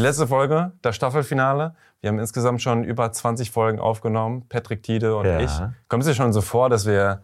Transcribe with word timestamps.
Die 0.00 0.06
letzte 0.06 0.26
Folge, 0.26 0.72
das 0.80 0.96
Staffelfinale. 0.96 1.74
Wir 2.00 2.08
haben 2.08 2.18
insgesamt 2.18 2.62
schon 2.62 2.84
über 2.84 3.12
20 3.12 3.50
Folgen 3.50 3.78
aufgenommen, 3.78 4.46
Patrick 4.48 4.82
Tiede 4.82 5.14
und 5.14 5.26
Ja. 5.26 5.40
ich. 5.40 5.50
Kommt 5.88 6.04
es 6.04 6.08
dir 6.08 6.14
schon 6.14 6.32
so 6.32 6.40
vor, 6.40 6.70
dass 6.70 6.86
wir 6.86 7.20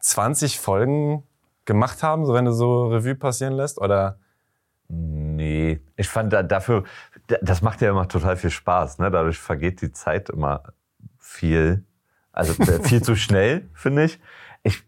20 0.00 0.60
Folgen 0.60 1.22
gemacht 1.64 2.02
haben, 2.02 2.26
so 2.26 2.34
wenn 2.34 2.44
du 2.44 2.52
so 2.52 2.88
Revue 2.88 3.14
passieren 3.14 3.54
lässt? 3.54 3.80
Oder 3.80 4.18
Nee, 4.88 5.80
ich 5.96 6.08
fand 6.10 6.30
da, 6.34 6.42
dafür, 6.42 6.84
da- 7.28 7.38
das 7.40 7.62
macht 7.62 7.80
ja 7.80 7.88
immer 7.88 8.06
total 8.06 8.36
viel 8.36 8.50
Spaß. 8.50 8.98
Ne? 8.98 9.10
Dadurch 9.10 9.38
vergeht 9.38 9.80
die 9.80 9.90
Zeit 9.92 10.28
immer 10.28 10.62
viel, 11.18 11.84
also 12.32 12.52
äh, 12.62 12.82
viel 12.82 13.00
zu 13.02 13.16
schnell, 13.16 13.70
finde 13.72 14.04
ich. 14.04 14.20
ich. 14.62 14.82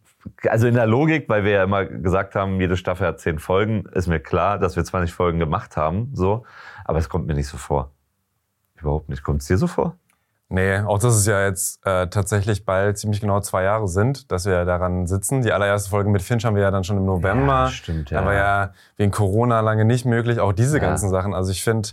Also 0.51 0.67
in 0.67 0.75
der 0.75 0.87
Logik, 0.87 1.31
weil 1.31 1.45
wir 1.45 1.53
ja 1.53 1.65
immer 1.65 1.87
gesagt 1.87 2.35
haben, 2.35 2.61
jede 2.61 2.77
Staffel 2.77 3.07
hat 3.07 3.21
zehn 3.21 3.39
Folgen, 3.39 3.87
ist 3.95 4.07
mir 4.07 4.21
klar, 4.21 4.59
dass 4.59 4.77
wir 4.77 4.85
20 4.85 5.15
Folgen 5.15 5.39
gemacht 5.39 5.79
haben, 5.79 6.11
so. 6.13 6.45
Aber 6.85 6.99
es 6.99 7.09
kommt 7.09 7.27
mir 7.27 7.35
nicht 7.35 7.49
so 7.49 7.57
vor. 7.57 7.91
Überhaupt 8.81 9.09
nicht. 9.09 9.23
Kommt 9.23 9.43
es 9.43 9.49
dir 9.49 9.59
so 9.59 9.67
vor? 9.67 9.97
Nee, 10.49 10.81
auch 10.81 10.99
dass 10.99 11.15
es 11.15 11.25
ja 11.25 11.47
jetzt 11.47 11.81
äh, 11.87 12.09
tatsächlich 12.09 12.67
bald 12.67 12.99
ziemlich 12.99 13.23
genau 13.23 13.41
zwei 13.41 13.63
Jahre 13.63 13.89
sind, 13.89 14.31
dass 14.31 14.45
wir 14.45 14.67
daran 14.67 15.07
sitzen. 15.07 15.41
Die 15.41 15.51
allererste 15.53 15.89
Folge 15.89 16.11
mit 16.11 16.21
Finch 16.21 16.45
haben 16.45 16.57
wir 16.57 16.63
ja 16.63 16.71
dann 16.71 16.85
schon 16.85 16.99
im 16.99 17.07
November. 17.07 17.47
Ja, 17.65 17.69
stimmt, 17.69 18.11
ja. 18.11 18.21
Da 18.21 18.27
war 18.27 18.35
ja 18.35 18.73
wegen 18.99 19.13
Corona 19.13 19.61
lange 19.61 19.87
nicht 19.87 20.05
möglich, 20.05 20.41
auch 20.41 20.53
diese 20.53 20.77
Ja. 20.77 20.85
ganzen 20.85 21.09
Sachen. 21.09 21.33
Also 21.33 21.53
ich 21.53 21.65
finde, 21.65 21.89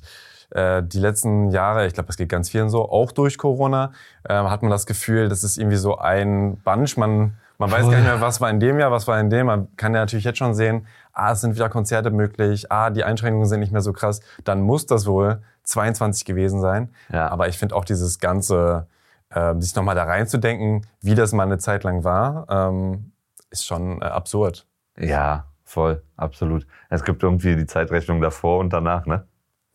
äh, 0.50 0.84
die 0.84 1.00
letzten 1.00 1.52
Jahre, 1.52 1.88
ich 1.88 1.94
glaube, 1.94 2.08
das 2.08 2.18
geht 2.18 2.28
ganz 2.28 2.50
vielen 2.50 2.70
so, 2.70 2.90
auch 2.90 3.14
durch 3.14 3.38
Corona, 3.38 3.92
äh, 4.26 4.34
hat 4.34 4.62
man 4.62 4.72
das 4.72 4.86
Gefühl, 4.86 5.30
das 5.30 5.46
ist 5.46 5.58
irgendwie 5.58 5.78
so 5.78 5.98
ein 5.98 6.58
Bunch. 6.58 6.98
Man, 6.98 7.36
man 7.60 7.72
weiß 7.72 7.84
gar 7.90 7.96
nicht 7.96 8.04
mehr, 8.04 8.20
was 8.20 8.42
war 8.42 8.50
in 8.50 8.60
dem 8.60 8.78
Jahr, 8.78 8.92
was 8.92 9.08
war 9.08 9.20
in 9.22 9.30
dem. 9.30 9.46
Man 9.46 9.74
kann 9.78 9.94
ja 9.94 10.02
natürlich 10.02 10.26
jetzt 10.26 10.38
schon 10.40 10.54
sehen, 10.54 10.86
ah, 11.20 11.32
es 11.34 11.42
sind 11.42 11.56
wieder 11.56 11.70
Konzerte 11.70 12.12
möglich, 12.12 12.72
ah, 12.72 12.90
die 12.90 13.04
Einschränkungen 13.04 13.48
sind 13.48 13.60
nicht 13.60 13.72
mehr 13.72 13.82
so 13.82 13.94
krass. 13.94 14.22
Dann 14.44 14.62
muss 14.62 14.86
das 14.86 15.06
wohl 15.06 15.42
22 15.64 16.26
gewesen 16.26 16.62
sein. 16.62 16.90
Ja. 17.12 17.28
Aber 17.30 17.48
ich 17.48 17.58
finde 17.58 17.76
auch 17.76 17.86
dieses 17.86 18.20
ganze, 18.20 18.88
äh, 19.30 19.56
sich 19.60 19.76
nochmal 19.76 19.96
da 19.96 20.04
reinzudenken, 20.04 20.86
wie 21.02 21.16
das 21.16 21.34
mal 21.34 21.44
eine 21.44 21.58
Zeit 21.58 21.84
lang 21.84 22.04
war, 22.04 22.46
ähm, 22.50 23.12
ist 23.50 23.66
schon 23.66 24.02
äh, 24.02 24.06
absurd. 24.06 24.66
Ja, 24.98 25.46
voll, 25.64 26.04
absolut. 26.18 26.66
Es 26.90 27.04
gibt 27.04 27.24
irgendwie 27.24 27.56
die 27.56 27.66
Zeitrechnung 27.66 28.22
davor 28.22 28.60
und 28.60 28.72
danach, 28.72 29.06
ne? 29.06 29.26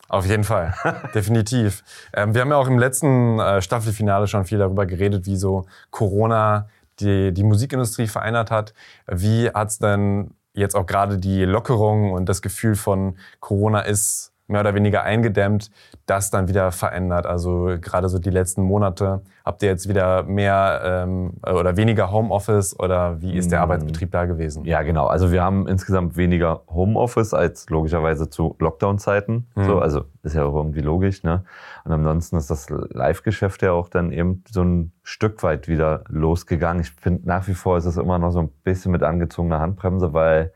Auf 0.08 0.26
jeden 0.26 0.44
Fall, 0.44 0.74
definitiv. 1.14 1.82
Ähm, 2.12 2.34
wir 2.34 2.42
haben 2.42 2.50
ja 2.50 2.56
auch 2.56 2.68
im 2.68 2.78
letzten 2.78 3.38
äh, 3.38 3.62
Staffelfinale 3.62 4.26
schon 4.26 4.44
viel 4.44 4.58
darüber 4.58 4.86
geredet, 4.86 5.26
wie 5.26 5.36
so 5.36 5.66
Corona 5.90 6.68
die, 7.00 7.32
die 7.32 7.42
Musikindustrie 7.42 8.06
verändert 8.06 8.50
hat. 8.50 8.74
Wie 9.06 9.48
hat's 9.48 9.78
denn 9.78 10.34
jetzt 10.54 10.74
auch 10.74 10.86
gerade 10.86 11.18
die 11.18 11.44
Lockerung 11.44 12.12
und 12.12 12.28
das 12.28 12.42
Gefühl 12.42 12.76
von 12.76 13.16
Corona 13.40 13.80
ist 13.80 14.33
mehr 14.46 14.60
oder 14.60 14.74
weniger 14.74 15.02
eingedämmt, 15.02 15.70
das 16.06 16.30
dann 16.30 16.48
wieder 16.48 16.70
verändert? 16.72 17.26
Also 17.26 17.76
gerade 17.80 18.08
so 18.08 18.18
die 18.18 18.30
letzten 18.30 18.62
Monate, 18.62 19.22
habt 19.44 19.62
ihr 19.62 19.68
jetzt 19.68 19.88
wieder 19.88 20.22
mehr 20.22 20.80
ähm, 20.84 21.34
oder 21.42 21.76
weniger 21.76 22.10
Homeoffice 22.10 22.78
oder 22.78 23.20
wie 23.20 23.36
ist 23.36 23.52
der 23.52 23.60
Mm. 23.60 23.62
Arbeitsbetrieb 23.62 24.10
da 24.10 24.26
gewesen? 24.26 24.64
Ja, 24.64 24.82
genau. 24.82 25.06
Also 25.06 25.32
wir 25.32 25.42
haben 25.42 25.66
insgesamt 25.66 26.16
weniger 26.16 26.62
Homeoffice 26.68 27.34
als 27.34 27.68
logischerweise 27.70 28.28
zu 28.28 28.56
Lockdown-Zeiten. 28.58 29.46
Mhm. 29.54 29.64
So, 29.64 29.78
also 29.78 30.04
ist 30.22 30.34
ja 30.34 30.44
auch 30.44 30.54
irgendwie 30.54 30.80
logisch. 30.80 31.22
Ne? 31.22 31.44
Und 31.84 31.92
ansonsten 31.92 32.36
ist 32.36 32.50
das 32.50 32.68
Live-Geschäft 32.70 33.62
ja 33.62 33.72
auch 33.72 33.88
dann 33.88 34.12
eben 34.12 34.44
so 34.50 34.62
ein 34.62 34.92
Stück 35.02 35.42
weit 35.42 35.68
wieder 35.68 36.04
losgegangen. 36.08 36.82
Ich 36.82 36.90
finde 36.90 37.26
nach 37.26 37.46
wie 37.48 37.54
vor 37.54 37.76
ist 37.78 37.84
es 37.84 37.96
immer 37.96 38.18
noch 38.18 38.30
so 38.30 38.40
ein 38.40 38.50
bisschen 38.62 38.92
mit 38.92 39.02
angezogener 39.02 39.60
Handbremse, 39.60 40.12
weil 40.12 40.52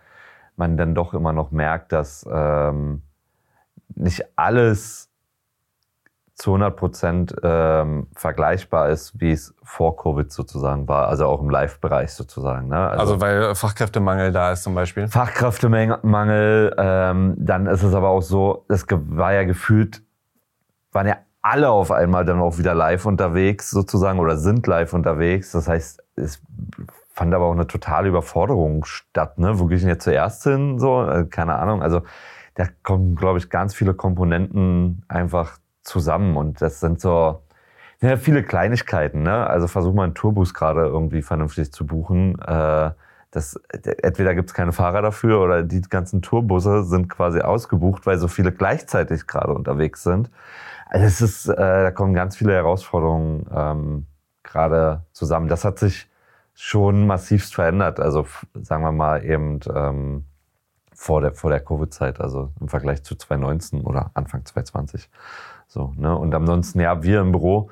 man 0.56 0.77
dann 0.77 0.94
doch 0.94 1.15
immer 1.15 1.32
noch 1.32 1.50
merkt, 1.53 1.93
dass 1.93 2.27
ähm, 2.31 3.03
nicht 3.94 4.25
alles 4.37 5.09
zu 6.38 6.50
100 6.50 6.76
Prozent 6.76 7.34
ähm, 7.43 8.06
vergleichbar 8.15 8.91
ist, 8.91 9.21
wie 9.21 9.32
es 9.32 9.54
vor 9.65 9.97
Covid 9.97 10.31
sozusagen 10.31 10.87
war, 10.87 11.09
also 11.09 11.26
auch 11.26 11.43
im 11.43 11.50
Live-Bereich 11.50 12.12
sozusagen. 12.12 12.69
Ne? 12.69 12.77
Also 12.77 13.21
weil 13.21 13.56
Fachkräftemangel 13.56 14.31
da 14.31 14.53
ist 14.53 14.62
zum 14.62 14.75
Beispiel. 14.75 15.09
Fachkräftemangel, 15.09 16.75
ähm, 16.78 17.34
dann 17.37 17.66
ist 17.66 17.82
es 17.82 17.93
aber 17.93 18.10
auch 18.10 18.22
so, 18.22 18.65
es 18.69 18.87
war 18.88 19.32
ja 19.32 19.43
gefühlt, 19.43 20.03
waren 20.93 21.09
ja 21.09 21.16
alle 21.43 21.71
auf 21.71 21.91
einmal 21.91 22.25
dann 22.25 22.41
auch 22.41 22.56
wieder 22.56 22.75
live 22.75 23.04
unterwegs 23.06 23.71
sozusagen 23.71 24.21
oder 24.21 24.37
sind 24.37 24.66
live 24.69 24.93
unterwegs. 24.93 25.50
Das 25.50 25.66
heißt, 25.66 26.04
es 26.15 26.41
fand 27.15 27.34
aber 27.34 27.47
auch 27.47 27.53
eine 27.53 27.66
totale 27.66 28.09
Überforderung 28.09 28.84
statt. 28.84 29.38
Ne? 29.38 29.59
Wo 29.59 29.66
gehe 29.66 29.77
ich 29.77 29.82
denn 29.82 29.91
jetzt 29.91 30.04
zuerst 30.04 30.44
hin? 30.44 30.78
So, 30.78 31.04
äh, 31.04 31.25
keine 31.25 31.56
Ahnung. 31.56 31.82
Also 31.82 32.03
da 32.59 32.67
kommen, 32.83 33.15
glaube 33.15 33.39
ich, 33.39 33.51
ganz 33.51 33.73
viele 33.73 33.95
Komponenten 33.95 35.05
einfach 35.07 35.59
zusammen 35.83 36.37
und 36.37 36.61
das 36.61 36.81
sind 36.81 37.01
so 37.01 37.41
ja, 38.01 38.17
viele 38.17 38.43
Kleinigkeiten. 38.43 39.23
Ne? 39.23 39.47
Also 39.47 39.69
versuch 39.69 39.95
mal 39.95 40.03
einen 40.03 40.15
Tourbus 40.15 40.55
gerade 40.55 40.83
irgendwie 40.83 41.23
vernünftig 41.23 41.73
zu 41.73 41.87
buchen. 41.87 42.37
Äh, 42.41 42.91
das, 43.31 43.61
entweder 44.03 44.35
gibt 44.35 44.51
es 44.51 44.55
keine 44.55 44.73
Fahrer 44.73 45.03
dafür 45.03 45.41
oder 45.41 45.63
die 45.63 45.83
ganzen 45.83 46.21
Tourbusse 46.21 46.83
sind 46.83 47.09
quasi 47.09 47.41
ausgebucht, 47.41 48.07
weil 48.07 48.19
so 48.19 48.27
viele 48.27 48.51
gleichzeitig 48.51 49.29
gerade 49.29 49.55
unterwegs 49.55 50.03
sind. 50.03 50.29
Also 50.87 51.07
es 51.07 51.21
ist, 51.21 51.49
äh, 51.49 51.55
da 51.55 51.91
kommen 51.93 52.13
ganz 52.13 52.37
viele 52.37 52.55
Herausforderungen 52.55 53.47
ähm, 53.55 54.07
gerade 54.43 55.03
zusammen. 55.13 55.47
Das 55.47 55.65
hat 55.65 55.79
sich 55.79 56.11
schon 56.55 57.07
massivst 57.07 57.55
verändert. 57.55 58.01
Also 58.01 58.27
sagen 58.55 58.83
wir 58.83 58.91
mal 58.91 59.25
eben 59.25 59.61
ähm, 59.73 60.25
vor 60.98 61.20
der, 61.20 61.32
vor 61.32 61.50
der 61.50 61.60
Covid-Zeit, 61.60 62.20
also 62.20 62.50
im 62.60 62.69
Vergleich 62.69 63.04
zu 63.04 63.14
2019 63.14 63.82
oder 63.82 64.10
Anfang 64.14 64.44
2020. 64.44 65.09
So, 65.69 65.92
ne? 65.97 66.14
Und 66.14 66.34
ansonsten, 66.34 66.81
ja, 66.81 67.04
wir 67.04 67.20
im 67.20 67.31
Büro, 67.31 67.70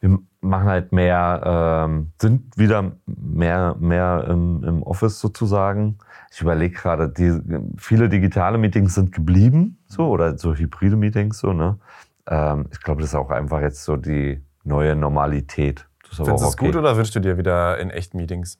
wir 0.00 0.18
machen 0.40 0.66
halt 0.66 0.90
mehr, 0.90 1.86
ähm, 1.86 2.12
sind 2.20 2.58
wieder 2.58 2.96
mehr, 3.06 3.76
mehr 3.78 4.26
im, 4.28 4.64
im 4.64 4.82
Office 4.82 5.20
sozusagen. 5.20 5.98
Ich 6.32 6.40
überlege 6.40 6.74
gerade, 6.74 7.08
die, 7.08 7.40
viele 7.76 8.08
digitale 8.08 8.58
Meetings 8.58 8.96
sind 8.96 9.12
geblieben, 9.12 9.78
so, 9.86 10.08
oder 10.08 10.36
so 10.36 10.52
hybride 10.52 10.96
Meetings, 10.96 11.38
so, 11.38 11.52
ne? 11.52 11.78
Ähm, 12.26 12.66
ich 12.72 12.80
glaube, 12.80 13.02
das 13.02 13.10
ist 13.10 13.16
auch 13.16 13.30
einfach 13.30 13.60
jetzt 13.60 13.84
so 13.84 13.96
die 13.96 14.42
neue 14.64 14.96
Normalität. 14.96 15.86
Das 16.02 16.18
ist 16.18 16.24
Findest 16.24 16.44
du 16.44 16.48
es 16.48 16.56
gut 16.56 16.74
oder 16.74 16.96
wünschst 16.96 17.14
du 17.14 17.20
dir 17.20 17.38
wieder 17.38 17.78
in 17.78 17.90
echt 17.90 18.14
Meetings? 18.14 18.58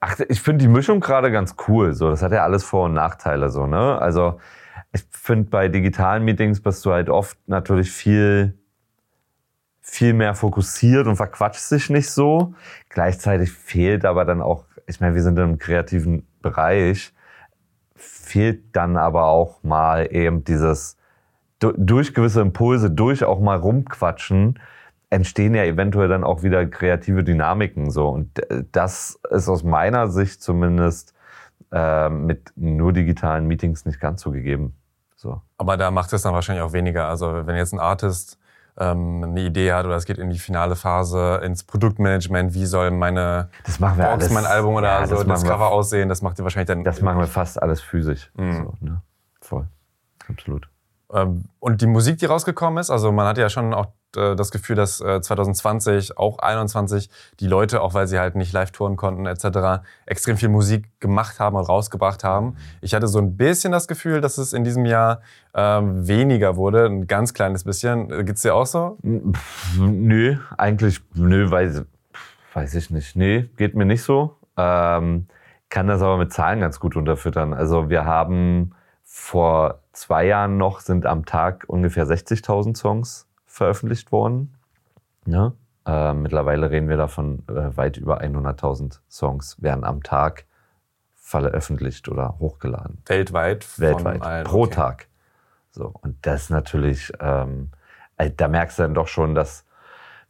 Ach, 0.00 0.18
ich 0.28 0.40
finde 0.42 0.64
die 0.64 0.68
Mischung 0.68 1.00
gerade 1.00 1.30
ganz 1.32 1.56
cool. 1.68 1.94
So, 1.94 2.10
das 2.10 2.22
hat 2.22 2.32
ja 2.32 2.42
alles 2.44 2.64
Vor- 2.64 2.84
und 2.86 2.94
Nachteile, 2.94 3.48
so, 3.50 3.66
ne? 3.66 3.98
Also, 4.00 4.38
ich 4.92 5.04
finde 5.10 5.50
bei 5.50 5.68
digitalen 5.68 6.24
Meetings 6.24 6.60
bist 6.60 6.84
du 6.84 6.92
halt 6.92 7.08
oft 7.10 7.38
natürlich 7.48 7.90
viel, 7.90 8.58
viel 9.80 10.12
mehr 10.12 10.34
fokussiert 10.34 11.06
und 11.06 11.16
verquatschst 11.16 11.72
dich 11.72 11.90
nicht 11.90 12.10
so. 12.10 12.54
Gleichzeitig 12.88 13.52
fehlt 13.52 14.04
aber 14.04 14.24
dann 14.24 14.42
auch, 14.42 14.64
ich 14.86 15.00
meine, 15.00 15.14
wir 15.14 15.22
sind 15.22 15.38
im 15.38 15.58
kreativen 15.58 16.26
Bereich, 16.42 17.12
fehlt 17.96 18.76
dann 18.76 18.96
aber 18.96 19.26
auch 19.26 19.62
mal 19.62 20.08
eben 20.12 20.44
dieses 20.44 20.96
du- 21.60 21.74
durch 21.76 22.14
gewisse 22.14 22.40
Impulse, 22.42 22.90
durch 22.90 23.24
auch 23.24 23.40
mal 23.40 23.56
rumquatschen, 23.58 24.60
entstehen 25.10 25.54
ja 25.54 25.64
eventuell 25.64 26.08
dann 26.08 26.24
auch 26.24 26.42
wieder 26.42 26.66
kreative 26.66 27.22
Dynamiken 27.24 27.90
so 27.90 28.08
und 28.08 28.38
äh, 28.50 28.64
das 28.72 29.18
ist 29.30 29.48
aus 29.48 29.62
meiner 29.62 30.08
Sicht 30.08 30.42
zumindest 30.42 31.14
äh, 31.72 32.08
mit 32.08 32.52
nur 32.56 32.92
digitalen 32.92 33.46
Meetings 33.46 33.84
nicht 33.84 34.00
ganz 34.00 34.20
so 34.22 34.30
gegeben. 34.32 34.74
So. 35.16 35.40
Aber 35.58 35.76
da 35.76 35.90
macht 35.90 36.12
es 36.12 36.22
dann 36.22 36.34
wahrscheinlich 36.34 36.62
auch 36.62 36.72
weniger. 36.72 37.08
Also 37.08 37.46
wenn 37.46 37.56
jetzt 37.56 37.72
ein 37.72 37.80
Artist 37.80 38.38
ähm, 38.78 39.24
eine 39.24 39.40
Idee 39.40 39.72
hat 39.72 39.86
oder 39.86 39.96
es 39.96 40.04
geht 40.04 40.18
in 40.18 40.28
die 40.30 40.38
finale 40.38 40.76
Phase, 40.76 41.40
ins 41.42 41.64
Produktmanagement, 41.64 42.52
wie 42.54 42.66
soll 42.66 42.90
meine 42.90 43.48
Das 43.64 43.80
machen 43.80 43.98
wir 43.98 44.04
Box, 44.04 44.24
alles. 44.24 44.32
mein 44.32 44.44
Album 44.44 44.74
oder 44.74 45.00
Ja, 45.00 45.06
so 45.06 45.16
das 45.16 45.26
das, 45.26 45.44
Cover 45.44 45.70
aussehen, 45.70 46.08
das 46.08 46.20
macht 46.20 46.38
ihr 46.38 46.42
wahrscheinlich 46.44 46.68
dann. 46.68 46.84
Das 46.84 47.00
machen 47.00 47.18
wir 47.18 47.26
fast 47.26 47.60
alles 47.62 47.80
physisch. 47.80 48.30
Mhm. 48.36 48.52
So, 48.52 48.74
ne? 48.80 49.02
Voll. 49.40 49.66
Absolut. 50.28 50.68
Ähm, 51.12 51.44
Und 51.60 51.80
die 51.80 51.86
Musik, 51.86 52.18
die 52.18 52.26
rausgekommen 52.26 52.78
ist, 52.78 52.90
also 52.90 53.10
man 53.12 53.26
hat 53.26 53.38
ja 53.38 53.48
schon 53.48 53.72
auch 53.72 53.86
äh, 54.16 54.36
das 54.36 54.50
Gefühl, 54.50 54.76
dass 54.76 55.00
äh, 55.00 55.20
2020, 55.20 56.18
auch 56.18 56.38
21, 56.38 57.10
die 57.40 57.46
Leute, 57.46 57.80
auch 57.82 57.94
weil 57.94 58.06
sie 58.06 58.18
halt 58.18 58.36
nicht 58.36 58.52
live 58.52 58.70
touren 58.70 58.96
konnten 58.96 59.26
etc., 59.26 59.84
extrem 60.06 60.36
viel 60.36 60.48
Musik 60.48 60.88
gemacht 61.00 61.38
haben 61.40 61.56
und 61.56 61.68
rausgebracht 61.68 62.24
haben. 62.24 62.56
Ich 62.80 62.94
hatte 62.94 63.08
so 63.08 63.18
ein 63.18 63.36
bisschen 63.36 63.72
das 63.72 63.88
Gefühl, 63.88 64.20
dass 64.20 64.38
es 64.38 64.52
in 64.52 64.64
diesem 64.64 64.86
Jahr 64.86 65.20
ähm, 65.54 66.06
weniger 66.06 66.56
wurde, 66.56 66.86
ein 66.86 67.06
ganz 67.06 67.34
kleines 67.34 67.64
bisschen. 67.64 68.10
Äh, 68.10 68.24
Geht's 68.24 68.42
dir 68.42 68.54
auch 68.54 68.66
so? 68.66 68.98
Nö, 69.02 70.36
eigentlich, 70.56 71.00
nö, 71.14 71.50
weiß, 71.50 71.84
weiß 72.54 72.74
ich 72.74 72.90
nicht. 72.90 73.16
Nee, 73.16 73.48
geht 73.56 73.74
mir 73.74 73.86
nicht 73.86 74.02
so. 74.02 74.36
Ähm, 74.56 75.26
kann 75.68 75.86
das 75.86 76.02
aber 76.02 76.16
mit 76.16 76.32
Zahlen 76.32 76.60
ganz 76.60 76.80
gut 76.80 76.96
unterfüttern. 76.96 77.52
Also 77.52 77.90
wir 77.90 78.04
haben 78.04 78.72
vor 79.02 79.80
zwei 79.92 80.26
Jahren 80.26 80.58
noch 80.58 80.80
sind 80.80 81.06
am 81.06 81.24
Tag 81.24 81.64
ungefähr 81.68 82.06
60.000 82.06 82.76
Songs 82.76 83.25
veröffentlicht 83.56 84.12
worden. 84.12 84.54
Ja? 85.26 85.52
Äh, 85.86 86.12
mittlerweile 86.14 86.70
reden 86.70 86.88
wir 86.88 86.96
davon, 86.96 87.42
äh, 87.48 87.76
weit 87.76 87.96
über 87.96 88.20
100.000 88.20 89.00
Songs 89.08 89.60
werden 89.62 89.84
am 89.84 90.02
Tag 90.02 90.44
veröffentlicht 91.14 92.08
oder 92.08 92.38
hochgeladen. 92.38 93.02
Weltweit? 93.06 93.64
von 93.64 93.84
Weltweit. 93.84 94.22
allen, 94.22 94.44
Pro 94.44 94.64
okay. 94.64 94.74
Tag. 94.74 95.08
So, 95.70 95.92
und 96.02 96.16
das 96.22 96.44
ist 96.44 96.50
natürlich, 96.50 97.12
ähm, 97.20 97.70
äh, 98.16 98.30
da 98.30 98.48
merkst 98.48 98.78
du 98.78 98.82
dann 98.82 98.94
doch 98.94 99.08
schon, 99.08 99.34
das 99.34 99.64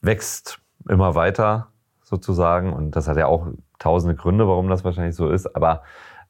wächst 0.00 0.60
immer 0.88 1.14
weiter 1.14 1.68
sozusagen. 2.02 2.72
Und 2.72 2.96
das 2.96 3.08
hat 3.08 3.16
ja 3.16 3.26
auch 3.26 3.48
tausende 3.78 4.14
Gründe, 4.14 4.46
warum 4.46 4.68
das 4.68 4.84
wahrscheinlich 4.84 5.16
so 5.16 5.30
ist. 5.30 5.54
Aber 5.56 5.82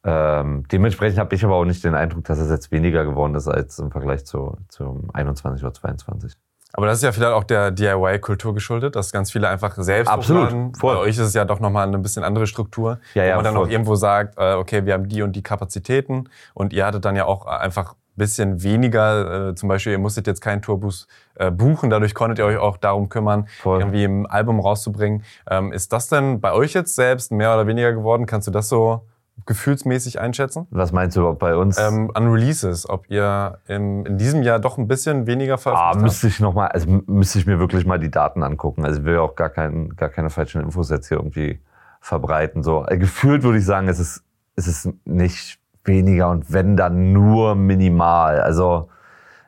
ähm, 0.02 0.66
dementsprechend 0.70 1.18
habe 1.18 1.34
ich 1.34 1.44
aber 1.44 1.56
auch 1.56 1.64
nicht 1.64 1.84
den 1.84 1.94
Eindruck, 1.94 2.24
dass 2.24 2.38
es 2.38 2.50
jetzt 2.50 2.70
weniger 2.72 3.04
geworden 3.04 3.34
ist 3.34 3.48
als 3.48 3.78
im 3.78 3.90
Vergleich 3.90 4.24
zu, 4.24 4.56
zum 4.68 5.10
21 5.12 5.62
oder 5.62 5.74
22. 5.74 6.36
Aber 6.76 6.86
das 6.86 6.98
ist 6.98 7.02
ja 7.04 7.12
vielleicht 7.12 7.32
auch 7.32 7.44
der 7.44 7.70
DIY-Kultur 7.70 8.54
geschuldet, 8.54 8.94
dass 8.96 9.10
ganz 9.10 9.32
viele 9.32 9.48
einfach 9.48 9.74
selbst 9.78 10.10
Absolut, 10.10 10.44
hochladen. 10.48 10.74
voll. 10.74 10.94
Bei 10.94 11.00
euch 11.00 11.10
ist 11.10 11.18
es 11.20 11.34
ja 11.34 11.44
doch 11.44 11.58
nochmal 11.58 11.86
eine 11.88 11.98
bisschen 11.98 12.22
andere 12.22 12.46
Struktur, 12.46 12.98
Ja, 13.14 13.24
ja, 13.24 13.32
wo 13.32 13.36
man 13.36 13.44
dann 13.44 13.54
voll. 13.54 13.64
auch 13.66 13.70
irgendwo 13.70 13.94
sagt, 13.94 14.34
äh, 14.38 14.52
okay, 14.54 14.84
wir 14.86 14.92
haben 14.94 15.08
die 15.08 15.22
und 15.22 15.32
die 15.34 15.42
Kapazitäten 15.42 16.28
und 16.54 16.72
ihr 16.72 16.86
hattet 16.86 17.04
dann 17.04 17.16
ja 17.16 17.24
auch 17.24 17.46
einfach 17.46 17.92
ein 17.94 17.96
bisschen 18.16 18.62
weniger, 18.62 19.48
äh, 19.50 19.54
zum 19.54 19.68
Beispiel, 19.68 19.92
ihr 19.92 19.98
musstet 19.98 20.26
jetzt 20.26 20.40
keinen 20.40 20.62
Tourbus 20.62 21.06
äh, 21.34 21.50
buchen, 21.50 21.90
dadurch 21.90 22.14
konntet 22.14 22.38
ihr 22.38 22.44
euch 22.46 22.58
auch 22.58 22.76
darum 22.76 23.08
kümmern, 23.08 23.46
Voll. 23.62 23.80
irgendwie 23.80 24.04
ein 24.04 24.26
Album 24.26 24.60
rauszubringen. 24.60 25.22
Ähm, 25.50 25.72
ist 25.72 25.92
das 25.92 26.08
denn 26.08 26.40
bei 26.40 26.52
euch 26.52 26.72
jetzt 26.74 26.94
selbst 26.94 27.32
mehr 27.32 27.52
oder 27.54 27.66
weniger 27.66 27.92
geworden? 27.92 28.26
Kannst 28.26 28.48
du 28.48 28.52
das 28.52 28.68
so 28.68 29.02
gefühlsmäßig 29.44 30.18
einschätzen? 30.18 30.66
Was 30.70 30.92
meinst 30.92 31.16
du 31.16 31.20
überhaupt 31.20 31.38
bei 31.38 31.54
uns? 31.56 31.78
Ähm, 31.78 32.10
an 32.14 32.28
Releases, 32.28 32.88
ob 32.88 33.10
ihr 33.10 33.58
im, 33.68 34.06
in 34.06 34.18
diesem 34.18 34.42
Jahr 34.42 34.58
doch 34.58 34.78
ein 34.78 34.88
bisschen 34.88 35.26
weniger 35.26 35.54
Ah, 35.54 35.58
veröffentlicht 35.58 35.94
habt? 35.94 36.02
müsste 36.02 36.26
ich 36.28 36.40
noch 36.40 36.54
mal, 36.54 36.68
also 36.68 37.02
müsste 37.06 37.38
ich 37.38 37.46
mir 37.46 37.58
wirklich 37.58 37.84
mal 37.86 37.98
die 37.98 38.10
Daten 38.10 38.42
angucken. 38.42 38.84
Also 38.84 39.00
ich 39.00 39.04
will 39.04 39.14
ja 39.14 39.20
auch 39.20 39.36
gar, 39.36 39.50
kein, 39.50 39.90
gar 39.96 40.08
keine 40.08 40.30
falschen 40.30 40.62
Infos 40.62 40.90
jetzt 40.90 41.08
hier 41.08 41.18
irgendwie 41.18 41.60
verbreiten. 42.00 42.62
So 42.62 42.86
äh, 42.88 42.96
gefühlt 42.98 43.42
würde 43.42 43.58
ich 43.58 43.64
sagen, 43.66 43.88
es 43.88 43.98
ist, 43.98 44.24
es 44.56 44.66
ist 44.66 44.88
nicht 45.04 45.60
weniger 45.84 46.30
und 46.30 46.52
wenn 46.52 46.76
dann 46.76 47.12
nur 47.12 47.54
minimal. 47.54 48.40
Also 48.40 48.88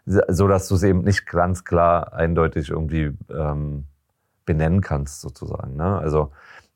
so, 0.07 0.49
dass 0.49 0.69
du 0.69 0.75
es 0.77 0.83
eben 0.85 1.03
nicht 1.03 1.27
ganz 1.27 1.65
klar 1.65 2.13
eindeutig 2.15 2.71
irgendwie 2.71 3.17
ähm, 3.31 3.85
benennen 4.47 4.81
kannst 4.81 5.21
sozusagen. 5.21 5.77
Ne? 5.77 5.99
Also 5.99 6.31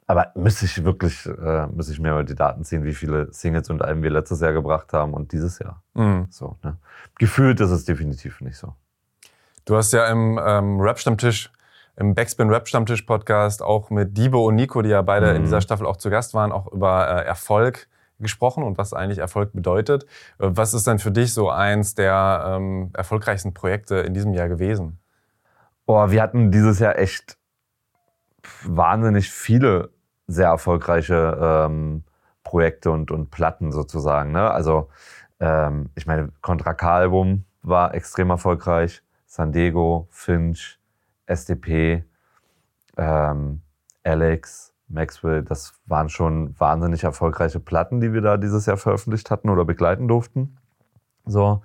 aber 0.06 0.32
müsste 0.34 0.64
ich 0.66 0.84
wirklich, 0.84 1.26
äh, 1.26 1.66
müsste 1.68 1.92
ich 1.92 2.00
mir 2.00 2.12
mal 2.12 2.24
die 2.24 2.34
Daten 2.34 2.64
ziehen, 2.64 2.84
wie 2.84 2.94
viele 2.94 3.32
Singles 3.32 3.70
und 3.70 3.82
Alben 3.82 4.02
wir 4.02 4.10
letztes 4.10 4.40
Jahr 4.40 4.52
gebracht 4.52 4.92
haben 4.92 5.14
und 5.14 5.32
dieses 5.32 5.58
Jahr. 5.58 5.82
Mhm. 5.94 6.26
So, 6.30 6.56
ne? 6.62 6.76
Gefühlt 7.18 7.60
ist 7.60 7.70
es 7.70 7.84
definitiv 7.84 8.40
nicht 8.40 8.56
so. 8.56 8.74
Du 9.64 9.76
hast 9.76 9.92
ja 9.92 10.06
im 10.08 10.40
ähm, 10.44 10.80
Rap-Stammtisch, 10.80 11.50
im 11.96 12.14
Backspin 12.14 12.50
Rap-Stammtisch-Podcast 12.50 13.62
auch 13.62 13.90
mit 13.90 14.16
Diebo 14.16 14.46
und 14.48 14.56
Nico, 14.56 14.82
die 14.82 14.88
ja 14.90 15.02
beide 15.02 15.30
in 15.30 15.38
Mhm. 15.38 15.44
dieser 15.44 15.60
Staffel 15.60 15.86
auch 15.86 15.96
zu 15.96 16.10
Gast 16.10 16.34
waren, 16.34 16.50
auch 16.52 16.72
über 16.72 17.06
äh, 17.08 17.24
Erfolg 17.24 17.86
gesprochen 18.18 18.62
und 18.64 18.78
was 18.78 18.92
eigentlich 18.92 19.18
Erfolg 19.18 19.52
bedeutet. 19.52 20.04
Äh, 20.38 20.48
Was 20.50 20.74
ist 20.74 20.86
denn 20.86 20.98
für 20.98 21.10
dich 21.12 21.32
so 21.34 21.50
eins 21.50 21.94
der 21.94 22.44
ähm, 22.56 22.90
erfolgreichsten 22.94 23.52
Projekte 23.54 23.96
in 23.96 24.14
diesem 24.14 24.32
Jahr 24.34 24.48
gewesen? 24.48 24.98
Boah, 25.86 26.10
wir 26.10 26.22
hatten 26.22 26.50
dieses 26.50 26.78
Jahr 26.78 26.98
echt 26.98 27.36
wahnsinnig 28.64 29.30
viele 29.30 29.90
sehr 30.26 30.48
erfolgreiche 30.48 31.38
ähm, 31.40 32.04
Projekte 32.44 32.90
und, 32.90 33.10
und 33.10 33.30
Platten 33.30 33.72
sozusagen. 33.72 34.32
Ne? 34.32 34.50
Also 34.50 34.88
ähm, 35.40 35.90
ich 35.94 36.06
meine, 36.06 36.30
Contra 36.40 36.74
K-Album 36.74 37.44
war 37.62 37.94
extrem 37.94 38.30
erfolgreich. 38.30 39.02
San 39.26 39.52
Diego, 39.52 40.08
Finch, 40.10 40.78
SDP, 41.26 42.04
ähm, 42.96 43.62
Alex, 44.04 44.74
Maxwell, 44.88 45.42
das 45.42 45.74
waren 45.86 46.08
schon 46.08 46.58
wahnsinnig 46.58 47.04
erfolgreiche 47.04 47.60
Platten, 47.60 48.00
die 48.00 48.12
wir 48.12 48.20
da 48.20 48.36
dieses 48.36 48.66
Jahr 48.66 48.76
veröffentlicht 48.76 49.30
hatten 49.30 49.48
oder 49.48 49.64
begleiten 49.64 50.06
durften. 50.06 50.58
So. 51.24 51.62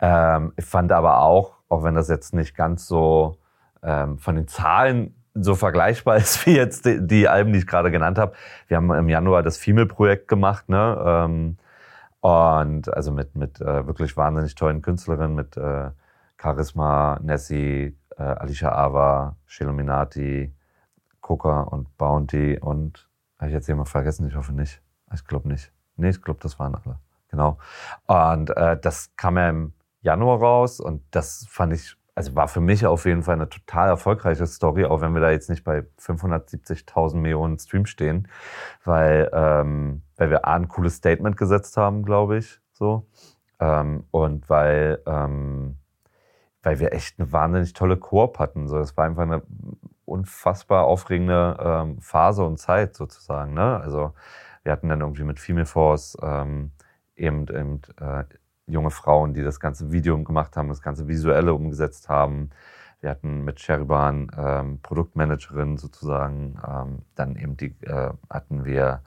Ähm, 0.00 0.52
ich 0.56 0.64
fand 0.64 0.92
aber 0.92 1.20
auch, 1.20 1.56
auch 1.68 1.82
wenn 1.82 1.94
das 1.94 2.08
jetzt 2.08 2.32
nicht 2.32 2.56
ganz 2.56 2.86
so 2.86 3.36
ähm, 3.82 4.18
von 4.18 4.36
den 4.36 4.48
Zahlen 4.48 5.14
so 5.34 5.54
vergleichbar 5.54 6.16
ist 6.18 6.46
wie 6.46 6.56
jetzt 6.56 6.86
die, 6.86 7.06
die 7.06 7.28
Alben, 7.28 7.52
die 7.52 7.60
ich 7.60 7.66
gerade 7.66 7.90
genannt 7.90 8.18
habe. 8.18 8.34
Wir 8.68 8.76
haben 8.76 8.90
im 8.92 9.08
Januar 9.08 9.42
das 9.42 9.56
Female-Projekt 9.56 10.28
gemacht, 10.28 10.68
ne? 10.68 11.02
Ähm, 11.04 11.56
und 12.20 12.92
also 12.92 13.12
mit, 13.12 13.34
mit 13.34 13.60
äh, 13.62 13.86
wirklich 13.86 14.16
wahnsinnig 14.16 14.54
tollen 14.54 14.82
Künstlerinnen, 14.82 15.34
mit 15.34 15.56
äh, 15.56 15.90
Charisma, 16.40 17.18
Nessie, 17.22 17.96
äh, 18.18 18.22
Alicia 18.22 18.72
Ava, 18.72 19.36
Shelominati, 19.46 20.54
Coca 21.20 21.62
und 21.62 21.96
Bounty 21.96 22.58
und 22.58 23.08
habe 23.38 23.48
ich 23.48 23.54
jetzt 23.54 23.68
jemand 23.68 23.88
vergessen? 23.88 24.28
Ich 24.28 24.36
hoffe 24.36 24.52
nicht. 24.52 24.82
Ich 25.14 25.24
glaube 25.24 25.48
nicht. 25.48 25.72
Nee, 25.96 26.10
ich 26.10 26.22
glaube, 26.22 26.40
das 26.42 26.58
waren 26.58 26.74
alle. 26.74 26.98
Genau. 27.28 27.58
Und 28.06 28.50
äh, 28.50 28.78
das 28.78 29.10
kam 29.16 29.38
ja 29.38 29.48
im 29.48 29.72
Januar 30.02 30.38
raus 30.40 30.80
und 30.80 31.02
das 31.10 31.46
fand 31.48 31.72
ich, 31.72 31.96
also 32.14 32.34
war 32.34 32.48
für 32.48 32.60
mich 32.60 32.86
auf 32.86 33.06
jeden 33.06 33.22
Fall 33.22 33.34
eine 33.34 33.48
total 33.48 33.88
erfolgreiche 33.88 34.46
Story, 34.46 34.84
auch 34.84 35.00
wenn 35.00 35.14
wir 35.14 35.20
da 35.20 35.30
jetzt 35.30 35.50
nicht 35.50 35.64
bei 35.64 35.84
570.000 35.98 37.16
Millionen 37.16 37.58
Streams 37.58 37.90
stehen, 37.90 38.28
weil, 38.84 39.30
ähm, 39.32 40.02
weil 40.16 40.30
wir 40.30 40.46
A, 40.46 40.54
ein 40.54 40.68
cooles 40.68 40.96
Statement 40.96 41.36
gesetzt 41.36 41.76
haben, 41.76 42.04
glaube 42.04 42.38
ich, 42.38 42.60
so. 42.72 43.06
Ähm, 43.58 44.04
und 44.10 44.48
weil, 44.48 45.02
ähm, 45.06 45.76
weil 46.62 46.80
wir 46.80 46.92
echt 46.92 47.18
eine 47.18 47.32
wahnsinnig 47.32 47.72
tolle 47.72 47.96
Koop 47.96 48.38
hatten. 48.38 48.68
So, 48.68 48.78
es 48.78 48.96
war 48.96 49.04
einfach 49.06 49.22
eine 49.22 49.42
unfassbar 50.04 50.84
aufregende 50.84 51.56
ähm, 51.60 52.00
Phase 52.00 52.44
und 52.44 52.58
Zeit 52.58 52.96
sozusagen. 52.96 53.54
Ne? 53.54 53.80
Also 53.80 54.12
wir 54.62 54.72
hatten 54.72 54.88
dann 54.88 55.00
irgendwie 55.00 55.24
mit 55.24 55.38
Female 55.38 55.66
Force 55.66 56.16
ähm, 56.22 56.72
eben, 57.16 57.46
eben 57.48 57.80
äh, 58.00 58.24
junge 58.70 58.90
Frauen, 58.90 59.34
die 59.34 59.42
das 59.42 59.60
ganze 59.60 59.92
Video 59.92 60.22
gemacht 60.22 60.56
haben, 60.56 60.68
das 60.68 60.82
ganze 60.82 61.08
Visuelle 61.08 61.54
umgesetzt 61.54 62.08
haben. 62.08 62.50
Wir 63.00 63.10
hatten 63.10 63.44
mit 63.44 63.60
Sheriban 63.60 64.30
ähm, 64.36 64.78
Produktmanagerin 64.82 65.78
sozusagen. 65.78 66.58
Ähm, 66.66 66.98
dann 67.14 67.36
eben 67.36 67.56
die, 67.56 67.74
äh, 67.82 68.10
hatten 68.28 68.64
wir 68.64 69.02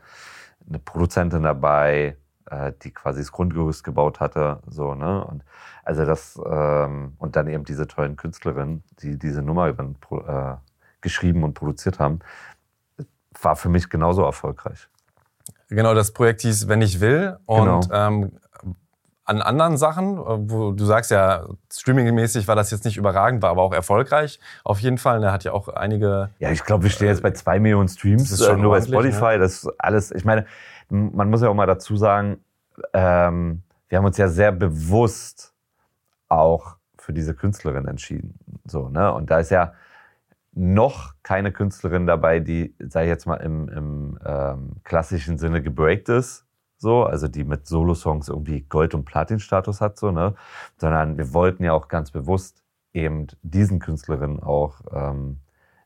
eine 0.68 0.80
Produzentin 0.80 1.44
dabei, 1.44 2.18
äh, 2.50 2.74
die 2.82 2.92
quasi 2.92 3.20
das 3.22 3.32
Grundgerüst 3.32 3.84
gebaut 3.84 4.20
hatte. 4.20 4.60
So, 4.68 4.96
ne? 4.96 5.24
Und 5.24 5.44
also 5.84 6.06
das, 6.06 6.40
ähm, 6.46 7.14
und 7.20 7.36
dann 7.36 7.48
eben 7.48 7.66
diese 7.66 7.88
tollen 7.88 8.16
Künstlerinnen, 8.16 8.84
die 9.00 9.20
diese 9.20 9.42
Nummer 9.42 9.72
pro, 10.00 10.20
äh, 10.22 10.56
geschrieben 11.02 11.44
und 11.44 11.54
produziert 11.54 12.00
haben, 12.00 12.20
war 13.42 13.56
für 13.56 13.70
mich 13.70 13.90
genauso 13.90 14.24
erfolgreich. 14.24 14.88
Genau, 15.70 15.94
das 15.94 16.12
Projekt 16.12 16.42
hieß 16.42 16.68
Wenn 16.68 16.82
ich 16.82 17.00
will. 17.00 17.38
Und 17.46 17.90
Genau. 17.90 18.08
ähm, 18.08 18.32
an 19.26 19.42
anderen 19.42 19.78
Sachen, 19.78 20.18
äh, 20.18 20.50
wo 20.50 20.72
du 20.72 20.86
sagst 20.86 21.12
ja, 21.12 21.46
streamingmäßig 21.72 22.48
war 22.48 22.56
das 22.56 22.72
jetzt 22.72 22.86
nicht 22.86 22.98
überragend, 22.98 23.42
war 23.42 23.52
aber 23.52 23.62
auch 23.62 23.74
erfolgreich. 23.74 24.40
Auf 24.64 24.80
jeden 24.80 24.98
Fall. 24.98 25.18
Und 25.18 25.24
er 25.24 25.32
hat 25.32 25.44
ja 25.44 25.54
auch 25.54 25.68
einige. 25.70 26.30
Ja, 26.40 26.52
ich 26.52 26.64
glaube, 26.64 26.84
wir 26.84 26.90
stehen 26.90 27.08
jetzt 27.08 27.24
bei 27.24 27.32
zwei 27.32 27.60
Millionen 27.60 27.88
Streams, 27.88 28.30
Das 28.30 28.40
ist 28.40 28.46
schon 28.46 28.60
äh, 28.60 28.62
nur 28.62 28.72
bei 28.72 28.80
ne? 28.80 28.86
Spotify. 28.86 29.38
Das 29.40 29.64
ist 29.64 29.72
alles, 29.80 30.12
ich 30.12 30.26
meine, 30.26 30.46
man 30.90 31.30
muss 31.30 31.42
ja 31.42 31.50
auch 31.50 31.54
mal 31.54 31.68
dazu 31.68 31.96
sagen, 31.96 32.40
ähm, 32.94 33.64
wir 33.90 33.98
haben 33.98 34.06
uns 34.06 34.18
ja 34.18 34.28
sehr 34.28 34.52
bewusst 34.52 35.54
auch 36.28 36.78
für 36.98 37.14
diese 37.14 37.34
Künstlerin 37.34 37.88
entschieden. 37.88 38.40
So, 38.66 38.90
ne? 38.90 39.14
Und 39.14 39.30
da 39.30 39.40
ist 39.40 39.52
ja 39.52 39.74
noch 40.54 41.14
keine 41.24 41.52
Künstlerin 41.52 42.06
dabei, 42.06 42.40
die, 42.40 42.76
sag 42.80 43.04
ich 43.04 43.10
jetzt 43.10 43.26
mal, 43.26 43.38
im, 43.38 43.70
im 43.70 44.20
ähm, 44.26 44.72
klassischen 44.84 45.38
Sinne 45.38 45.62
gebreakt 45.62 46.10
ist. 46.10 46.46
So, 46.84 47.04
also 47.06 47.28
die 47.30 47.46
mit 47.46 47.66
Solo-Songs 47.66 48.28
irgendwie 48.30 48.62
Gold- 48.62 48.94
und 48.94 49.06
Platin-Status 49.06 49.82
hat, 49.82 49.98
so, 49.98 50.12
ne? 50.12 50.36
Sondern 50.78 51.18
wir 51.18 51.34
wollten 51.34 51.64
ja 51.64 51.72
auch 51.74 51.88
ganz 51.88 52.12
bewusst 52.12 52.62
eben 52.94 53.28
diesen 53.42 53.80
Künstlerinnen 53.80 54.44
auch 54.44 54.82
ähm, 54.92 55.40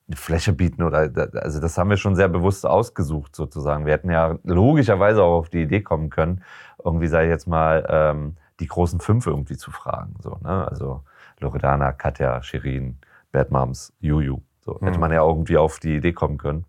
eine 0.07 0.15
Fläche 0.15 0.53
bieten 0.53 0.83
oder 0.83 1.09
also 1.41 1.59
das 1.59 1.77
haben 1.77 1.89
wir 1.89 1.97
schon 1.97 2.15
sehr 2.15 2.29
bewusst 2.29 2.65
ausgesucht 2.65 3.35
sozusagen. 3.35 3.85
Wir 3.85 3.93
hätten 3.93 4.09
ja 4.09 4.37
logischerweise 4.43 5.21
auch 5.21 5.37
auf 5.39 5.49
die 5.49 5.61
Idee 5.61 5.81
kommen 5.81 6.09
können, 6.09 6.43
irgendwie 6.83 7.07
sei 7.07 7.27
jetzt 7.29 7.47
mal 7.47 7.85
ähm, 7.89 8.35
die 8.59 8.67
großen 8.67 8.99
fünf 8.99 9.27
irgendwie 9.27 9.55
zu 9.57 9.69
fragen. 9.69 10.15
So, 10.21 10.37
ne? 10.41 10.67
Also 10.67 11.03
Loredana, 11.39 11.91
Katja, 11.91 12.41
Shirin, 12.41 12.97
Bad 13.31 13.51
Moms, 13.51 13.93
Juju. 13.99 14.41
So 14.61 14.79
hätte 14.81 14.95
Mhm. 14.95 14.99
man 14.99 15.11
ja 15.11 15.21
irgendwie 15.23 15.57
auf 15.57 15.79
die 15.79 15.97
Idee 15.97 16.13
kommen 16.13 16.37
können. 16.39 16.65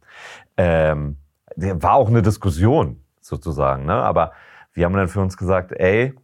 Ähm, 0.59 1.17
war 1.57 1.95
auch 1.95 2.09
eine 2.09 2.23
Diskussion 2.23 3.01
sozusagen, 3.29 3.87
ne? 3.87 3.95
Aber 3.95 4.33
wir 4.73 4.85
haben 4.85 4.95
dann 4.95 5.09
für 5.09 5.21
uns 5.21 5.37
gesagt, 5.37 5.73
ey, 5.73 6.15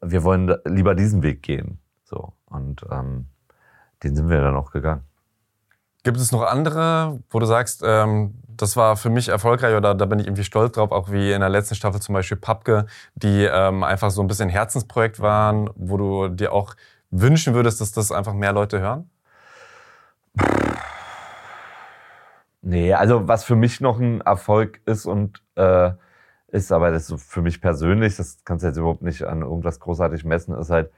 wir 0.00 0.24
wollen 0.24 0.54
lieber 0.64 0.94
diesen 0.94 1.22
Weg 1.22 1.42
gehen. 1.42 1.78
So 2.04 2.32
und 2.46 2.84
ähm, 2.90 3.26
den 4.02 4.16
sind 4.16 4.28
wir 4.28 4.40
dann 4.40 4.56
auch 4.56 4.70
gegangen. 4.70 5.02
Gibt 6.04 6.18
es 6.18 6.32
noch 6.32 6.42
andere, 6.42 7.20
wo 7.28 7.38
du 7.38 7.46
sagst, 7.46 7.82
ähm, 7.84 8.34
das 8.46 8.76
war 8.76 8.96
für 8.96 9.10
mich 9.10 9.28
erfolgreich 9.28 9.76
oder 9.76 9.94
da 9.94 10.04
bin 10.06 10.18
ich 10.18 10.26
irgendwie 10.26 10.44
stolz 10.44 10.72
drauf, 10.72 10.90
auch 10.92 11.10
wie 11.10 11.32
in 11.32 11.40
der 11.40 11.48
letzten 11.48 11.74
Staffel 11.74 12.00
zum 12.00 12.14
Beispiel 12.14 12.36
Papke, 12.36 12.86
die 13.14 13.44
ähm, 13.44 13.82
einfach 13.82 14.10
so 14.10 14.22
ein 14.22 14.26
bisschen 14.28 14.48
Herzensprojekt 14.48 15.20
waren, 15.20 15.70
wo 15.74 15.96
du 15.96 16.28
dir 16.28 16.52
auch 16.52 16.74
wünschen 17.10 17.54
würdest, 17.54 17.80
dass 17.80 17.92
das 17.92 18.12
einfach 18.12 18.32
mehr 18.32 18.52
Leute 18.52 18.80
hören? 18.80 19.10
Nee, 22.62 22.94
also 22.94 23.28
was 23.28 23.44
für 23.44 23.56
mich 23.56 23.80
noch 23.80 23.98
ein 23.98 24.20
Erfolg 24.20 24.80
ist 24.84 25.06
und 25.06 25.42
äh, 25.54 25.92
ist, 26.48 26.72
aber 26.72 26.90
das 26.90 27.06
so 27.06 27.16
für 27.16 27.42
mich 27.42 27.60
persönlich, 27.60 28.16
das 28.16 28.38
kannst 28.44 28.62
du 28.62 28.68
jetzt 28.68 28.78
überhaupt 28.78 29.02
nicht 29.02 29.24
an 29.24 29.42
irgendwas 29.42 29.80
großartig 29.80 30.24
messen, 30.24 30.54
ist 30.56 30.70
halt, 30.70 30.90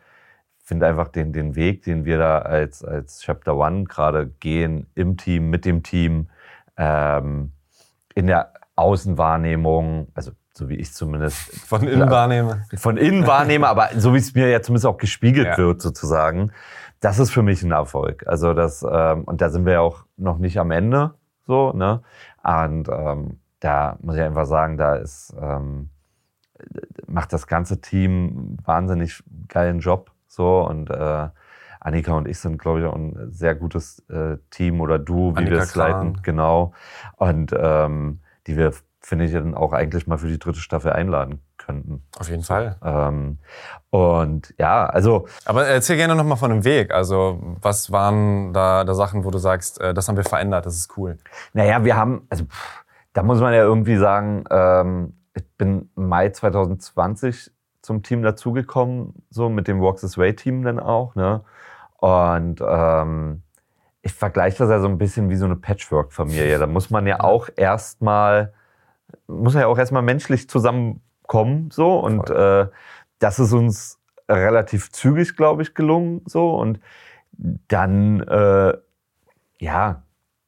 finde 0.62 0.86
einfach 0.86 1.08
den, 1.08 1.32
den 1.32 1.56
Weg, 1.56 1.82
den 1.82 2.04
wir 2.04 2.18
da 2.18 2.38
als, 2.38 2.84
als 2.84 3.20
Chapter 3.20 3.56
One 3.56 3.84
gerade 3.84 4.28
gehen, 4.38 4.86
im 4.94 5.16
Team, 5.16 5.50
mit 5.50 5.64
dem 5.64 5.82
Team, 5.82 6.28
ähm, 6.76 7.52
in 8.14 8.28
der 8.28 8.52
Außenwahrnehmung, 8.76 10.08
also 10.14 10.30
so 10.54 10.68
wie 10.68 10.76
ich 10.76 10.92
zumindest. 10.92 11.36
Von 11.66 11.86
innen 11.88 12.08
wahrnehme. 12.10 12.64
Von 12.76 12.96
innen 12.96 13.26
wahrnehme, 13.26 13.66
aber 13.66 13.88
so 13.96 14.14
wie 14.14 14.18
es 14.18 14.34
mir 14.34 14.48
ja 14.48 14.62
zumindest 14.62 14.86
auch 14.86 14.98
gespiegelt 14.98 15.48
ja. 15.48 15.58
wird, 15.58 15.82
sozusagen. 15.82 16.52
Das 17.00 17.18
ist 17.18 17.30
für 17.30 17.42
mich 17.42 17.62
ein 17.62 17.72
Erfolg. 17.72 18.26
Also 18.26 18.54
das, 18.54 18.86
ähm, 18.88 19.24
und 19.24 19.40
da 19.40 19.50
sind 19.50 19.64
wir 19.64 19.72
ja 19.72 19.80
auch 19.80 20.04
noch 20.16 20.38
nicht 20.38 20.58
am 20.60 20.70
Ende, 20.70 21.14
so, 21.46 21.72
ne? 21.72 22.02
Und 22.42 22.88
ähm, 22.88 23.39
da 23.60 23.96
muss 24.00 24.16
ich 24.16 24.22
einfach 24.22 24.46
sagen, 24.46 24.76
da 24.76 24.96
ist, 24.96 25.34
ähm, 25.40 25.90
macht 27.06 27.32
das 27.32 27.46
ganze 27.46 27.80
Team 27.80 28.56
wahnsinnig 28.64 29.22
geilen 29.48 29.80
Job, 29.80 30.10
so, 30.26 30.66
und 30.66 30.90
äh, 30.90 31.28
Annika 31.80 32.12
und 32.12 32.28
ich 32.28 32.38
sind, 32.38 32.58
glaube 32.58 32.80
ich, 32.80 32.86
auch 32.86 32.94
ein 32.94 33.30
sehr 33.30 33.54
gutes 33.54 34.00
äh, 34.10 34.36
Team 34.50 34.80
oder 34.80 34.98
du, 34.98 35.34
wie 35.36 35.50
wir 35.50 35.58
es 35.58 35.74
leiten. 35.74 36.20
Genau. 36.22 36.74
Und 37.16 37.54
ähm, 37.58 38.20
die 38.46 38.56
wir 38.56 38.72
finde 39.00 39.24
ich, 39.24 39.32
dann 39.32 39.54
auch 39.54 39.72
eigentlich 39.72 40.06
mal 40.06 40.18
für 40.18 40.28
die 40.28 40.38
dritte 40.38 40.60
Staffel 40.60 40.92
einladen 40.92 41.40
könnten. 41.56 42.04
Auf 42.18 42.28
jeden 42.28 42.42
Fall. 42.42 42.76
Ähm, 42.84 43.38
und 43.90 44.54
ja, 44.58 44.86
also. 44.86 45.26
Aber 45.44 45.66
erzähl 45.66 45.96
gerne 45.96 46.14
nochmal 46.14 46.36
von 46.36 46.50
dem 46.50 46.64
Weg. 46.64 46.92
Also, 46.92 47.40
was 47.60 47.90
waren 47.90 48.52
da, 48.52 48.84
da 48.84 48.94
Sachen, 48.94 49.24
wo 49.24 49.30
du 49.30 49.38
sagst, 49.38 49.80
äh, 49.80 49.94
das 49.94 50.08
haben 50.08 50.16
wir 50.16 50.24
verändert, 50.24 50.66
das 50.66 50.76
ist 50.76 50.96
cool? 50.96 51.18
Naja, 51.54 51.82
wir 51.82 51.96
haben, 51.96 52.26
also, 52.28 52.44
pff, 52.44 52.84
da 53.12 53.22
muss 53.22 53.40
man 53.40 53.52
ja 53.52 53.62
irgendwie 53.62 53.96
sagen, 53.96 54.44
ähm, 54.50 55.14
ich 55.34 55.44
bin 55.56 55.90
Mai 55.94 56.30
2020 56.30 57.50
zum 57.82 58.02
Team 58.02 58.22
dazugekommen, 58.22 59.14
so 59.30 59.48
mit 59.48 59.68
dem 59.68 59.80
Walks 59.80 60.02
This 60.02 60.18
Way 60.18 60.36
Team 60.36 60.62
dann 60.62 60.78
auch, 60.78 61.14
ne? 61.14 61.42
Und, 61.98 62.60
ähm, 62.66 63.42
ich 64.02 64.14
vergleiche 64.14 64.58
das 64.58 64.70
ja 64.70 64.80
so 64.80 64.88
ein 64.88 64.96
bisschen 64.96 65.28
wie 65.28 65.36
so 65.36 65.44
eine 65.44 65.56
Patchwork-Familie. 65.56 66.58
Da 66.58 66.66
muss 66.66 66.88
man 66.90 67.06
ja 67.06 67.20
auch 67.20 67.50
erstmal 67.56 68.54
muss 69.26 69.54
ja 69.54 69.66
auch 69.66 69.78
erstmal 69.78 70.02
menschlich 70.02 70.48
zusammenkommen, 70.48 71.70
so. 71.70 71.98
Und 71.98 72.30
äh, 72.30 72.66
das 73.18 73.38
ist 73.38 73.52
uns 73.52 73.98
relativ 74.28 74.92
zügig, 74.92 75.36
glaube 75.36 75.62
ich, 75.62 75.74
gelungen, 75.74 76.22
so. 76.26 76.54
Und 76.54 76.80
dann, 77.68 78.20
äh, 78.20 78.74
ja, 79.58 80.02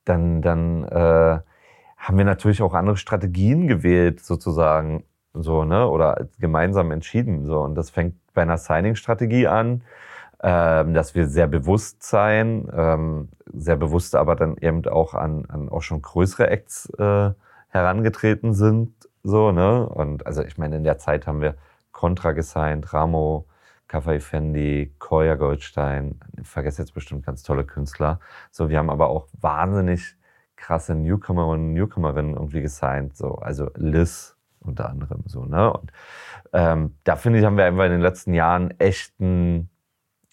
dann, 0.04 0.42
dann 0.42 0.84
äh, 0.84 1.40
haben 2.02 2.18
wir 2.18 2.24
natürlich 2.24 2.62
auch 2.62 2.74
andere 2.74 2.96
Strategien 2.96 3.68
gewählt, 3.68 4.20
sozusagen, 4.20 5.04
so, 5.34 5.64
ne, 5.64 5.88
oder 5.88 6.26
gemeinsam 6.40 6.90
entschieden, 6.90 7.46
so. 7.46 7.60
Und 7.60 7.76
das 7.76 7.90
fängt 7.90 8.16
bei 8.34 8.42
einer 8.42 8.58
Signing-Strategie 8.58 9.46
an, 9.46 9.82
ähm, 10.42 10.94
dass 10.94 11.14
wir 11.14 11.28
sehr 11.28 11.46
bewusst 11.46 12.02
sein, 12.02 12.68
ähm, 12.74 13.28
sehr 13.52 13.76
bewusst 13.76 14.16
aber 14.16 14.34
dann 14.34 14.56
eben 14.56 14.84
auch 14.86 15.14
an, 15.14 15.44
an 15.48 15.68
auch 15.68 15.82
schon 15.82 16.02
größere 16.02 16.48
Acts 16.48 16.90
äh, 16.98 17.30
herangetreten 17.68 18.52
sind. 18.52 18.92
So, 19.22 19.52
ne? 19.52 19.88
Und 19.88 20.26
also 20.26 20.42
ich 20.42 20.58
meine, 20.58 20.76
in 20.76 20.84
der 20.84 20.98
Zeit 20.98 21.28
haben 21.28 21.40
wir 21.40 21.54
Contra 21.92 22.32
gesigned, 22.32 22.92
Ramo, 22.92 23.46
Kaffee 23.86 24.18
Fendi, 24.18 24.92
Koya 24.98 25.36
Goldstein, 25.36 26.18
ich 26.40 26.48
vergesse 26.48 26.82
jetzt 26.82 26.94
bestimmt 26.94 27.24
ganz 27.24 27.44
tolle 27.44 27.62
Künstler. 27.62 28.18
So, 28.50 28.68
wir 28.68 28.78
haben 28.78 28.90
aber 28.90 29.08
auch 29.08 29.28
wahnsinnig 29.40 30.16
krasse 30.62 30.94
Newcomer 30.94 31.48
und 31.48 31.72
Newcomerinnen 31.72 32.34
irgendwie 32.34 32.62
gesigned, 32.62 33.16
so, 33.16 33.34
also 33.34 33.68
Liz 33.76 34.36
unter 34.60 34.88
anderem, 34.88 35.24
so, 35.26 35.44
ne? 35.44 35.72
Und 35.72 35.92
ähm, 36.52 36.94
da 37.04 37.16
finde 37.16 37.40
ich, 37.40 37.44
haben 37.44 37.56
wir 37.56 37.64
einfach 37.64 37.84
in 37.84 37.90
den 37.90 38.00
letzten 38.00 38.32
Jahren 38.32 38.70
echt 38.78 39.12
einen 39.20 39.68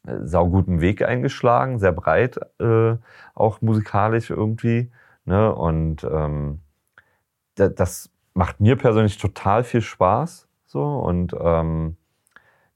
äh, 0.06 0.18
sauguten 0.24 0.82
Weg 0.82 1.02
eingeschlagen, 1.02 1.80
sehr 1.80 1.94
breit, 1.94 2.40
äh, 2.60 2.96
auch 3.34 3.62
musikalisch 3.62 4.30
irgendwie, 4.30 4.92
ne? 5.26 5.54
Und 5.54 6.04
ähm, 6.04 6.62
das 7.56 8.10
macht 8.34 8.62
mir 8.62 8.78
persönlich 8.78 9.18
total 9.18 9.64
viel 9.64 9.82
Spaß. 9.82 10.48
So 10.66 10.84
und 10.84 11.36
ähm, 11.42 11.98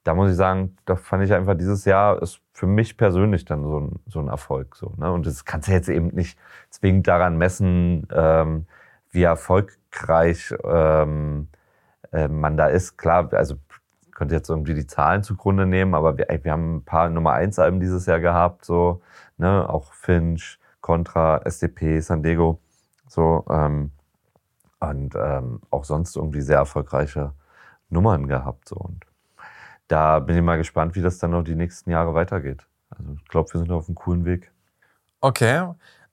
da 0.04 0.14
muss 0.14 0.32
ich 0.32 0.38
sagen, 0.38 0.78
da 0.86 0.96
fand 0.96 1.24
ich 1.24 1.34
einfach 1.34 1.56
dieses 1.56 1.86
Jahr 1.86 2.22
ist 2.22 2.42
für 2.54 2.68
mich 2.68 2.98
persönlich 2.98 3.46
dann 3.46 3.64
so 3.64 3.80
ein, 3.80 4.00
so 4.08 4.20
ein 4.20 4.28
Erfolg. 4.28 4.76
So, 4.76 4.94
ne? 4.98 5.12
Und 5.12 5.26
das 5.26 5.46
kannst 5.46 5.68
du 5.68 5.72
jetzt 5.72 5.90
eben 5.90 6.08
nicht 6.10 6.38
zwingend 6.70 7.08
daran 7.08 7.38
messen, 7.38 8.08
ähm, 8.12 8.66
wie 9.12 9.24
erfolgreich 9.24 10.54
ähm, 10.64 11.48
äh, 12.12 12.28
man 12.28 12.58
da 12.58 12.68
ist. 12.68 12.98
Klar, 12.98 13.34
also 13.34 13.56
könnte 14.12 14.36
jetzt 14.36 14.50
irgendwie 14.50 14.76
die 14.76 14.88
Zahlen 14.88 15.24
zugrunde 15.24 15.66
nehmen, 15.66 15.96
aber 15.96 16.18
wir, 16.18 16.30
ey, 16.30 16.44
wir 16.44 16.52
haben 16.52 16.78
ein 16.78 16.86
paar 16.86 17.10
Nummer 17.10 17.34
1 17.34 17.58
Alben 17.60 17.80
dieses 17.80 18.06
Jahr 18.06 18.20
gehabt, 18.20 18.66
so, 18.66 19.02
ne, 19.38 19.68
auch 19.68 19.94
Finch, 19.94 20.60
Contra, 20.82 21.42
SDP, 21.46 22.00
San 22.02 22.22
Diego, 22.22 22.60
so, 23.08 23.46
ähm, 23.50 23.92
und 24.80 25.16
ähm, 25.16 25.62
auch 25.72 25.86
sonst 25.86 26.16
irgendwie 26.16 26.42
sehr 26.42 26.58
erfolgreiche 26.58 27.34
Nummern 27.90 28.28
gehabt. 28.28 28.68
So. 28.70 28.76
Und 28.76 29.06
da 29.94 30.18
bin 30.18 30.36
ich 30.36 30.42
mal 30.42 30.58
gespannt, 30.58 30.96
wie 30.96 31.04
das 31.04 31.20
dann 31.20 31.30
noch 31.30 31.44
die 31.44 31.54
nächsten 31.54 31.92
Jahre 31.92 32.16
weitergeht. 32.16 32.66
Also 32.90 33.14
ich 33.14 33.28
glaube, 33.28 33.54
wir 33.54 33.60
sind 33.60 33.72
auf 33.72 33.88
einem 33.88 33.94
coolen 33.94 34.26
Weg. 34.26 34.52
Okay. 35.22 35.68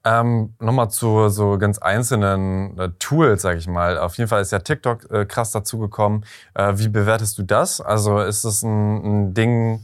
Ähm, 0.05 0.55
Nochmal 0.59 0.91
zu 0.91 1.31
so 1.31 1.57
ganz 1.57 1.79
einzelnen 1.79 2.79
äh, 2.79 2.91
Tools, 2.99 3.41
sag 3.41 3.57
ich 3.57 3.67
mal. 3.67 3.97
Auf 3.97 4.19
jeden 4.19 4.29
Fall 4.29 4.43
ist 4.43 4.53
ja 4.53 4.59
TikTok 4.59 5.11
äh, 5.11 5.25
krass 5.25 5.53
dazugekommen. 5.53 6.27
Äh, 6.53 6.75
wie 6.77 6.89
bewertest 6.89 7.39
du 7.39 7.43
das? 7.43 7.81
Also 7.81 8.19
ist 8.19 8.45
das 8.45 8.63
ein, 8.63 9.31
ein 9.31 9.35
Ding, 9.35 9.81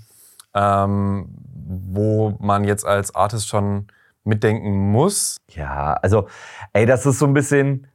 ähm, 0.52 1.30
wo 1.54 2.36
man 2.38 2.64
jetzt 2.64 2.84
als 2.84 3.14
Artist 3.14 3.48
schon 3.48 3.86
mitdenken 4.24 4.92
muss? 4.92 5.38
Ja, 5.48 5.94
also, 5.94 6.28
ey, 6.74 6.84
das 6.84 7.06
ist 7.06 7.18
so 7.18 7.26
ein 7.26 7.32
bisschen, 7.32 7.86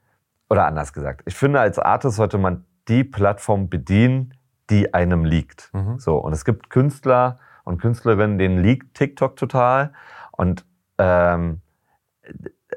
oder 0.50 0.65
anders 0.65 0.93
gesagt, 0.93 1.22
ich 1.25 1.36
finde, 1.36 1.60
als 1.60 1.77
Artist 1.77 2.15
sollte 2.15 2.39
man 2.39 2.65
die 2.88 3.03
Plattform 3.03 3.70
bedienen, 3.70 4.34
die 4.72 4.94
einem 4.94 5.25
liegt. 5.25 5.70
Mhm. 5.74 6.00
So, 6.00 6.18
und 6.18 6.34
es 6.34 6.46
gibt 6.46 6.70
Künstler 6.70 7.40
und 7.63 7.80
Künstlerinnen, 7.80 8.38
denen 8.38 8.63
liegt 8.63 8.96
TikTok 8.96 9.36
total. 9.36 9.94
Und 10.32 10.66
ähm, 10.98 11.62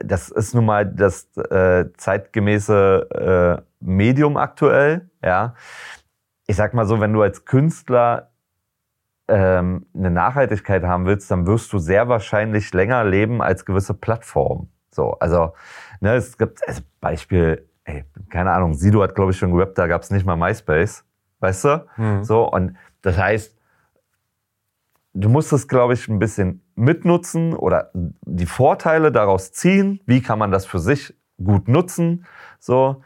das 0.00 0.28
ist 0.28 0.54
nun 0.54 0.66
mal 0.66 0.84
das 0.84 1.34
äh, 1.36 1.86
zeitgemäße 1.96 3.60
äh, 3.60 3.62
Medium 3.80 4.36
aktuell. 4.36 5.08
Ja, 5.22 5.54
ich 6.46 6.56
sag 6.56 6.74
mal 6.74 6.84
so, 6.84 7.00
wenn 7.00 7.12
du 7.12 7.22
als 7.22 7.46
Künstler 7.46 8.30
ähm, 9.28 9.86
eine 9.94 10.10
Nachhaltigkeit 10.10 10.82
haben 10.82 11.06
willst, 11.06 11.30
dann 11.30 11.46
wirst 11.46 11.72
du 11.72 11.78
sehr 11.78 12.08
wahrscheinlich 12.08 12.74
länger 12.74 13.04
leben 13.04 13.40
als 13.40 13.64
gewisse 13.64 13.94
Plattformen. 13.94 14.70
So, 14.90 15.12
also 15.12 15.54
Ne, 16.04 16.16
es 16.16 16.36
gibt 16.36 16.60
also 16.68 16.82
Beispiel, 17.00 17.66
ey, 17.84 18.04
keine 18.28 18.52
Ahnung, 18.52 18.74
Sido 18.74 19.02
hat, 19.02 19.14
glaube 19.14 19.30
ich, 19.30 19.38
schon 19.38 19.52
gerappt, 19.52 19.78
da 19.78 19.86
gab 19.86 20.02
es 20.02 20.10
nicht 20.10 20.26
mal 20.26 20.36
MySpace, 20.36 21.02
weißt 21.44 21.64
du? 21.64 21.86
Mhm. 21.96 22.24
So, 22.24 22.50
und 22.50 22.76
das 23.02 23.16
heißt, 23.16 23.56
du 25.14 25.28
musst 25.28 25.52
es, 25.52 25.68
glaube 25.68 25.94
ich, 25.94 26.08
ein 26.08 26.18
bisschen 26.18 26.62
mitnutzen 26.74 27.54
oder 27.54 27.90
die 27.94 28.46
Vorteile 28.46 29.12
daraus 29.12 29.52
ziehen. 29.52 30.00
Wie 30.06 30.20
kann 30.20 30.38
man 30.38 30.50
das 30.50 30.66
für 30.66 30.78
sich 30.78 31.14
gut 31.42 31.68
nutzen? 31.68 32.26
So. 32.58 33.02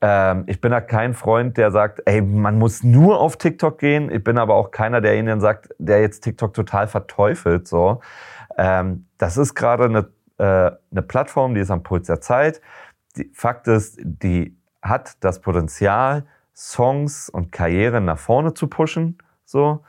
Ähm, 0.00 0.44
ich 0.46 0.60
bin 0.60 0.70
da 0.70 0.80
kein 0.80 1.14
Freund, 1.14 1.56
der 1.58 1.70
sagt, 1.70 2.02
ey, 2.06 2.22
man 2.22 2.58
muss 2.58 2.82
nur 2.82 3.20
auf 3.20 3.36
TikTok 3.36 3.78
gehen. 3.78 4.10
Ich 4.10 4.24
bin 4.24 4.38
aber 4.38 4.54
auch 4.54 4.70
keiner, 4.70 5.00
der 5.00 5.16
ihnen 5.16 5.40
sagt, 5.40 5.68
der 5.78 6.00
jetzt 6.00 6.20
TikTok 6.20 6.54
total 6.54 6.88
verteufelt. 6.88 7.68
So. 7.68 8.00
Ähm, 8.56 9.06
das 9.18 9.36
ist 9.36 9.54
gerade 9.54 9.84
eine 9.84 10.08
äh, 10.42 10.72
eine 10.90 11.02
Plattform, 11.02 11.54
die 11.54 11.60
ist 11.60 11.70
am 11.70 11.82
Puls 11.82 12.08
der 12.08 12.20
Zeit. 12.20 12.60
Die, 13.16 13.30
Fakt 13.32 13.68
ist, 13.68 14.00
die 14.02 14.56
hat 14.82 15.12
das 15.20 15.40
Potenzial, 15.40 16.26
Songs 16.54 17.28
und 17.28 17.52
Karrieren 17.52 18.04
nach 18.04 18.18
vorne 18.18 18.54
zu 18.54 18.66
pushen. 18.66 19.18
So. 19.44 19.84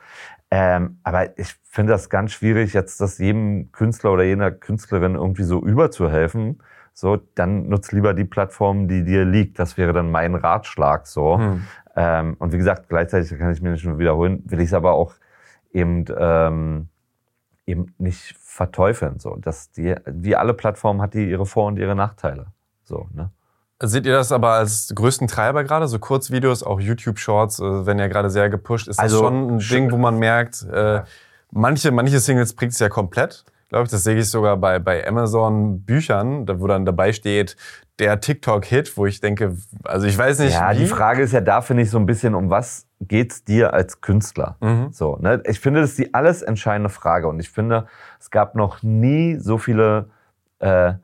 Ähm, 0.50 0.98
aber 1.02 1.38
ich 1.38 1.54
finde 1.64 1.92
das 1.92 2.10
ganz 2.10 2.32
schwierig, 2.32 2.74
jetzt 2.74 3.00
das 3.00 3.18
jedem 3.18 3.72
Künstler 3.72 4.12
oder 4.12 4.22
jener 4.24 4.50
Künstlerin 4.50 5.14
irgendwie 5.14 5.42
so 5.42 5.60
überzuhelfen. 5.60 6.62
So, 6.92 7.16
dann 7.34 7.68
nutz 7.68 7.90
lieber 7.90 8.14
die 8.14 8.24
Plattform, 8.24 8.86
die 8.86 9.02
dir 9.02 9.24
liegt. 9.24 9.58
Das 9.58 9.76
wäre 9.76 9.92
dann 9.92 10.10
mein 10.10 10.36
Ratschlag. 10.36 11.06
So. 11.08 11.38
Hm. 11.38 11.64
Ähm, 11.96 12.36
und 12.38 12.52
wie 12.52 12.58
gesagt, 12.58 12.88
gleichzeitig 12.88 13.36
kann 13.36 13.52
ich 13.52 13.60
mir 13.60 13.70
nicht 13.70 13.84
nur 13.84 13.98
wiederholen, 13.98 14.42
will 14.46 14.60
ich 14.60 14.66
es 14.66 14.74
aber 14.74 14.92
auch 14.92 15.14
eben 15.72 16.04
ähm, 16.16 16.88
eben 17.66 17.94
nicht 17.98 18.36
verteufeln. 18.38 19.18
So, 19.18 19.36
dass 19.36 19.70
die, 19.72 19.94
wie 20.06 20.36
alle 20.36 20.54
Plattformen 20.54 21.00
hat 21.00 21.14
die 21.14 21.28
ihre 21.28 21.46
Vor- 21.46 21.66
und 21.66 21.78
ihre 21.78 21.94
Nachteile. 21.94 22.46
So, 22.84 23.08
ne? 23.12 23.30
Seht 23.86 24.06
ihr 24.06 24.12
das 24.12 24.32
aber 24.32 24.50
als 24.52 24.92
größten 24.94 25.28
Treiber 25.28 25.64
gerade? 25.64 25.86
So 25.88 25.98
Kurzvideos, 25.98 26.62
auch 26.62 26.80
YouTube-Shorts, 26.80 27.60
äh, 27.60 27.86
werden 27.86 27.98
ja 27.98 28.08
gerade 28.08 28.30
sehr 28.30 28.48
gepusht. 28.48 28.88
Ist 28.88 28.98
also, 28.98 29.20
das 29.20 29.28
schon 29.28 29.56
ein 29.56 29.58
Ding, 29.58 29.90
wo 29.90 29.96
man 29.96 30.18
merkt, 30.18 30.62
äh, 30.72 31.02
manche, 31.50 31.90
manche 31.90 32.20
Singles 32.20 32.54
bringt 32.54 32.72
es 32.72 32.78
ja 32.78 32.88
komplett? 32.88 33.44
Glaube 33.68 33.84
ich, 33.84 33.90
das 33.90 34.04
sehe 34.04 34.16
ich 34.16 34.30
sogar 34.30 34.56
bei, 34.56 34.78
bei 34.78 35.06
Amazon 35.06 35.80
Büchern, 35.80 36.46
wo 36.60 36.66
dann 36.66 36.84
dabei 36.84 37.12
steht, 37.12 37.56
der 37.98 38.20
TikTok-Hit, 38.20 38.96
wo 38.96 39.06
ich 39.06 39.20
denke, 39.20 39.56
also 39.84 40.06
ich 40.06 40.16
weiß 40.16 40.40
nicht. 40.40 40.54
Ja, 40.54 40.72
wie. 40.72 40.78
die 40.78 40.86
Frage 40.86 41.22
ist 41.22 41.32
ja 41.32 41.40
da, 41.40 41.60
finde 41.60 41.82
ich, 41.82 41.90
so 41.90 41.98
ein 41.98 42.06
bisschen, 42.06 42.34
um 42.34 42.50
was 42.50 42.86
geht's 43.00 43.44
dir 43.44 43.72
als 43.72 44.00
Künstler? 44.00 44.56
Mhm. 44.60 44.88
So, 44.92 45.16
ne? 45.16 45.42
Ich 45.46 45.60
finde, 45.60 45.80
das 45.80 45.90
ist 45.90 45.98
die 45.98 46.14
alles 46.14 46.42
entscheidende 46.42 46.88
Frage. 46.88 47.28
Und 47.28 47.40
ich 47.40 47.50
finde, 47.50 47.86
es 48.20 48.30
gab 48.30 48.54
noch 48.54 48.82
nie 48.82 49.36
so 49.38 49.58
viele 49.58 50.10
äh, 50.58 50.94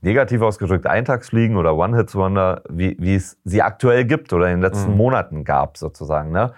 negativ 0.00 0.42
ausgedrückt 0.42 0.86
Eintagsfliegen 0.86 1.56
oder 1.56 1.76
One-Hits-Wonder, 1.76 2.62
wie, 2.68 2.96
wie 2.98 3.14
es 3.14 3.38
sie 3.44 3.62
aktuell 3.62 4.04
gibt 4.04 4.32
oder 4.32 4.46
in 4.46 4.56
den 4.56 4.62
letzten 4.62 4.92
Mhm. 4.92 4.96
Monaten 4.96 5.44
gab, 5.44 5.76
sozusagen. 5.76 6.32
Ne? 6.32 6.52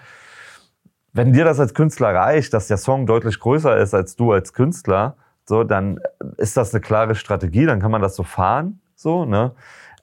Wenn 1.13 1.31
dir 1.31 1.45
das 1.45 1.59
als 1.59 1.73
Künstler 1.73 2.13
reicht, 2.13 2.53
dass 2.53 2.67
der 2.67 2.77
Song 2.77 3.05
deutlich 3.05 3.39
größer 3.39 3.77
ist 3.77 3.93
als 3.93 4.15
du 4.15 4.31
als 4.31 4.53
Künstler, 4.53 5.15
so, 5.45 5.63
dann 5.63 5.99
ist 6.37 6.57
das 6.57 6.73
eine 6.73 6.81
klare 6.81 7.15
Strategie, 7.15 7.65
dann 7.65 7.79
kann 7.79 7.91
man 7.91 8.01
das 8.01 8.15
so 8.15 8.23
fahren, 8.23 8.79
so, 8.95 9.25
ne? 9.25 9.51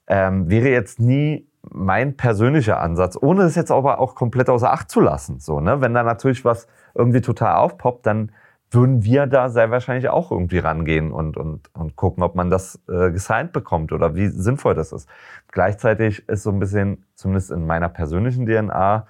Ähm, 0.07 0.49
wäre 0.49 0.69
jetzt 0.69 0.99
nie 0.99 1.47
mein 1.63 2.15
persönlicher 2.15 2.79
Ansatz, 2.79 3.17
ohne 3.19 3.43
es 3.43 3.55
jetzt 3.55 3.71
aber 3.71 3.99
auch 3.99 4.15
komplett 4.15 4.49
außer 4.49 4.71
Acht 4.71 4.89
zu 4.89 4.99
lassen, 5.01 5.39
so, 5.39 5.59
ne? 5.59 5.81
Wenn 5.81 5.93
da 5.93 6.03
natürlich 6.03 6.45
was 6.45 6.67
irgendwie 6.93 7.21
total 7.21 7.55
aufpoppt, 7.55 8.05
dann 8.05 8.31
würden 8.71 9.03
wir 9.03 9.27
da 9.27 9.49
sehr 9.49 9.69
wahrscheinlich 9.69 10.09
auch 10.09 10.31
irgendwie 10.31 10.59
rangehen 10.59 11.11
und, 11.11 11.37
und, 11.37 11.69
und 11.75 11.95
gucken, 11.97 12.23
ob 12.23 12.35
man 12.35 12.49
das 12.49 12.81
äh, 12.87 13.11
gesigned 13.11 13.51
bekommt 13.51 13.91
oder 13.91 14.15
wie 14.15 14.27
sinnvoll 14.27 14.73
das 14.73 14.93
ist. 14.93 15.09
Gleichzeitig 15.51 16.27
ist 16.29 16.43
so 16.43 16.51
ein 16.51 16.59
bisschen, 16.59 17.05
zumindest 17.15 17.51
in 17.51 17.65
meiner 17.65 17.89
persönlichen 17.89 18.45
DNA, 18.45 19.05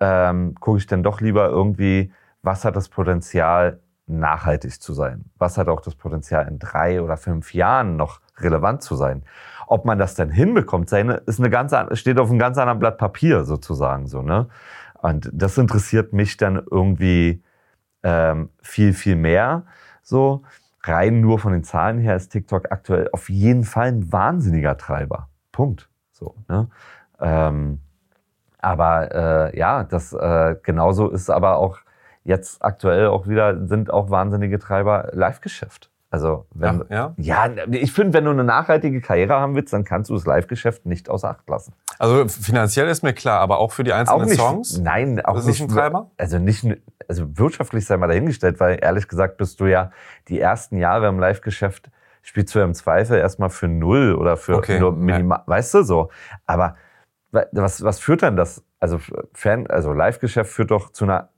ähm, 0.00 0.54
gucke 0.60 0.78
ich 0.78 0.86
dann 0.86 1.02
doch 1.02 1.20
lieber 1.20 1.48
irgendwie, 1.48 2.12
was 2.42 2.64
hat 2.64 2.76
das 2.76 2.88
Potenzial, 2.88 3.80
nachhaltig 4.06 4.82
zu 4.82 4.92
sein? 4.92 5.24
Was 5.38 5.56
hat 5.56 5.68
auch 5.68 5.80
das 5.80 5.94
Potenzial, 5.94 6.46
in 6.48 6.58
drei 6.58 7.00
oder 7.00 7.16
fünf 7.16 7.54
Jahren 7.54 7.96
noch 7.96 8.20
relevant 8.38 8.82
zu 8.82 8.96
sein? 8.96 9.22
Ob 9.68 9.84
man 9.84 9.98
das 9.98 10.14
dann 10.14 10.28
hinbekommt, 10.28 10.90
seine, 10.90 11.14
ist 11.26 11.38
eine 11.38 11.50
ganz, 11.50 11.72
an- 11.72 11.94
steht 11.96 12.18
auf 12.18 12.28
einem 12.28 12.38
ganz 12.38 12.58
anderen 12.58 12.78
Blatt 12.78 12.98
Papier 12.98 13.44
sozusagen 13.44 14.06
so, 14.06 14.22
ne? 14.22 14.48
Und 15.00 15.30
das 15.32 15.56
interessiert 15.58 16.12
mich 16.12 16.36
dann 16.36 16.62
irgendwie 16.70 17.42
ähm, 18.02 18.50
viel, 18.62 18.92
viel 18.92 19.16
mehr. 19.16 19.64
So 20.02 20.42
rein 20.84 21.20
nur 21.20 21.38
von 21.38 21.52
den 21.52 21.64
Zahlen 21.64 21.98
her 21.98 22.16
ist 22.16 22.30
TikTok 22.30 22.72
aktuell 22.72 23.08
auf 23.12 23.28
jeden 23.28 23.64
Fall 23.64 23.88
ein 23.88 24.12
wahnsinniger 24.12 24.76
Treiber. 24.76 25.28
Punkt. 25.52 25.88
So. 26.10 26.34
Ne? 26.48 26.68
Ähm, 27.20 27.80
aber 28.58 29.50
äh, 29.52 29.58
ja, 29.58 29.84
das 29.84 30.12
äh, 30.12 30.56
genauso 30.62 31.10
ist 31.10 31.30
aber 31.30 31.56
auch 31.58 31.78
jetzt 32.24 32.64
aktuell 32.64 33.08
auch 33.08 33.26
wieder 33.26 33.66
sind 33.66 33.90
auch 33.90 34.10
wahnsinnige 34.10 34.58
Treiber 34.58 35.10
Live-Geschäft. 35.12 35.91
Also 36.12 36.44
wenn 36.52 36.84
Ja, 36.90 37.14
ja. 37.16 37.46
ja, 37.48 37.64
ich 37.70 37.90
finde, 37.90 38.12
wenn 38.12 38.26
du 38.26 38.32
eine 38.32 38.44
nachhaltige 38.44 39.00
Karriere 39.00 39.32
haben 39.32 39.54
willst, 39.54 39.72
dann 39.72 39.82
kannst 39.84 40.10
du 40.10 40.14
das 40.14 40.26
Live-Geschäft 40.26 40.84
nicht 40.84 41.08
außer 41.08 41.30
Acht 41.30 41.48
lassen. 41.48 41.72
Also 41.98 42.28
finanziell 42.28 42.86
ist 42.88 43.02
mir 43.02 43.14
klar, 43.14 43.40
aber 43.40 43.58
auch 43.58 43.72
für 43.72 43.82
die 43.82 43.94
einzelnen 43.94 44.28
Songs? 44.28 44.78
Nein, 44.78 45.24
auch 45.24 45.38
Ist 45.38 45.46
nicht. 45.46 45.62
ein 45.62 45.68
Treiber? 45.68 46.10
Also 46.18 46.38
nicht, 46.38 46.66
also 47.08 47.26
wirtschaftlich 47.38 47.86
sei 47.86 47.96
mal 47.96 48.08
dahingestellt, 48.08 48.60
weil 48.60 48.78
ehrlich 48.82 49.08
gesagt 49.08 49.38
bist 49.38 49.58
du 49.60 49.64
ja 49.64 49.90
die 50.28 50.38
ersten 50.38 50.76
Jahre 50.76 51.08
im 51.08 51.18
Live-Geschäft 51.18 51.90
spielst 52.20 52.54
du 52.54 52.58
ja 52.58 52.66
im 52.66 52.74
Zweifel 52.74 53.16
erstmal 53.18 53.48
für 53.48 53.66
null 53.68 54.14
oder 54.14 54.36
für 54.36 54.56
Okay, 54.56 54.78
nur 54.78 54.90
ja. 54.92 54.96
minimal, 54.98 55.42
weißt 55.46 55.72
du 55.74 55.82
so. 55.82 56.10
Aber 56.44 56.76
wa- 57.30 57.46
was, 57.52 57.82
was 57.82 58.00
führt 58.00 58.22
dann 58.22 58.36
das? 58.36 58.62
Also 58.80 59.00
Fan, 59.32 59.66
also 59.66 59.94
Live-Geschäft 59.94 60.52
führt 60.52 60.70
doch 60.72 60.90
zu 60.92 61.04
einer 61.04 61.30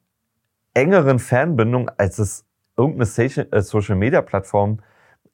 engeren 0.74 1.20
Fanbindung, 1.20 1.90
als 1.96 2.18
es 2.18 2.44
irgendeine 2.76 3.50
äh, 3.52 3.62
Social-Media-Plattform 3.62 4.80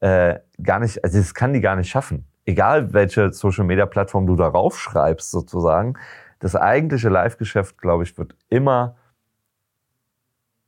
äh, 0.00 0.38
gar 0.62 0.81
nicht, 0.81 1.03
also 1.05 1.18
das 1.18 1.35
kann 1.35 1.53
die 1.53 1.61
gar 1.61 1.76
nicht 1.76 1.90
schaffen. 1.90 2.26
Egal 2.46 2.92
welche 2.92 3.33
Social-Media-Plattform 3.33 4.26
du 4.26 4.37
darauf 4.37 4.79
schreibst, 4.79 5.31
sozusagen. 5.31 5.98
Das 6.38 6.57
eigentliche 6.57 7.11
Live-Geschäft, 7.11 7.79
glaube 7.79 8.05
ich, 8.05 8.16
wird 8.16 8.35
immer 8.48 8.96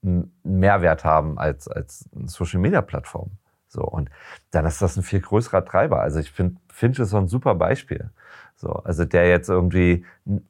einen 0.03 0.37
Mehrwert 0.43 1.05
haben 1.05 1.39
als, 1.39 1.69
als 1.69 2.09
Social-Media-Plattform. 2.27 3.31
So, 3.69 3.83
und 3.83 4.11
dann 4.51 4.67
ist 4.67 4.83
das 4.83 4.97
ein 4.97 5.03
viel 5.03 5.21
größerer 5.21 5.65
Treiber. 5.65 6.01
Also 6.01 6.19
ich 6.19 6.31
finde, 6.31 6.61
Finch 6.71 6.99
ist 6.99 7.11
so 7.11 7.17
ein 7.17 7.29
super 7.29 7.55
Beispiel. 7.55 8.11
So, 8.55 8.69
also 8.69 9.07
der 9.07 9.29
jetzt 9.29 9.49
irgendwie 9.49 10.05
einen 10.27 10.47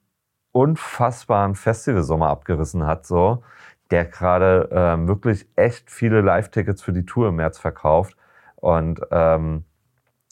unfassbaren 0.51 1.55
Festivalsommer 1.55 2.29
abgerissen 2.29 2.85
hat, 2.85 3.07
so, 3.07 3.45
der 3.93 4.07
gerade 4.07 4.69
ähm, 4.73 5.07
wirklich 5.07 5.47
echt 5.55 5.91
viele 5.91 6.23
Live-Tickets 6.23 6.83
für 6.83 6.93
die 6.93 7.05
Tour 7.05 7.29
im 7.29 7.37
März 7.37 7.59
verkauft. 7.59 8.17
Und 8.57 9.01
ähm, 9.11 9.65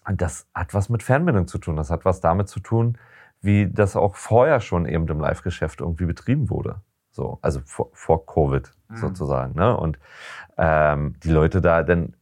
das 0.07 0.49
hat 0.55 0.75
was 0.75 0.89
mit 0.89 1.03
Fernbindung 1.03 1.47
zu 1.47 1.59
tun. 1.59 1.77
Das 1.77 1.91
hat 1.91 2.05
was 2.05 2.21
damit 2.21 2.49
zu 2.49 2.61
tun, 2.61 2.99
wie 3.43 3.71
das 3.71 3.97
auch 3.97 4.17
vorher 4.17 4.61
schon 4.61 4.87
eben 4.87 5.07
im 5.07 5.21
Live-Geschäft 5.21 5.81
irgendwie 5.81 6.07
betrieben 6.07 6.49
wurde. 6.51 6.81
So, 7.11 7.39
also 7.43 7.61
vor, 7.65 7.91
vor 7.93 8.25
Covid 8.25 8.71
sozusagen. 8.95 9.55
Ne? 9.55 9.77
Und 9.77 9.99
ähm, 10.57 11.17
die 11.23 11.31
Leute 11.31 11.61
da, 11.61 11.83
denn 11.83 12.15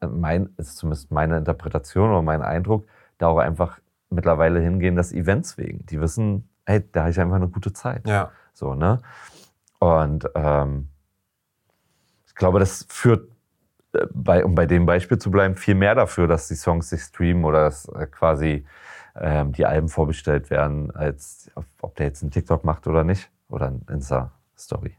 äh, 0.00 0.06
mein, 0.06 0.50
ist 0.58 0.76
zumindest 0.76 1.10
meine 1.10 1.38
Interpretation 1.38 2.10
oder 2.10 2.22
mein 2.22 2.42
Eindruck, 2.42 2.86
da 3.18 3.28
auch 3.28 3.38
einfach 3.38 3.80
mittlerweile 4.10 4.60
hingehen, 4.60 4.96
das 4.96 5.12
Events 5.12 5.58
wegen. 5.58 5.84
Die 5.86 6.00
wissen, 6.00 6.48
hey, 6.66 6.84
da 6.92 7.00
habe 7.00 7.10
ich 7.10 7.20
einfach 7.20 7.36
eine 7.36 7.48
gute 7.48 7.72
Zeit. 7.72 8.06
Ja. 8.06 8.30
So, 8.52 8.74
ne? 8.74 9.00
Und 9.84 10.26
ähm, 10.34 10.88
ich 12.26 12.34
glaube, 12.34 12.58
das 12.58 12.86
führt, 12.88 13.28
äh, 13.92 14.06
bei, 14.14 14.42
um 14.42 14.54
bei 14.54 14.64
dem 14.64 14.86
Beispiel 14.86 15.18
zu 15.18 15.30
bleiben, 15.30 15.56
viel 15.56 15.74
mehr 15.74 15.94
dafür, 15.94 16.26
dass 16.26 16.48
die 16.48 16.54
Songs 16.54 16.88
sich 16.88 17.02
streamen 17.02 17.44
oder 17.44 17.64
dass 17.64 17.86
äh, 17.88 18.06
quasi 18.06 18.64
ähm, 19.14 19.52
die 19.52 19.66
Alben 19.66 19.90
vorbestellt 19.90 20.48
werden, 20.48 20.90
als 20.90 21.50
ob, 21.82 21.94
der 21.96 22.06
jetzt 22.06 22.22
einen 22.22 22.30
TikTok 22.30 22.64
macht 22.64 22.86
oder 22.86 23.04
nicht. 23.04 23.30
Oder 23.50 23.66
ein 23.66 23.82
Insta-Story. 23.90 24.96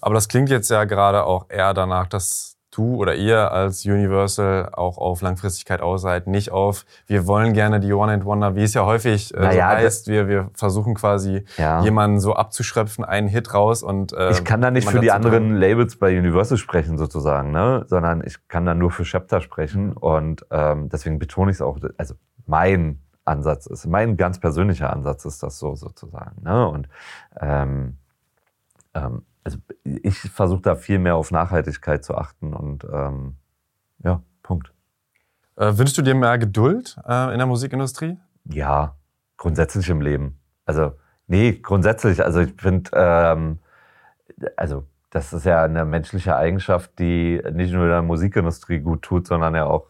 Aber 0.00 0.14
das 0.14 0.28
klingt 0.28 0.48
jetzt 0.48 0.70
ja 0.70 0.84
gerade 0.84 1.24
auch 1.24 1.50
eher 1.50 1.74
danach, 1.74 2.06
dass 2.06 2.55
du 2.76 2.96
oder 2.96 3.14
ihr 3.14 3.52
als 3.52 3.84
Universal 3.84 4.70
auch 4.72 4.98
auf 4.98 5.22
Langfristigkeit 5.22 5.80
aus 5.80 6.02
seid, 6.02 6.26
nicht 6.26 6.50
auf, 6.52 6.84
wir 7.06 7.26
wollen 7.26 7.52
gerne 7.52 7.80
die 7.80 7.92
One 7.92 8.12
and 8.12 8.24
Wonder, 8.24 8.54
wie 8.54 8.62
es 8.62 8.74
ja 8.74 8.84
häufig 8.84 9.34
äh, 9.34 9.40
Naja, 9.40 9.70
so 9.70 9.76
heißt, 9.76 10.08
wir, 10.08 10.28
wir 10.28 10.50
versuchen 10.54 10.94
quasi 10.94 11.44
Ja. 11.56 11.82
jemanden 11.82 12.20
so 12.20 12.34
abzuschröpfen, 12.34 13.04
einen 13.04 13.28
Hit 13.28 13.54
raus 13.54 13.82
und 13.82 14.12
äh, 14.12 14.30
Ich 14.30 14.44
kann 14.44 14.60
da 14.60 14.70
nicht 14.70 14.88
für 14.88 15.00
die 15.00 15.10
anderen 15.10 15.48
bringen. 15.48 15.56
Labels 15.56 15.96
bei 15.96 16.18
Universal 16.18 16.58
sprechen, 16.58 16.98
sozusagen, 16.98 17.50
ne? 17.50 17.84
sondern 17.88 18.22
ich 18.24 18.48
kann 18.48 18.66
da 18.66 18.74
nur 18.74 18.90
für 18.90 19.04
Chapter 19.04 19.40
sprechen. 19.40 19.92
Und 19.92 20.44
ähm, 20.50 20.88
deswegen 20.88 21.18
betone 21.18 21.50
ich 21.50 21.56
es 21.56 21.62
auch. 21.62 21.78
Also 21.96 22.14
mein 22.46 23.00
Ansatz 23.24 23.66
ist, 23.66 23.86
mein 23.86 24.16
ganz 24.16 24.38
persönlicher 24.38 24.92
Ansatz 24.92 25.24
ist 25.24 25.42
das 25.42 25.58
so, 25.58 25.74
sozusagen. 25.74 26.42
Ne? 26.42 26.68
Und 26.68 26.88
ähm, 27.40 27.98
ähm, 28.94 29.22
also 29.46 29.58
ich 29.84 30.18
versuche 30.18 30.60
da 30.60 30.74
viel 30.74 30.98
mehr 30.98 31.14
auf 31.14 31.30
Nachhaltigkeit 31.30 32.04
zu 32.04 32.16
achten 32.16 32.52
und 32.52 32.84
ähm, 32.92 33.36
ja, 34.02 34.20
Punkt. 34.42 34.72
Äh, 35.54 35.78
wünschst 35.78 35.96
du 35.96 36.02
dir 36.02 36.16
mehr 36.16 36.36
Geduld 36.36 36.96
äh, 37.06 37.30
in 37.32 37.38
der 37.38 37.46
Musikindustrie? 37.46 38.18
Ja, 38.50 38.96
grundsätzlich 39.36 39.88
im 39.88 40.00
Leben. 40.00 40.40
Also, 40.64 40.94
nee, 41.28 41.52
grundsätzlich. 41.52 42.24
Also 42.24 42.40
ich 42.40 42.60
finde, 42.60 42.90
ähm, 42.94 43.60
also 44.56 44.84
das 45.10 45.32
ist 45.32 45.46
ja 45.46 45.62
eine 45.62 45.84
menschliche 45.84 46.34
Eigenschaft, 46.34 46.98
die 46.98 47.40
nicht 47.52 47.72
nur 47.72 47.84
in 47.84 47.90
der 47.90 48.02
Musikindustrie 48.02 48.80
gut 48.80 49.02
tut, 49.02 49.28
sondern 49.28 49.54
ja 49.54 49.66
auch 49.66 49.86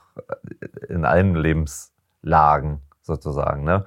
in 0.90 1.06
allen 1.06 1.34
Lebenslagen 1.34 2.82
sozusagen. 3.00 3.64
Ne? 3.64 3.86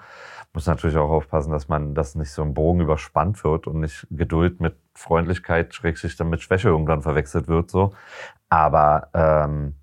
Muss 0.53 0.65
natürlich 0.65 0.97
auch 0.97 1.09
aufpassen, 1.09 1.51
dass 1.51 1.67
man 1.67 1.93
das 1.93 2.15
nicht 2.15 2.31
so 2.31 2.41
im 2.41 2.53
Bogen 2.53 2.81
überspannt 2.81 3.43
wird 3.43 3.67
und 3.67 3.81
nicht 3.81 4.07
Geduld 4.09 4.59
mit 4.59 4.75
Freundlichkeit, 4.95 5.73
Schrägstrich 5.75 6.15
dann 6.17 6.29
mit 6.29 6.41
Schwäche 6.41 6.69
irgendwann 6.69 7.01
verwechselt 7.03 7.47
wird. 7.47 7.69
So. 7.69 7.93
Aber 8.49 9.09
ähm, 9.13 9.75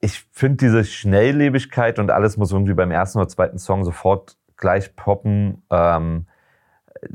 ich 0.00 0.28
finde 0.32 0.58
diese 0.58 0.84
Schnelllebigkeit 0.84 1.98
und 1.98 2.10
alles 2.10 2.36
muss 2.36 2.52
irgendwie 2.52 2.74
beim 2.74 2.90
ersten 2.90 3.18
oder 3.18 3.28
zweiten 3.28 3.58
Song 3.58 3.84
sofort 3.84 4.36
gleich 4.58 4.94
poppen. 4.94 5.62
Ähm, 5.70 6.26
äh, 7.00 7.08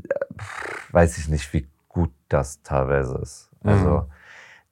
weiß 0.90 1.18
ich 1.18 1.28
nicht, 1.28 1.52
wie 1.52 1.68
gut 1.88 2.12
das 2.28 2.62
teilweise 2.62 3.18
ist. 3.18 3.50
Also 3.62 3.88
Mhm. 3.90 4.06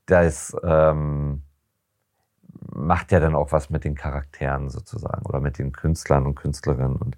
das 0.07 0.57
ähm, 0.65 1.43
macht 2.75 3.13
ja 3.13 3.21
dann 3.21 3.35
auch 3.35 3.53
was 3.53 3.71
mit 3.71 3.85
den 3.85 3.95
Charakteren 3.95 4.69
sozusagen 4.71 5.25
oder 5.27 5.41
mit 5.41 5.59
den 5.59 5.73
Künstlern 5.73 6.27
und 6.27 6.35
Künstlerinnen. 6.35 6.97
Und 6.97 7.17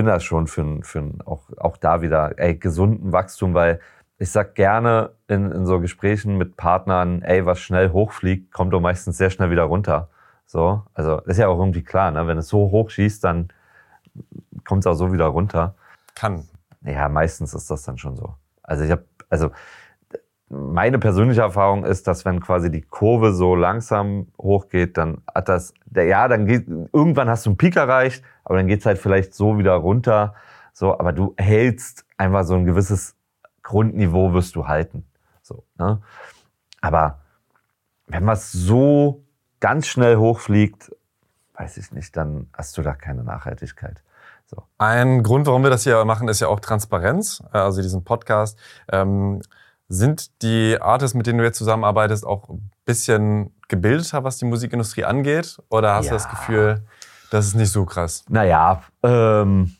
bin 0.00 0.06
da 0.06 0.18
schon 0.18 0.46
für, 0.46 0.62
ein- 0.62 0.82
für 0.82 1.00
ein, 1.00 1.18
auch, 1.26 1.42
auch 1.58 1.76
da 1.76 2.00
wieder 2.00 2.38
ey, 2.38 2.54
gesunden 2.56 3.12
Wachstum, 3.12 3.52
weil 3.52 3.80
ich 4.18 4.30
sag 4.30 4.54
gerne 4.54 5.10
in, 5.28 5.52
in 5.52 5.66
so 5.66 5.78
Gesprächen 5.78 6.38
mit 6.38 6.56
Partnern, 6.56 7.20
ey, 7.20 7.44
was 7.44 7.60
schnell 7.60 7.90
hochfliegt, 7.92 8.50
kommt 8.50 8.72
doch 8.72 8.80
meistens 8.80 9.18
sehr 9.18 9.28
schnell 9.28 9.50
wieder 9.50 9.64
runter. 9.64 10.08
So, 10.46 10.82
also 10.94 11.18
ist 11.26 11.36
ja 11.36 11.48
auch 11.48 11.58
irgendwie 11.58 11.82
klar, 11.82 12.10
ne? 12.12 12.26
wenn 12.26 12.38
es 12.38 12.48
so 12.48 12.70
hoch 12.70 12.88
schießt, 12.88 13.22
dann 13.22 13.48
kommt 14.64 14.84
es 14.84 14.86
auch 14.86 14.94
so 14.94 15.12
wieder 15.12 15.26
runter. 15.26 15.74
Kann. 16.14 16.48
Ja, 16.82 17.10
meistens 17.10 17.52
ist 17.52 17.70
das 17.70 17.82
dann 17.82 17.98
schon 17.98 18.16
so. 18.16 18.34
Also 18.62 18.84
ich 18.84 18.90
habe, 18.90 19.04
also 19.28 19.50
meine 20.50 20.98
persönliche 20.98 21.42
Erfahrung 21.42 21.84
ist, 21.84 22.08
dass 22.08 22.24
wenn 22.24 22.40
quasi 22.40 22.70
die 22.70 22.82
Kurve 22.82 23.32
so 23.32 23.54
langsam 23.54 24.26
hochgeht, 24.36 24.98
dann 24.98 25.22
hat 25.32 25.48
das, 25.48 25.72
ja, 25.94 26.26
dann 26.26 26.46
geht, 26.46 26.66
irgendwann 26.92 27.28
hast 27.28 27.46
du 27.46 27.50
einen 27.50 27.56
Peak 27.56 27.76
erreicht, 27.76 28.24
aber 28.44 28.56
dann 28.56 28.66
geht's 28.66 28.84
halt 28.84 28.98
vielleicht 28.98 29.32
so 29.32 29.58
wieder 29.58 29.74
runter. 29.74 30.34
So, 30.72 30.98
aber 30.98 31.12
du 31.12 31.34
hältst 31.36 32.04
einfach 32.16 32.44
so 32.44 32.54
ein 32.54 32.64
gewisses 32.64 33.14
Grundniveau 33.62 34.32
wirst 34.32 34.56
du 34.56 34.66
halten. 34.66 35.06
So, 35.42 35.64
ne? 35.78 36.02
Aber 36.80 37.20
wenn 38.08 38.26
was 38.26 38.50
so 38.50 39.22
ganz 39.60 39.86
schnell 39.86 40.16
hochfliegt, 40.16 40.90
weiß 41.54 41.76
ich 41.76 41.92
nicht, 41.92 42.16
dann 42.16 42.48
hast 42.54 42.76
du 42.76 42.82
da 42.82 42.94
keine 42.94 43.22
Nachhaltigkeit. 43.22 44.02
So. 44.46 44.64
Ein 44.78 45.22
Grund, 45.22 45.46
warum 45.46 45.62
wir 45.62 45.70
das 45.70 45.84
hier 45.84 46.04
machen, 46.04 46.26
ist 46.26 46.40
ja 46.40 46.48
auch 46.48 46.58
Transparenz, 46.58 47.40
äh, 47.52 47.58
also 47.58 47.82
diesen 47.82 48.02
Podcast. 48.02 48.58
Ähm, 48.90 49.42
sind 49.90 50.40
die 50.42 50.78
Artists, 50.80 51.14
mit 51.14 51.26
denen 51.26 51.38
du 51.38 51.44
jetzt 51.44 51.58
zusammenarbeitest, 51.58 52.24
auch 52.24 52.48
ein 52.48 52.70
bisschen 52.84 53.52
gebildeter, 53.68 54.22
was 54.22 54.38
die 54.38 54.44
Musikindustrie 54.44 55.04
angeht? 55.04 55.58
Oder 55.68 55.94
hast 55.94 56.06
ja. 56.06 56.12
du 56.12 56.16
das 56.16 56.30
Gefühl, 56.30 56.82
das 57.32 57.46
ist 57.46 57.56
nicht 57.56 57.72
so 57.72 57.84
krass? 57.84 58.24
Naja, 58.28 58.82
ähm, 59.02 59.74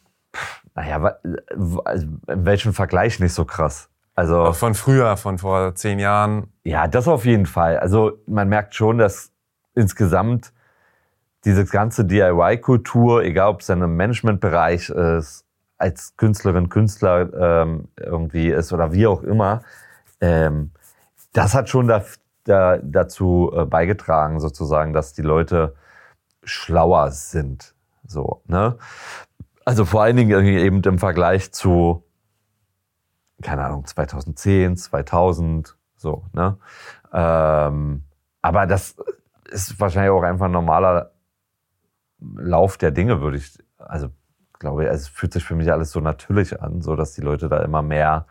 naja, 0.75 1.15
also 1.85 2.07
in 2.27 2.45
welchem 2.45 2.75
Vergleich 2.75 3.21
nicht 3.21 3.33
so 3.33 3.45
krass? 3.45 3.89
Also 4.17 4.41
auch 4.41 4.57
von 4.57 4.75
früher, 4.75 5.17
von 5.17 5.39
vor 5.39 5.77
zehn 5.77 6.01
Jahren. 6.01 6.53
Ja, 6.65 6.89
das 6.89 7.07
auf 7.07 7.25
jeden 7.25 7.47
Fall. 7.47 7.79
Also 7.79 8.19
man 8.27 8.49
merkt 8.49 8.75
schon, 8.75 8.99
dass 8.99 9.31
insgesamt 9.75 10.53
diese 11.45 11.65
ganze 11.65 12.05
DIY-Kultur, 12.05 13.23
egal 13.23 13.51
ob 13.51 13.61
es 13.61 13.69
dann 13.69 13.81
im 13.81 13.97
Managementbereich 13.97 14.91
ist, 14.91 15.45
als 15.79 16.17
Künstlerin, 16.17 16.69
Künstler 16.69 17.63
ähm, 17.63 17.89
irgendwie 17.97 18.49
ist 18.49 18.73
oder 18.73 18.93
wie 18.93 19.07
auch 19.07 19.23
immer, 19.23 19.63
ähm, 20.21 20.73
das 21.33 21.55
hat 21.55 21.69
schon 21.69 21.89
da, 21.89 22.05
da, 22.45 22.79
dazu 22.79 23.53
äh, 23.55 23.65
beigetragen, 23.65 24.41
sozusagen, 24.41 24.93
dass 24.93 25.13
die 25.13 25.23
Leute 25.23 25.75
schlauer 26.43 27.11
sind. 27.11 27.75
So, 28.07 28.43
ne? 28.47 28.77
Also 29.65 29.85
vor 29.85 30.03
allen 30.03 30.17
Dingen 30.17 30.45
eben 30.45 30.83
im 30.83 30.99
Vergleich 30.99 31.53
zu, 31.53 32.03
keine 33.43 33.65
Ahnung, 33.65 33.87
2010, 33.87 34.77
2000, 34.77 35.77
so, 35.97 36.25
ne? 36.33 36.57
Ähm, 37.13 38.05
aber 38.43 38.67
das 38.67 38.97
ist 39.51 39.79
wahrscheinlich 39.79 40.11
auch 40.11 40.23
einfach 40.23 40.47
ein 40.47 40.53
normaler 40.53 41.13
Lauf 42.19 42.79
der 42.79 42.91
Dinge, 42.91 43.21
würde 43.21 43.37
ich, 43.39 43.59
also 43.79 44.09
glaube 44.59 44.85
ich, 44.85 44.91
es 44.91 45.09
fühlt 45.09 45.33
sich 45.33 45.45
für 45.45 45.55
mich 45.55 45.71
alles 45.73 45.91
so 45.91 46.01
natürlich 46.01 46.61
an, 46.61 46.83
so 46.83 46.97
dass 46.97 47.15
die 47.15 47.23
Leute 47.23 47.49
da 47.49 47.63
immer 47.63 47.83
mehr 47.83 48.27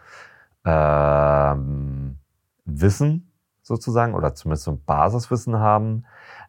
ähm, 0.66 2.18
wissen, 2.66 3.32
sozusagen, 3.62 4.14
oder 4.14 4.34
zumindest 4.36 4.64
so 4.64 4.72
ein 4.72 4.84
Basiswissen 4.84 5.60
haben. 5.60 6.06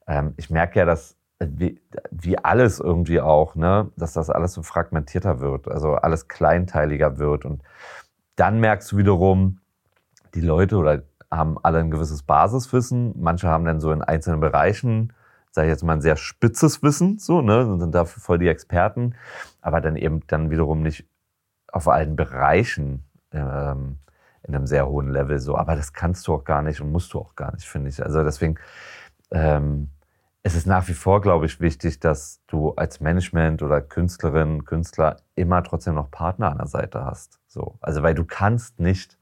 Ähm, 0.06 0.34
ich 0.36 0.50
merke 0.50 0.78
ja, 0.78 0.84
dass 0.84 1.16
wie, 1.40 1.80
wie 2.10 2.38
alles 2.38 2.80
irgendwie 2.80 3.20
auch, 3.20 3.54
ne, 3.54 3.90
dass 3.96 4.12
das 4.12 4.30
alles 4.30 4.52
so 4.52 4.62
fragmentierter 4.62 5.40
wird, 5.40 5.68
also 5.68 5.94
alles 5.94 6.28
kleinteiliger 6.28 7.18
wird. 7.18 7.44
Und 7.44 7.62
dann 8.36 8.60
merkst 8.60 8.92
du 8.92 8.98
wiederum, 8.98 9.60
die 10.34 10.42
Leute 10.42 10.76
oder 10.76 11.02
haben 11.30 11.58
alle 11.62 11.78
ein 11.78 11.90
gewisses 11.90 12.22
Basiswissen. 12.22 13.14
Manche 13.16 13.48
haben 13.48 13.64
dann 13.64 13.80
so 13.80 13.92
in 13.92 14.02
einzelnen 14.02 14.40
Bereichen, 14.40 15.12
sage 15.50 15.68
ich 15.68 15.72
jetzt 15.72 15.82
mal, 15.82 15.94
ein 15.94 16.02
sehr 16.02 16.16
spitzes 16.16 16.82
Wissen, 16.82 17.18
so, 17.18 17.40
ne, 17.40 17.66
und 17.66 17.80
sind 17.80 17.94
dafür 17.94 18.22
voll 18.22 18.38
die 18.38 18.48
Experten, 18.48 19.14
aber 19.60 19.80
dann 19.80 19.96
eben 19.96 20.20
dann 20.26 20.50
wiederum 20.50 20.82
nicht 20.82 21.06
auf 21.72 21.88
allen 21.88 22.16
Bereichen 22.16 23.04
ähm, 23.32 23.98
in 24.42 24.54
einem 24.54 24.66
sehr 24.66 24.86
hohen 24.88 25.10
Level 25.10 25.38
so. 25.38 25.56
Aber 25.56 25.76
das 25.76 25.92
kannst 25.92 26.26
du 26.26 26.34
auch 26.34 26.44
gar 26.44 26.62
nicht 26.62 26.80
und 26.80 26.90
musst 26.90 27.12
du 27.12 27.18
auch 27.18 27.34
gar 27.36 27.52
nicht, 27.52 27.66
finde 27.66 27.90
ich. 27.90 28.02
Also 28.02 28.24
deswegen, 28.24 28.56
ähm, 29.30 29.90
es 30.42 30.54
ist 30.54 30.66
nach 30.66 30.88
wie 30.88 30.94
vor, 30.94 31.20
glaube 31.20 31.46
ich, 31.46 31.60
wichtig, 31.60 32.00
dass 32.00 32.40
du 32.46 32.70
als 32.72 33.00
Management 33.00 33.62
oder 33.62 33.82
Künstlerin, 33.82 34.64
Künstler 34.64 35.16
immer 35.34 35.62
trotzdem 35.62 35.94
noch 35.94 36.10
Partner 36.10 36.50
an 36.50 36.58
der 36.58 36.66
Seite 36.66 37.04
hast. 37.04 37.40
So. 37.46 37.76
Also, 37.80 38.02
weil 38.02 38.14
du 38.14 38.24
kannst 38.24 38.80
nicht 38.80 39.18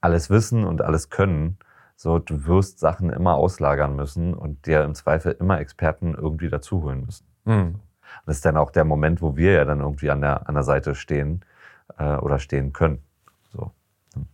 alles 0.00 0.30
wissen 0.30 0.64
und 0.64 0.80
alles 0.82 1.10
können. 1.10 1.58
So, 1.94 2.18
du 2.18 2.46
wirst 2.46 2.78
Sachen 2.78 3.10
immer 3.10 3.34
auslagern 3.34 3.96
müssen 3.96 4.34
und 4.34 4.66
dir 4.66 4.82
im 4.84 4.94
Zweifel 4.94 5.32
immer 5.32 5.60
Experten 5.60 6.14
irgendwie 6.14 6.48
dazuholen 6.48 7.04
müssen. 7.04 7.26
Mhm. 7.44 7.74
Und 7.74 8.26
das 8.26 8.36
ist 8.36 8.44
dann 8.44 8.56
auch 8.56 8.70
der 8.70 8.84
Moment, 8.84 9.20
wo 9.20 9.36
wir 9.36 9.52
ja 9.52 9.64
dann 9.64 9.80
irgendwie 9.80 10.10
an 10.10 10.20
der, 10.20 10.48
an 10.48 10.54
der 10.54 10.62
Seite 10.62 10.94
stehen 10.94 11.44
äh, 11.98 12.16
oder 12.16 12.38
stehen 12.38 12.72
können. 12.72 13.02
So. 13.52 13.70
Hm. 14.14 14.26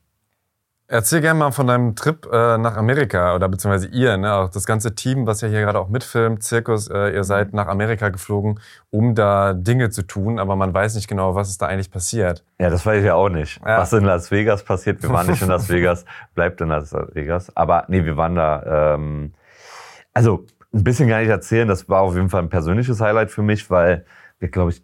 Erzähl 0.88 1.20
gerne 1.20 1.38
mal 1.38 1.52
von 1.52 1.66
deinem 1.66 1.96
Trip 1.96 2.26
äh, 2.32 2.58
nach 2.58 2.76
Amerika 2.76 3.34
oder 3.34 3.48
beziehungsweise 3.48 3.88
ihr, 3.88 4.16
ne? 4.16 4.34
auch 4.34 4.50
das 4.50 4.66
ganze 4.66 4.94
Team, 4.94 5.26
was 5.26 5.40
ja 5.40 5.48
hier 5.48 5.60
gerade 5.60 5.78
auch 5.78 5.88
mitfilmt, 5.88 6.42
Zirkus, 6.42 6.88
äh, 6.88 7.14
ihr 7.14 7.24
seid 7.24 7.52
mhm. 7.52 7.56
nach 7.56 7.68
Amerika 7.68 8.08
geflogen, 8.10 8.60
um 8.90 9.14
da 9.14 9.54
Dinge 9.54 9.90
zu 9.90 10.02
tun, 10.02 10.38
aber 10.38 10.56
man 10.56 10.74
weiß 10.74 10.94
nicht 10.94 11.08
genau, 11.08 11.34
was 11.34 11.48
ist 11.48 11.62
da 11.62 11.66
eigentlich 11.66 11.90
passiert. 11.90 12.44
Ja, 12.58 12.70
das 12.70 12.84
weiß 12.84 12.98
ich 12.98 13.06
ja 13.06 13.14
auch 13.14 13.28
nicht. 13.28 13.60
Ja. 13.64 13.78
Was 13.78 13.92
in 13.92 14.04
Las 14.04 14.30
Vegas 14.30 14.62
passiert, 14.64 15.02
wir 15.02 15.10
waren 15.10 15.26
nicht 15.26 15.42
in 15.42 15.48
Las 15.48 15.68
Vegas, 15.68 16.04
bleibt 16.34 16.60
in 16.60 16.68
Las 16.68 16.92
Vegas. 16.92 17.56
Aber 17.56 17.84
nee, 17.88 18.04
wir 18.04 18.16
waren 18.16 18.34
da, 18.34 18.94
ähm, 18.94 19.32
also 20.12 20.46
ein 20.74 20.84
bisschen 20.84 21.08
kann 21.08 21.22
ich 21.22 21.28
erzählen, 21.28 21.68
das 21.68 21.88
war 21.88 22.00
auf 22.00 22.14
jeden 22.14 22.28
Fall 22.28 22.42
ein 22.42 22.48
persönliches 22.48 23.00
Highlight 23.00 23.30
für 23.30 23.42
mich, 23.42 23.70
weil 23.70 24.04
wir, 24.38 24.48
glaube 24.48 24.70
ich, 24.70 24.82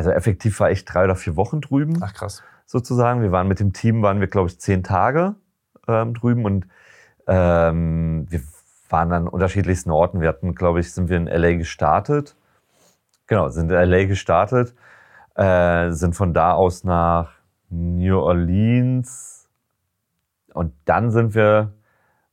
also 0.00 0.12
effektiv 0.12 0.58
war 0.60 0.70
ich 0.70 0.86
drei 0.86 1.04
oder 1.04 1.14
vier 1.14 1.36
Wochen 1.36 1.60
drüben. 1.60 1.98
Ach 2.02 2.14
krass. 2.14 2.42
Sozusagen. 2.64 3.20
Wir 3.20 3.32
waren 3.32 3.48
mit 3.48 3.60
dem 3.60 3.74
Team, 3.74 4.00
waren 4.00 4.18
wir, 4.20 4.28
glaube 4.28 4.48
ich, 4.48 4.58
zehn 4.58 4.82
Tage 4.82 5.34
ähm, 5.86 6.14
drüben 6.14 6.46
und 6.46 6.66
ähm, 7.26 8.26
wir 8.30 8.40
waren 8.88 9.12
an 9.12 9.28
unterschiedlichsten 9.28 9.90
Orten. 9.90 10.22
Wir 10.22 10.30
hatten, 10.30 10.54
glaube 10.54 10.80
ich, 10.80 10.90
sind 10.94 11.10
wir 11.10 11.18
in 11.18 11.26
LA 11.26 11.56
gestartet. 11.56 12.34
Genau, 13.26 13.50
sind 13.50 13.70
in 13.70 13.76
LA 13.76 14.06
gestartet, 14.06 14.74
äh, 15.34 15.90
sind 15.90 16.16
von 16.16 16.32
da 16.32 16.52
aus 16.54 16.82
nach 16.82 17.32
New 17.68 18.18
Orleans 18.18 19.50
und 20.54 20.72
dann 20.86 21.10
sind 21.10 21.34
wir, 21.34 21.74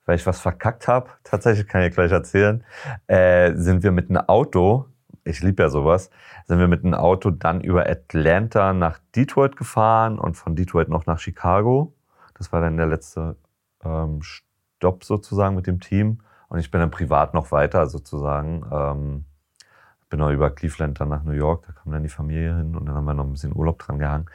weil 0.06 0.16
ich 0.16 0.26
was 0.26 0.40
verkackt 0.40 0.88
habe, 0.88 1.10
tatsächlich 1.26 1.68
kann 1.68 1.82
ich 1.82 1.94
gleich 1.94 2.14
erzählen, 2.14 2.64
äh, 3.08 3.54
sind 3.56 3.84
wir 3.84 3.92
mit 3.92 4.10
einem 4.10 4.24
Auto 4.26 4.86
ich 5.28 5.42
liebe 5.42 5.64
ja 5.64 5.70
sowas, 5.70 6.10
sind 6.46 6.60
wir 6.60 6.68
mit 6.68 6.84
einem 6.84 6.94
Auto 6.94 7.32
dann 7.32 7.62
über 7.62 7.88
Atlanta 7.90 8.74
nach 8.74 9.00
Detroit 9.16 9.56
gefahren 9.56 10.20
und 10.20 10.36
von 10.36 10.56
Detroit 10.56 10.90
noch 10.90 11.06
nach 11.06 11.20
Chicago. 11.20 11.94
Das 12.38 12.52
war 12.54 12.62
dann 12.62 12.78
der 12.78 12.88
letzte 12.88 13.36
ähm, 13.84 14.22
Stopp 14.22 15.04
sozusagen 15.04 15.56
mit 15.56 15.68
dem 15.68 15.80
Team. 15.80 16.20
Und 16.50 16.60
ich 16.60 16.72
bin 16.72 16.80
dann 16.80 16.92
privat 16.92 17.34
noch 17.34 17.52
weiter 17.52 17.88
sozusagen. 17.88 18.66
Ähm, 18.72 19.26
bin 20.10 20.22
auch 20.22 20.32
über 20.32 20.50
Cleveland 20.50 21.00
dann 21.00 21.10
nach 21.10 21.24
New 21.24 21.34
York, 21.34 21.66
da 21.68 21.74
kam 21.74 21.92
dann 21.92 22.04
die 22.04 22.10
Familie 22.10 22.56
hin 22.56 22.76
und 22.76 22.86
dann 22.86 22.96
haben 22.96 23.06
wir 23.06 23.14
noch 23.14 23.26
ein 23.26 23.34
bisschen 23.34 23.56
Urlaub 23.56 23.80
dran 23.80 24.00
gehangen. 24.00 24.26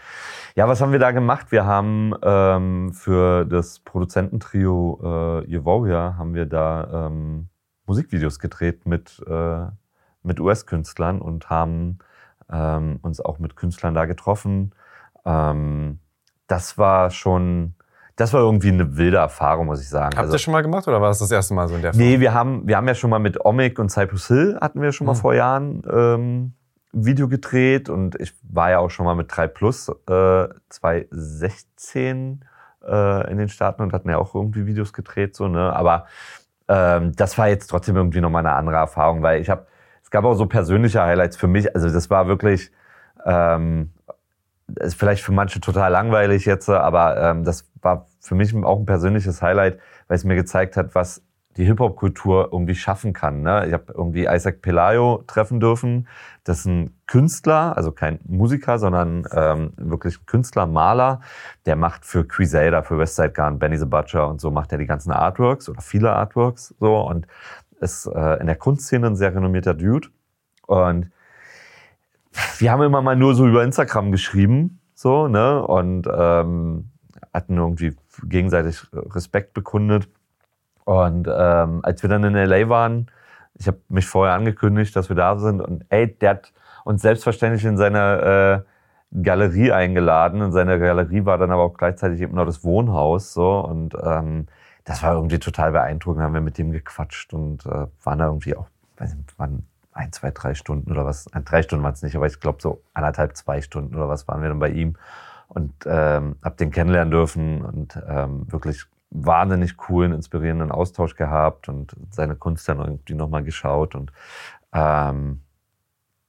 Ja, 0.54 0.68
was 0.68 0.80
haben 0.80 0.92
wir 0.92 0.98
da 0.98 1.12
gemacht? 1.12 1.50
Wir 1.50 1.64
haben 1.64 2.14
ähm, 2.22 2.92
für 2.92 3.46
das 3.46 3.78
Produzententrio 3.80 5.00
äh, 5.02 5.54
Evoria 5.54 6.16
haben 6.18 6.34
wir 6.34 6.46
da 6.46 7.06
ähm, 7.06 7.48
Musikvideos 7.86 8.38
gedreht 8.38 8.86
mit 8.86 9.22
äh, 9.26 9.66
mit 10.22 10.40
US-Künstlern 10.40 11.20
und 11.20 11.50
haben 11.50 11.98
ähm, 12.50 12.98
uns 13.02 13.20
auch 13.20 13.38
mit 13.38 13.56
Künstlern 13.56 13.94
da 13.94 14.04
getroffen. 14.04 14.74
Ähm, 15.24 15.98
das 16.46 16.78
war 16.78 17.10
schon, 17.10 17.74
das 18.16 18.32
war 18.32 18.40
irgendwie 18.40 18.68
eine 18.68 18.96
wilde 18.96 19.16
Erfahrung, 19.16 19.66
muss 19.66 19.80
ich 19.80 19.88
sagen. 19.88 20.16
Habt 20.16 20.18
also, 20.18 20.34
ihr 20.34 20.38
schon 20.38 20.52
mal 20.52 20.62
gemacht 20.62 20.86
oder 20.86 21.00
war 21.00 21.08
das 21.08 21.18
das 21.18 21.30
erste 21.30 21.54
Mal 21.54 21.68
so 21.68 21.76
in 21.76 21.82
der 21.82 21.92
Form? 21.92 22.02
Nee, 22.02 22.20
wir 22.20 22.34
haben, 22.34 22.66
wir 22.66 22.76
haben 22.76 22.88
ja 22.88 22.94
schon 22.94 23.10
mal 23.10 23.18
mit 23.18 23.44
Omic 23.44 23.78
und 23.78 23.90
Cypress 23.90 24.28
Hill 24.28 24.58
hatten 24.60 24.82
wir 24.82 24.92
schon 24.92 25.06
mal 25.06 25.14
mhm. 25.14 25.18
vor 25.18 25.34
Jahren 25.34 25.82
ähm, 25.90 26.52
Video 26.92 27.26
gedreht 27.26 27.88
und 27.88 28.20
ich 28.20 28.34
war 28.42 28.70
ja 28.70 28.78
auch 28.78 28.90
schon 28.90 29.06
mal 29.06 29.14
mit 29.14 29.34
3 29.34 29.46
Plus 29.46 29.88
äh, 29.88 30.48
2016 30.68 32.44
äh, 32.86 33.30
in 33.30 33.38
den 33.38 33.48
Staaten 33.48 33.82
und 33.82 33.94
hatten 33.94 34.10
ja 34.10 34.18
auch 34.18 34.34
irgendwie 34.34 34.66
Videos 34.66 34.92
gedreht, 34.92 35.34
so, 35.34 35.48
ne? 35.48 35.72
Aber 35.74 36.06
ähm, 36.68 37.12
das 37.16 37.38
war 37.38 37.48
jetzt 37.48 37.68
trotzdem 37.68 37.96
irgendwie 37.96 38.20
nochmal 38.20 38.44
eine 38.44 38.54
andere 38.54 38.76
Erfahrung, 38.76 39.22
weil 39.22 39.40
ich 39.40 39.48
habe 39.48 39.66
gab 40.12 40.24
auch 40.24 40.34
so 40.34 40.46
persönliche 40.46 41.02
Highlights 41.02 41.36
für 41.36 41.48
mich. 41.48 41.74
Also 41.74 41.90
das 41.90 42.10
war 42.10 42.28
wirklich, 42.28 42.70
ähm, 43.24 43.90
ist 44.76 44.94
vielleicht 44.94 45.24
für 45.24 45.32
manche 45.32 45.60
total 45.60 45.90
langweilig 45.90 46.44
jetzt, 46.44 46.68
aber 46.68 47.16
ähm, 47.16 47.44
das 47.44 47.68
war 47.80 48.06
für 48.20 48.36
mich 48.36 48.54
auch 48.54 48.78
ein 48.78 48.86
persönliches 48.86 49.42
Highlight, 49.42 49.78
weil 50.06 50.16
es 50.16 50.24
mir 50.24 50.36
gezeigt 50.36 50.76
hat, 50.76 50.94
was 50.94 51.22
die 51.56 51.64
Hip-Hop-Kultur 51.64 52.48
irgendwie 52.52 52.74
schaffen 52.74 53.12
kann. 53.12 53.42
Ne? 53.42 53.66
Ich 53.66 53.72
habe 53.72 53.92
irgendwie 53.94 54.24
Isaac 54.24 54.62
Pelayo 54.62 55.22
treffen 55.26 55.60
dürfen. 55.60 56.08
Das 56.44 56.60
ist 56.60 56.66
ein 56.66 56.96
Künstler, 57.06 57.76
also 57.76 57.92
kein 57.92 58.20
Musiker, 58.24 58.78
sondern 58.78 59.26
ähm, 59.32 59.72
wirklich 59.76 60.18
ein 60.18 60.26
Künstler, 60.26 60.66
Maler. 60.66 61.20
Der 61.66 61.76
macht 61.76 62.06
für 62.06 62.26
Crusader, 62.26 62.82
für 62.82 62.98
Westside 62.98 63.32
Gun, 63.32 63.58
Benny 63.58 63.76
the 63.76 63.84
Butcher 63.84 64.28
und 64.28 64.40
so 64.40 64.50
macht 64.50 64.72
er 64.72 64.78
die 64.78 64.86
ganzen 64.86 65.12
Artworks 65.12 65.68
oder 65.68 65.82
viele 65.82 66.12
Artworks 66.12 66.74
so. 66.80 66.96
Und 66.96 67.26
ist 67.82 68.06
äh, 68.06 68.40
in 68.40 68.46
der 68.46 68.56
Kunstszene 68.56 69.06
ein 69.06 69.16
sehr 69.16 69.34
renommierter 69.34 69.74
Dude. 69.74 70.08
Und 70.66 71.10
wir 72.58 72.72
haben 72.72 72.82
immer 72.82 73.02
mal 73.02 73.16
nur 73.16 73.34
so 73.34 73.46
über 73.46 73.62
Instagram 73.62 74.12
geschrieben, 74.12 74.80
so, 74.94 75.28
ne? 75.28 75.66
Und 75.66 76.06
ähm, 76.06 76.90
hatten 77.34 77.56
irgendwie 77.56 77.96
gegenseitig 78.24 78.82
Respekt 78.92 79.54
bekundet. 79.54 80.08
Und 80.84 81.28
ähm, 81.28 81.80
als 81.82 82.02
wir 82.02 82.10
dann 82.10 82.24
in 82.24 82.34
LA 82.34 82.68
waren, 82.68 83.10
ich 83.54 83.66
habe 83.66 83.78
mich 83.88 84.06
vorher 84.06 84.34
angekündigt, 84.34 84.94
dass 84.96 85.08
wir 85.08 85.16
da 85.16 85.36
sind 85.38 85.60
und 85.60 85.84
ey, 85.90 86.06
der 86.18 86.30
hat 86.30 86.52
uns 86.84 87.02
selbstverständlich 87.02 87.64
in 87.64 87.76
seine 87.76 88.64
Galerie 89.20 89.72
eingeladen. 89.72 90.40
In 90.40 90.52
seiner 90.52 90.78
Galerie 90.78 91.24
war 91.24 91.38
dann 91.38 91.50
aber 91.50 91.62
auch 91.62 91.74
gleichzeitig 91.74 92.20
eben 92.20 92.34
noch 92.34 92.46
das 92.46 92.64
Wohnhaus. 92.64 93.34
So. 93.34 93.60
Und 93.60 93.94
ähm, 94.02 94.46
das 94.84 95.02
war 95.02 95.14
irgendwie 95.14 95.38
total 95.38 95.72
beeindruckend. 95.72 96.22
Haben 96.22 96.34
wir 96.34 96.40
mit 96.40 96.58
dem 96.58 96.72
gequatscht 96.72 97.32
und 97.34 97.64
äh, 97.66 97.86
waren 98.02 98.18
da 98.18 98.26
irgendwie 98.26 98.56
auch, 98.56 98.68
weiß 98.96 99.14
nicht, 99.14 99.38
waren 99.38 99.66
ein, 99.92 100.12
zwei, 100.12 100.30
drei 100.30 100.54
Stunden 100.54 100.90
oder 100.90 101.04
was. 101.04 101.26
Drei 101.44 101.62
Stunden 101.62 101.84
waren 101.84 101.92
es 101.92 102.02
nicht, 102.02 102.16
aber 102.16 102.26
ich 102.26 102.40
glaube 102.40 102.58
so 102.60 102.82
anderthalb, 102.94 103.36
zwei 103.36 103.60
Stunden 103.60 103.94
oder 103.94 104.08
was 104.08 104.26
waren 104.28 104.42
wir 104.42 104.48
dann 104.48 104.58
bei 104.58 104.70
ihm 104.70 104.96
und 105.48 105.72
ähm, 105.86 106.36
hab 106.42 106.56
den 106.56 106.70
kennenlernen 106.70 107.10
dürfen 107.10 107.62
und 107.62 107.98
ähm, 108.08 108.50
wirklich 108.50 108.86
wahnsinnig 109.10 109.76
coolen, 109.76 110.12
inspirierenden 110.12 110.70
Austausch 110.70 111.14
gehabt 111.16 111.68
und 111.68 111.94
seine 112.10 112.36
Kunst 112.36 112.66
dann 112.68 112.78
irgendwie 112.78 113.14
nochmal 113.14 113.44
geschaut 113.44 113.94
und 113.94 114.10
ähm, 114.72 115.42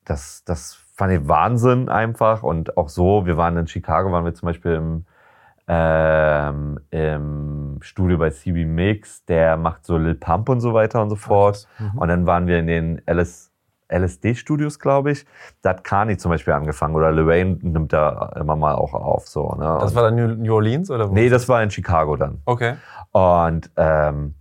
das, 0.04 0.44
das 0.44 0.74
fand 0.94 1.13
ich 1.13 1.28
Wahnsinn 1.28 1.88
einfach 1.88 2.44
und 2.44 2.76
auch 2.76 2.89
so, 2.89 3.26
wir 3.26 3.38
waren 3.38 3.56
in 3.56 3.68
Chicago, 3.68 4.12
waren 4.12 4.26
wir 4.26 4.34
zum 4.34 4.48
Beispiel 4.48 4.74
im, 4.74 5.06
ähm, 5.67 6.80
im 6.91 7.78
Studio 7.82 8.17
bei 8.17 8.30
CB 8.30 8.65
Mix, 8.65 9.26
der 9.26 9.58
macht 9.58 9.86
so 9.86 9.97
Lil 9.97 10.15
Pump 10.15 10.49
und 10.49 10.60
so 10.60 10.73
weiter 10.73 11.02
und 11.02 11.10
so 11.10 11.15
fort. 11.15 11.67
Mhm. 11.80 11.97
Und 11.97 12.08
dann 12.10 12.26
waren 12.26 12.47
wir 12.47 12.60
in 12.60 12.67
den 12.67 13.02
LS, 13.08 13.52
LSD-Studios, 13.89 14.80
glaube 14.80 15.12
ich. 15.12 15.26
Da 15.62 15.71
hat 15.71 15.84
Kani 15.84 16.17
zum 16.17 16.32
Beispiel 16.32 16.54
angefangen 16.54 16.95
oder 16.95 17.12
Lorraine 17.12 17.60
nimmt 17.62 17.93
da 17.93 18.34
immer 18.39 18.56
mal 18.56 18.76
auch 18.76 18.93
auf. 18.93 19.28
So, 19.28 19.56
ne? 19.56 19.78
Das 19.80 19.95
war 19.95 20.04
dann 20.04 20.41
New 20.41 20.54
Orleans 20.54 20.89
oder 20.89 21.10
wo? 21.10 21.13
Nee, 21.13 21.30
das 21.30 21.47
war 21.47 21.62
in 21.63 21.71
Chicago 21.71 22.15
dann. 22.15 22.41
Okay. 22.45 22.76
Und 23.12 23.69
ähm, 23.78 24.36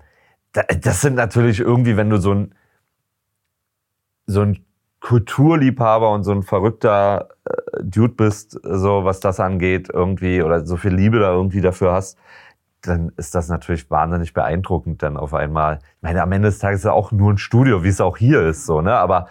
das 0.52 1.00
sind 1.00 1.14
natürlich 1.14 1.60
irgendwie, 1.60 1.96
wenn 1.96 2.10
du 2.10 2.16
so 2.18 2.32
ein, 2.32 2.54
so 4.26 4.42
ein 4.42 4.64
Kulturliebhaber 5.02 6.10
und 6.10 6.22
so 6.22 6.32
ein 6.32 6.42
verrückter 6.42 7.28
äh, 7.44 7.82
Dude 7.82 8.14
bist, 8.14 8.58
so 8.62 9.04
was 9.04 9.20
das 9.20 9.40
angeht, 9.40 9.88
irgendwie, 9.92 10.42
oder 10.42 10.64
so 10.64 10.76
viel 10.76 10.94
Liebe 10.94 11.18
da 11.18 11.32
irgendwie 11.32 11.60
dafür 11.60 11.92
hast, 11.92 12.18
dann 12.82 13.12
ist 13.16 13.34
das 13.34 13.48
natürlich 13.48 13.90
wahnsinnig 13.90 14.32
beeindruckend 14.32 15.02
dann 15.02 15.16
auf 15.16 15.34
einmal. 15.34 15.80
Ich 15.96 16.02
meine, 16.02 16.22
am 16.22 16.32
Ende 16.32 16.48
des 16.48 16.58
Tages 16.58 16.80
ist 16.80 16.84
ja 16.84 16.92
auch 16.92 17.12
nur 17.12 17.32
ein 17.32 17.38
Studio, 17.38 17.82
wie 17.84 17.88
es 17.88 18.00
auch 18.00 18.16
hier 18.16 18.42
ist, 18.42 18.64
so, 18.64 18.80
ne? 18.80 18.94
Aber 18.94 19.28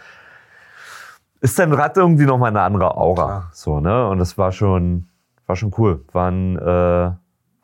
ist 1.39 1.57
dann 1.57 1.73
Rad 1.73 1.97
irgendwie 1.97 2.25
nochmal 2.25 2.49
eine 2.49 2.61
andere 2.61 2.95
Aura, 2.95 3.25
Klar. 3.25 3.49
so, 3.53 3.79
ne? 3.79 4.07
Und 4.07 4.19
das 4.19 4.37
war 4.37 4.51
schon, 4.51 5.09
war 5.47 5.55
schon 5.55 5.73
cool. 5.77 6.03
War 6.11 6.29
ein, 6.29 6.57
äh, 6.57 6.61
war 6.63 7.17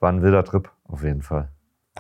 ein 0.10 0.22
wilder 0.22 0.44
Trip, 0.44 0.70
auf 0.88 1.04
jeden 1.04 1.22
Fall. 1.22 1.50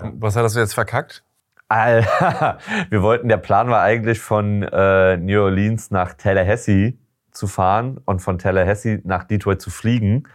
Was 0.02 0.36
hat 0.36 0.44
das 0.44 0.56
jetzt 0.56 0.74
verkackt? 0.74 1.24
wir 2.90 3.02
wollten, 3.02 3.28
der 3.28 3.38
Plan 3.38 3.70
war 3.70 3.82
eigentlich 3.82 4.20
von 4.20 4.64
äh, 4.64 5.18
New 5.18 5.42
Orleans 5.42 5.92
nach 5.92 6.14
Tallahassee 6.14 6.98
zu 7.32 7.48
fahren 7.48 8.00
und 8.06 8.22
von 8.22 8.40
Tallahassee 8.40 9.02
nach 9.04 9.26
Detroit 9.26 9.62
zu 9.62 9.70
fliegen. 9.70 10.28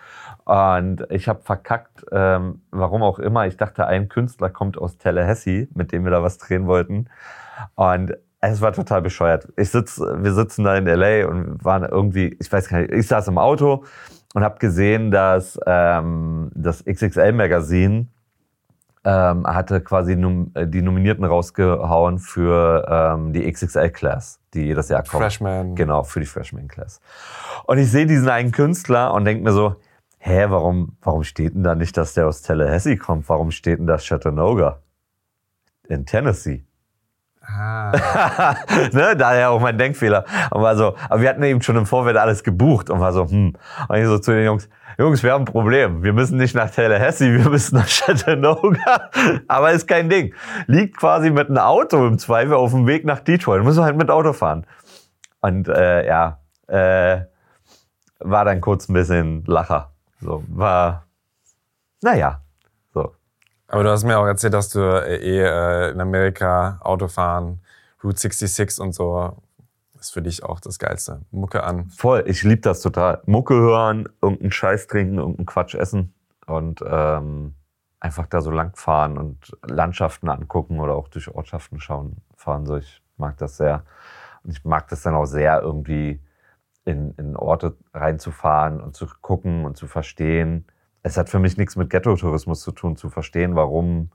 Und 0.45 1.07
ich 1.11 1.29
habe 1.29 1.40
verkackt, 1.42 2.05
ähm, 2.12 2.62
warum 2.71 3.03
auch 3.03 3.18
immer. 3.18 3.47
Ich 3.47 3.57
dachte, 3.57 3.87
ein 3.87 4.09
Künstler 4.09 4.51
kommt 4.51 4.77
aus 4.77 4.99
Tallahassee, 4.99 5.68
mit 5.75 5.92
dem 5.92 6.05
wir 6.05 6.11
da 6.11 6.23
was 6.23 6.37
drehen 6.37 6.66
wollten. 6.66 7.09
Und 7.77 8.14
es 8.40 8.61
war 8.61 8.73
total 8.73 9.01
bescheuert. 9.03 9.49
Ich 9.57 9.71
sitz, 9.71 10.01
wir 10.01 10.35
sitzen 10.35 10.64
da 10.64 10.77
in 10.77 10.87
LA 10.87 11.29
und 11.29 11.64
waren 11.64 11.85
irgendwie, 11.85 12.37
ich 12.40 12.53
weiß 12.53 12.68
gar 12.68 12.81
nicht, 12.81 12.92
ich 12.92 13.07
saß 13.07 13.29
im 13.29 13.38
Auto 13.38 13.85
und 14.35 14.42
habe 14.42 14.59
gesehen, 14.59 15.11
dass 15.11 15.59
ähm, 15.64 16.51
das 16.55 16.85
XXL-Magazin 16.85 18.09
ähm, 19.05 19.47
hatte 19.47 19.81
quasi 19.81 20.17
num 20.17 20.53
äh, 20.55 20.67
die 20.67 20.83
Nominierten 20.83 21.25
rausgehauen 21.25 22.19
für 22.19 22.87
ähm, 22.88 23.33
die 23.33 23.51
XXL-Class, 23.51 24.41
die 24.55 24.67
jedes 24.67 24.88
Jahr 24.88 25.03
kommt. 25.03 25.23
Freshman. 25.23 25.75
Genau, 25.75 26.05
für 26.05 26.21
die 26.21 26.27
Freshman-Class. 26.27 27.01
Und 27.65 27.79
ich 27.79 27.91
sehe 27.91 28.07
diesen 28.07 28.29
einen 28.29 28.53
Künstler 28.53 29.12
und 29.12 29.25
denke 29.25 29.43
mir 29.43 29.53
so, 29.53 29.77
hä, 30.19 30.47
warum, 30.49 30.97
warum 31.03 31.25
steht 31.25 31.55
denn 31.55 31.65
da 31.65 31.75
nicht, 31.75 31.97
dass 31.97 32.15
der 32.15 32.29
aus 32.29 32.43
Tallahassee 32.43 32.97
kommt? 32.97 33.29
Warum 33.29 33.51
steht 33.51 33.81
denn 33.81 33.87
da 33.87 33.97
Chattanooga 33.97 34.79
in 35.88 36.07
Tennessee? 36.07 36.65
Ah. 37.46 37.92
ne, 38.92 39.16
daher 39.16 39.50
auch 39.50 39.61
mein 39.61 39.76
Denkfehler. 39.76 40.24
Und 40.50 40.62
war 40.62 40.76
so, 40.76 40.94
aber 41.09 41.20
wir 41.20 41.28
hatten 41.28 41.42
eben 41.42 41.62
schon 41.62 41.76
im 41.76 41.87
Vorfeld 41.87 42.16
alles 42.16 42.42
gebucht 42.42 42.90
und 42.90 43.00
war 43.00 43.12
so, 43.12 43.28
hm. 43.28 43.55
Und 43.88 43.96
ich 43.96 44.07
so 44.07 44.18
zu 44.18 44.33
den 44.33 44.44
Jungs, 44.44 44.68
Jungs, 44.98 45.22
wir 45.22 45.33
haben 45.33 45.42
ein 45.42 45.46
Problem. 45.46 46.02
Wir 46.02 46.12
müssen 46.12 46.37
nicht 46.37 46.55
nach 46.55 46.70
Tallahassee, 46.70 47.33
wir 47.33 47.48
müssen 47.48 47.76
nach 47.76 47.87
Chattanooga. 47.88 49.11
Aber 49.48 49.72
ist 49.72 49.88
kein 49.88 50.09
Ding. 50.09 50.35
Liegt 50.66 50.96
quasi 50.98 51.31
mit 51.31 51.48
einem 51.48 51.59
Auto 51.59 52.07
im 52.07 52.18
Zweifel 52.18 52.55
auf 52.55 52.72
dem 52.72 52.87
Weg 52.87 53.05
nach 53.05 53.20
Detroit. 53.20 53.64
Müssen 53.64 53.81
wir 53.81 53.85
halt 53.85 53.96
mit 53.96 54.11
Auto 54.11 54.33
fahren. 54.33 54.66
Und 55.40 55.68
äh, 55.68 56.07
ja, 56.07 56.38
äh, 56.68 57.22
war 58.20 58.44
dann 58.44 58.61
kurz 58.61 58.88
ein 58.88 58.92
bisschen 58.92 59.44
Lacher. 59.46 59.92
So, 60.20 60.44
war, 60.48 61.07
naja. 62.02 62.41
Aber 63.73 63.85
du 63.85 63.91
hast 63.91 64.05
mir 64.05 64.19
auch 64.19 64.27
erzählt, 64.27 64.53
dass 64.53 64.69
du 64.69 64.81
äh, 64.81 65.17
eh 65.17 65.41
äh, 65.41 65.93
in 65.93 66.01
Amerika 66.03 66.79
Auto 66.83 67.09
fahren, 67.09 67.63
Route 68.05 68.21
66 68.21 68.79
und 68.79 68.93
so 68.93 69.35
ist 69.99 70.13
für 70.13 70.21
dich 70.21 70.45
auch 70.45 70.61
das 70.61 70.79
Geilste. 70.79 71.23
Mucke 71.31 71.63
an. 71.63 71.89
Voll, 71.89 72.25
ich 72.27 72.43
liebe 72.43 72.61
das 72.61 72.83
total. 72.83 73.23
Mucke 73.25 73.55
hören, 73.55 74.11
irgendeinen 74.21 74.53
Scheiß 74.53 74.89
trinken, 74.89 75.17
irgendeinen 75.17 75.47
Quatsch 75.47 75.75
essen 75.75 76.13
und 76.47 76.85
ähm, 76.87 77.55
einfach 77.99 78.27
da 78.27 78.43
so 78.43 78.51
lang 78.51 78.77
fahren 78.77 79.17
und 79.17 79.57
Landschaften 79.65 80.29
angucken 80.29 80.79
oder 80.79 80.93
auch 80.93 81.09
durch 81.09 81.35
Ortschaften 81.35 81.81
schauen, 81.81 82.19
fahren. 82.37 82.67
So, 82.67 82.77
ich 82.77 83.01
mag 83.17 83.39
das 83.39 83.57
sehr. 83.57 83.85
Und 84.43 84.51
ich 84.51 84.63
mag 84.67 84.87
das 84.89 85.01
dann 85.01 85.15
auch 85.15 85.25
sehr, 85.25 85.63
irgendwie 85.63 86.21
in, 86.85 87.13
in 87.13 87.37
Orte 87.37 87.75
reinzufahren 87.95 88.83
und 88.83 88.95
zu 88.95 89.07
gucken 89.23 89.65
und 89.65 89.79
zu 89.79 89.87
verstehen. 89.87 90.67
Es 91.03 91.17
hat 91.17 91.29
für 91.29 91.38
mich 91.38 91.57
nichts 91.57 91.77
mit 91.77 91.91
Ghetto-Tourismus 91.91 92.61
zu 92.61 92.73
tun, 92.73 92.97
zu 92.97 93.11
verstehen, 93.11 93.57
warum 93.57 94.11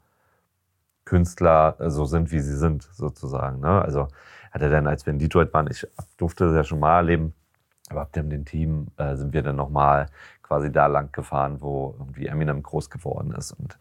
Künstler 1.06 1.76
so 1.80 2.06
sind, 2.06 2.32
wie 2.32 2.40
sie 2.40 2.56
sind, 2.56 2.84
sozusagen. 2.84 3.60
Ne? 3.60 3.82
Also 3.82 4.08
hatte 4.52 4.70
dann, 4.70 4.88
als 4.88 5.06
wir 5.06 5.14
in 5.14 5.20
Detroit 5.20 5.54
waren, 5.54 5.68
ich 5.70 5.88
durfte 6.18 6.46
das 6.46 6.56
ja 6.56 6.64
schon 6.64 6.80
mal 6.80 6.98
erleben, 6.98 7.34
aber 7.90 8.02
ab 8.02 8.14
dem 8.14 8.46
Team 8.46 8.88
äh, 8.98 9.16
sind 9.16 9.34
wir 9.34 9.42
dann 9.42 9.56
nochmal 9.56 10.08
quasi 10.44 10.72
da 10.72 10.88
lang 10.88 11.12
gefahren, 11.12 11.62
wo 11.62 11.96
irgendwie 12.00 12.28
Eminem 12.28 12.64
groß 12.64 12.90
geworden 12.90 13.34
ist. 13.34 13.52
Und 13.52 13.78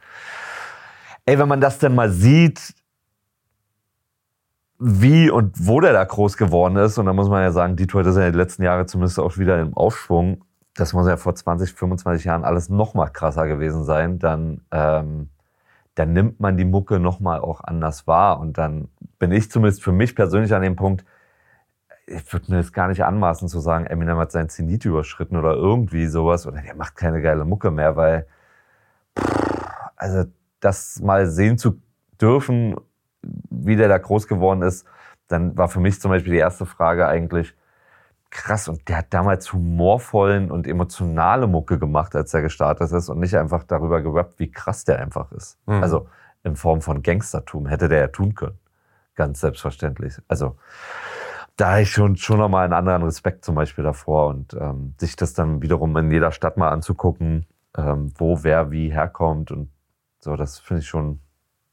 ey, 1.27 1.39
wenn 1.39 1.49
man 1.49 1.61
das 1.61 1.79
dann 1.79 1.95
mal 1.95 2.11
sieht, 2.11 2.75
wie 4.79 5.31
und 5.31 5.55
wo 5.67 5.81
der 5.81 5.93
da 5.93 6.05
groß 6.05 6.37
geworden 6.37 6.77
ist, 6.77 6.99
und 6.99 7.07
da 7.07 7.13
muss 7.13 7.29
man 7.29 7.43
ja 7.43 7.51
sagen, 7.51 7.77
Detroit 7.77 8.07
ist 8.07 8.17
ja 8.17 8.31
die 8.31 8.37
letzten 8.37 8.63
Jahre 8.63 8.87
zumindest 8.87 9.19
auch 9.19 9.39
wieder 9.39 9.61
im 9.61 9.75
Aufschwung. 9.75 10.45
Das 10.77 10.93
muss 10.93 11.07
ja 11.09 11.17
vor 11.17 11.35
20, 11.35 11.73
25 11.73 12.25
Jahren 12.25 12.45
alles 12.45 12.69
noch 12.69 12.95
mal 12.95 13.09
krasser 13.09 13.47
gewesen 13.47 13.85
sein. 13.85 14.19
Dann 14.19 14.61
ähm, 14.71 15.31
dann 15.97 16.13
nimmt 16.13 16.41
man 16.41 16.59
die 16.59 16.67
Mucke 16.67 17.01
nochmal 17.01 17.41
auch 17.41 17.63
anders 17.65 18.07
wahr. 18.07 18.39
Und 18.39 18.59
dann 18.59 18.89
bin 19.19 19.33
ich 19.33 19.51
zumindest 19.51 19.83
für 19.83 19.93
mich 19.93 20.15
persönlich 20.15 20.55
an 20.55 20.63
dem 20.63 20.77
Punkt, 20.77 21.05
ich 22.07 22.33
würde 22.33 22.53
mir 22.53 22.59
das 22.59 22.73
gar 22.73 22.89
nicht 22.89 23.03
anmaßen 23.03 23.49
zu 23.49 23.59
sagen, 23.61 23.87
Eminem 23.87 24.19
hat 24.19 24.31
sein 24.31 24.49
Zenit 24.49 24.85
überschritten 24.85 25.37
oder 25.37 25.55
irgendwie 25.55 26.07
sowas 26.07 26.47
oder 26.47 26.61
der 26.61 26.77
macht 26.77 26.97
keine 26.97 27.21
geile 27.23 27.45
Mucke 27.45 27.71
mehr, 27.71 27.97
weil 27.97 28.27
also 29.97 30.25
das 30.61 31.01
mal 31.01 31.27
sehen 31.27 31.57
zu 31.57 31.81
dürfen, 32.21 32.77
wie 33.23 33.77
der 33.77 33.89
da 33.89 33.97
groß 33.97 34.29
geworden 34.29 34.63
ist, 34.63 34.87
dann 35.29 35.57
war 35.57 35.69
für 35.69 35.81
mich 35.81 36.01
zum 36.01 36.11
Beispiel 36.11 36.35
die 36.35 36.39
erste 36.39 36.67
Frage 36.67 37.09
eigentlich, 37.09 37.55
krass. 38.37 38.69
Und 38.69 38.89
der 38.89 38.99
hat 38.99 39.07
damals 39.11 39.53
humorvollen 39.53 40.51
und 40.51 40.67
emotionale 40.67 41.47
Mucke 41.47 41.79
gemacht, 41.79 42.15
als 42.15 42.33
er 42.35 42.43
gestartet 42.43 42.93
ist 42.93 43.09
und 43.09 43.19
nicht 43.19 43.35
einfach 43.35 43.65
darüber 43.65 44.03
gerappt, 44.03 44.39
wie 44.39 44.51
krass 44.51 44.85
der 44.85 45.01
einfach 45.01 45.33
ist. 45.33 45.59
Mhm. 45.67 45.83
Also 45.83 46.09
in 46.45 46.55
Form 46.55 46.81
von 46.81 47.03
Gangstertum 47.03 47.67
hätte 47.67 47.89
der 47.89 48.01
ja 48.01 48.09
tun 48.09 48.35
können. 48.35 48.59
Ganz 49.15 49.41
selbstverständlich. 49.41 50.21
Also 50.29 50.57
da 51.57 51.73
habe 51.73 51.83
ich 51.83 51.91
schon, 51.91 52.17
schon 52.17 52.39
nochmal 52.39 52.65
einen 52.65 52.75
anderen 52.75 53.03
Respekt 53.03 53.45
zum 53.45 53.55
Beispiel 53.55 53.83
davor 53.83 54.29
und 54.29 54.55
ähm, 54.55 54.95
sich 55.01 55.17
das 55.17 55.33
dann 55.33 55.63
wiederum 55.63 55.97
in 55.97 56.11
jeder 56.11 56.31
Stadt 56.31 56.59
mal 56.59 56.69
anzugucken, 56.69 57.47
ähm, 57.77 58.13
wo 58.17 58.45
wer 58.45 58.71
wie 58.71 58.93
herkommt 58.93 59.51
und 59.51 59.71
so, 60.21 60.37
das 60.37 60.59
finde 60.59 60.83
ich 60.83 60.89
schon 60.89 61.21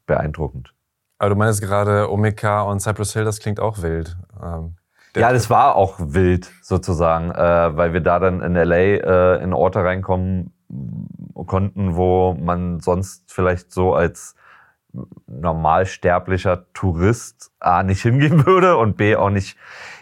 beeindruckend. 0.06 0.74
Aber 1.18 1.30
du 1.30 1.36
meinst 1.36 1.60
gerade 1.60 2.10
Omeka 2.10 2.62
und 2.62 2.80
Cypress 2.80 3.12
Hill, 3.12 3.24
das 3.24 3.40
klingt 3.40 3.60
auch 3.60 3.82
wild. 3.82 4.16
Ähm, 4.42 4.76
ja, 5.16 5.32
das 5.32 5.50
war 5.50 5.76
auch 5.76 5.96
wild 5.98 6.50
sozusagen, 6.62 7.30
äh, 7.30 7.76
weil 7.76 7.92
wir 7.92 8.00
da 8.00 8.18
dann 8.18 8.40
in 8.40 8.54
LA 8.54 8.76
äh, 8.76 9.42
in 9.42 9.52
Orte 9.52 9.84
reinkommen 9.84 10.52
konnten, 11.46 11.96
wo 11.96 12.34
man 12.34 12.80
sonst 12.80 13.30
vielleicht 13.32 13.72
so 13.72 13.94
als 13.94 14.34
normalsterblicher 15.26 16.66
Tourist 16.72 17.52
A 17.60 17.82
nicht 17.82 18.02
hingehen 18.02 18.46
würde 18.46 18.76
und 18.76 18.96
B 18.96 19.16
auch 19.16 19.30
nicht 19.30 19.56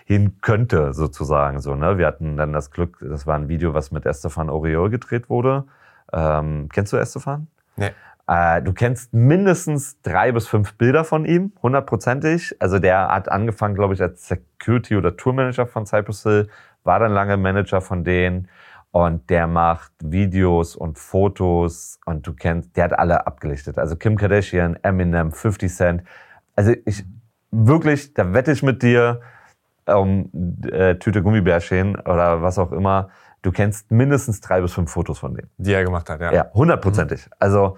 hin 0.05 0.39
könnte, 0.41 0.93
sozusagen. 0.93 1.61
So, 1.61 1.75
ne? 1.75 1.99
Wir 1.99 2.07
hatten 2.07 2.37
dann 2.37 2.53
das 2.53 2.71
Glück, 2.71 2.99
das 3.01 3.27
war 3.27 3.37
ein 3.37 3.49
Video, 3.49 3.75
was 3.75 3.91
mit 3.91 4.07
Estefan 4.07 4.51
Oriol 4.51 4.91
gedreht 4.91 5.31
wurde. 5.31 5.65
Ähm, 6.13 6.69
kennst 6.73 6.93
du 6.93 6.99
Estefan? 6.99 7.47
Nee. 7.77 7.93
Äh, 8.27 8.63
du 8.63 8.73
kennst 8.73 9.13
mindestens 9.13 10.01
drei 10.03 10.33
bis 10.33 10.47
fünf 10.47 10.75
Bilder 10.75 11.05
von 11.05 11.25
ihm, 11.25 11.53
hundertprozentig. 11.63 12.57
Also 12.61 12.79
der 12.79 13.09
hat 13.09 13.31
angefangen, 13.31 13.75
glaube 13.75 13.95
ich, 13.95 14.03
als 14.03 14.29
Security- 14.29 14.97
oder 14.97 15.17
Tourmanager 15.17 15.67
von 15.67 15.87
Cypress 15.87 16.23
Hill, 16.23 16.49
war 16.85 16.99
dann 17.01 17.13
lange 17.13 17.37
Manager 17.37 17.81
von 17.81 18.05
denen 18.05 18.49
Und 18.91 19.31
der 19.31 19.47
macht 19.47 19.93
Videos 20.03 20.77
und 20.77 20.99
Fotos 20.99 21.99
und 22.05 22.27
du 22.27 22.35
kennst, 22.35 22.77
der 22.77 22.85
hat 22.85 22.99
alle 22.99 23.27
abgelichtet. 23.27 23.79
Also 23.79 23.97
Kim 23.97 24.17
Kardashian, 24.19 24.77
Eminem, 24.83 25.33
50 25.33 25.73
Cent. 25.73 26.03
Also 26.57 26.75
ich 26.85 27.05
wirklich, 27.51 28.13
da 28.15 28.35
wette 28.35 28.53
ich 28.53 28.63
mit 28.63 28.83
dir 28.83 29.21
um 29.87 30.31
äh, 30.71 30.97
Tüte 30.97 31.23
Gummibärchen 31.23 31.97
oder 32.01 32.43
was 32.43 32.59
auch 32.59 32.73
immer. 32.73 33.09
Du 33.41 33.51
kennst 33.51 33.91
mindestens 33.91 34.41
drei 34.41 34.61
bis 34.61 34.73
fünf 34.73 34.91
Fotos 34.91 35.19
von 35.19 35.35
dem. 35.35 35.49
Die 35.57 35.73
er 35.73 35.85
gemacht 35.85 36.09
hat, 36.09 36.21
ja. 36.21 36.33
Ja, 36.33 36.53
hundertprozentig. 36.53 37.27
Mhm. 37.27 37.33
Also 37.41 37.77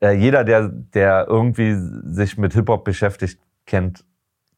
äh, 0.00 0.12
jeder, 0.12 0.44
der, 0.44 0.68
der 0.68 1.26
irgendwie 1.28 1.76
sich 2.04 2.38
mit 2.38 2.52
Hip-Hop 2.54 2.84
beschäftigt, 2.84 3.40
kennt, 3.66 4.04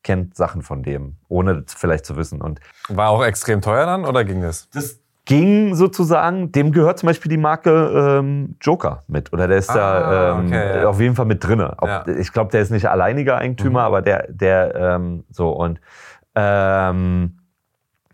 kennt 0.02 0.36
Sachen 0.36 0.62
von 0.62 0.82
dem, 0.82 1.16
ohne 1.28 1.64
vielleicht 1.66 2.06
zu 2.06 2.16
wissen. 2.16 2.40
Und 2.40 2.60
War 2.88 3.10
auch 3.10 3.24
extrem 3.24 3.60
teuer 3.60 3.86
dann 3.86 4.04
oder 4.04 4.24
ging 4.24 4.40
das? 4.40 4.68
Das 4.70 5.00
ging 5.24 5.74
sozusagen, 5.74 6.50
dem 6.52 6.72
gehört 6.72 6.98
zum 6.98 7.06
Beispiel 7.06 7.30
die 7.30 7.36
Marke 7.36 8.18
ähm, 8.20 8.56
Joker 8.60 9.04
mit. 9.06 9.32
Oder 9.32 9.46
der 9.48 9.58
ist 9.58 9.70
ah, 9.70 9.74
da 9.74 10.38
ähm, 10.38 10.46
okay, 10.46 10.80
ja. 10.80 10.88
auf 10.88 11.00
jeden 11.00 11.14
Fall 11.14 11.26
mit 11.26 11.44
drinne. 11.44 11.76
Ja. 11.82 12.06
Ich 12.08 12.32
glaube, 12.32 12.50
der 12.50 12.62
ist 12.62 12.70
nicht 12.70 12.88
alleiniger 12.88 13.38
Eigentümer, 13.38 13.80
mhm. 13.80 13.86
aber 13.86 14.02
der, 14.02 14.26
der 14.30 14.74
ähm, 14.74 15.24
so 15.30 15.50
und 15.50 15.80
ähm, 16.34 17.38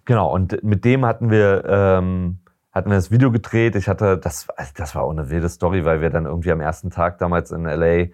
genau, 0.05 0.33
und 0.33 0.63
mit 0.63 0.85
dem 0.85 1.07
hatten 1.07 1.31
wir, 1.31 1.65
ähm, 1.67 2.39
hatten 2.79 2.91
wir 2.91 2.97
das 2.97 3.11
Video 3.11 3.31
gedreht. 3.31 3.77
Ich 3.77 3.89
hatte, 3.89 4.17
das, 4.17 4.49
also 4.51 4.73
das 4.77 4.95
war 4.95 5.03
auch 5.03 5.11
eine 5.11 5.29
wilde 5.31 5.49
Story, 5.49 5.85
weil 5.85 6.01
wir 6.01 6.11
dann 6.11 6.25
irgendwie 6.25 6.53
am 6.53 6.61
ersten 6.61 6.91
Tag 6.91 7.19
damals 7.19 7.51
in 7.51 7.65
LA 7.65 8.07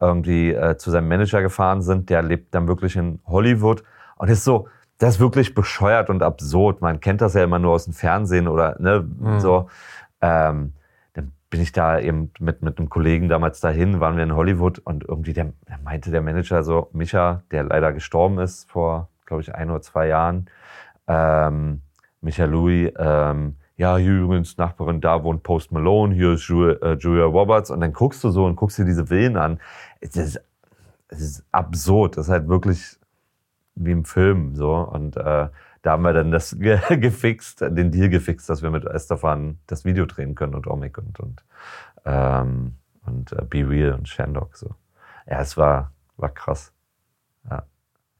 irgendwie 0.00 0.52
äh, 0.52 0.76
zu 0.76 0.90
seinem 0.90 1.08
Manager 1.08 1.42
gefahren 1.42 1.82
sind. 1.82 2.08
Der 2.08 2.22
lebt 2.22 2.54
dann 2.54 2.68
wirklich 2.68 2.96
in 2.96 3.20
Hollywood 3.26 3.82
und 4.16 4.28
ist 4.30 4.44
so, 4.44 4.68
das 4.98 5.14
ist 5.14 5.20
wirklich 5.20 5.54
bescheuert 5.54 6.08
und 6.08 6.22
absurd. 6.22 6.80
Man 6.80 7.00
kennt 7.00 7.20
das 7.20 7.34
ja 7.34 7.44
immer 7.44 7.58
nur 7.58 7.72
aus 7.72 7.84
dem 7.84 7.92
Fernsehen 7.92 8.48
oder 8.48 8.76
ne, 8.78 9.06
mhm. 9.06 9.40
so. 9.40 9.68
Ähm, 10.20 10.72
dann 11.14 11.32
bin 11.50 11.60
ich 11.60 11.72
da 11.72 11.98
eben 11.98 12.30
mit, 12.38 12.62
mit 12.62 12.78
einem 12.78 12.88
Kollegen 12.88 13.28
damals 13.28 13.60
dahin, 13.60 14.00
waren 14.00 14.16
wir 14.16 14.24
in 14.24 14.34
Hollywood 14.34 14.78
und 14.78 15.04
irgendwie 15.04 15.32
der, 15.32 15.52
der 15.68 15.78
meinte 15.84 16.10
der 16.10 16.22
Manager 16.22 16.62
so, 16.62 16.88
Micha, 16.92 17.42
der 17.50 17.64
leider 17.64 17.92
gestorben 17.92 18.38
ist 18.38 18.70
vor, 18.70 19.08
glaube 19.26 19.42
ich, 19.42 19.54
ein 19.54 19.70
oder 19.70 19.82
zwei 19.82 20.08
Jahren, 20.08 20.46
ähm, 21.08 21.82
Micha 22.20 22.44
Louis, 22.44 22.92
ähm, 22.98 23.56
ja, 23.76 23.96
hier 23.98 24.20
übrigens 24.20 24.56
Nachbarin, 24.56 25.00
da 25.00 25.22
wohnt 25.22 25.42
Post 25.42 25.70
Malone, 25.70 26.14
hier 26.14 26.32
ist 26.32 26.48
Julia, 26.48 26.76
äh, 26.76 26.94
Julia 26.94 27.24
Roberts 27.24 27.70
und 27.70 27.80
dann 27.80 27.92
guckst 27.92 28.24
du 28.24 28.30
so 28.30 28.46
und 28.46 28.56
guckst 28.56 28.78
dir 28.78 28.86
diese 28.86 29.06
Villen 29.06 29.36
an. 29.36 29.60
Es 30.00 30.16
ist, 30.16 30.40
es 31.08 31.20
ist 31.20 31.44
absurd. 31.52 32.16
Das 32.16 32.26
ist 32.26 32.32
halt 32.32 32.48
wirklich 32.48 32.98
wie 33.74 33.92
im 33.92 34.04
Film 34.06 34.54
so 34.56 34.74
und 34.74 35.16
äh, 35.18 35.48
da 35.82 35.92
haben 35.92 36.02
wir 36.02 36.14
dann 36.14 36.30
das 36.32 36.56
ge 36.58 36.80
gefixt, 36.96 37.60
den 37.60 37.90
Deal 37.90 38.08
gefixt, 38.08 38.48
dass 38.48 38.62
wir 38.62 38.70
mit 38.70 38.84
Estefan 38.86 39.58
das 39.66 39.84
Video 39.84 40.06
drehen 40.06 40.34
können 40.34 40.54
und 40.54 40.66
Omic 40.66 40.96
und 40.98 41.20
und 41.20 41.44
ähm, 42.06 42.76
und 43.04 43.32
äh, 43.32 43.44
Be 43.48 43.68
Real 43.68 43.92
und 43.92 44.08
Shandok 44.08 44.56
so. 44.56 44.74
Ja, 45.26 45.40
es 45.40 45.56
war 45.56 45.92
war 46.16 46.30
krass. 46.30 46.72
Ja. 47.50 47.64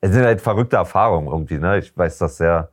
Es 0.02 0.12
sind 0.12 0.24
halt 0.24 0.42
verrückte 0.42 0.76
Erfahrungen 0.76 1.28
irgendwie, 1.28 1.58
ne? 1.58 1.78
Ich 1.78 1.96
weiß 1.96 2.18
das 2.18 2.36
sehr 2.36 2.70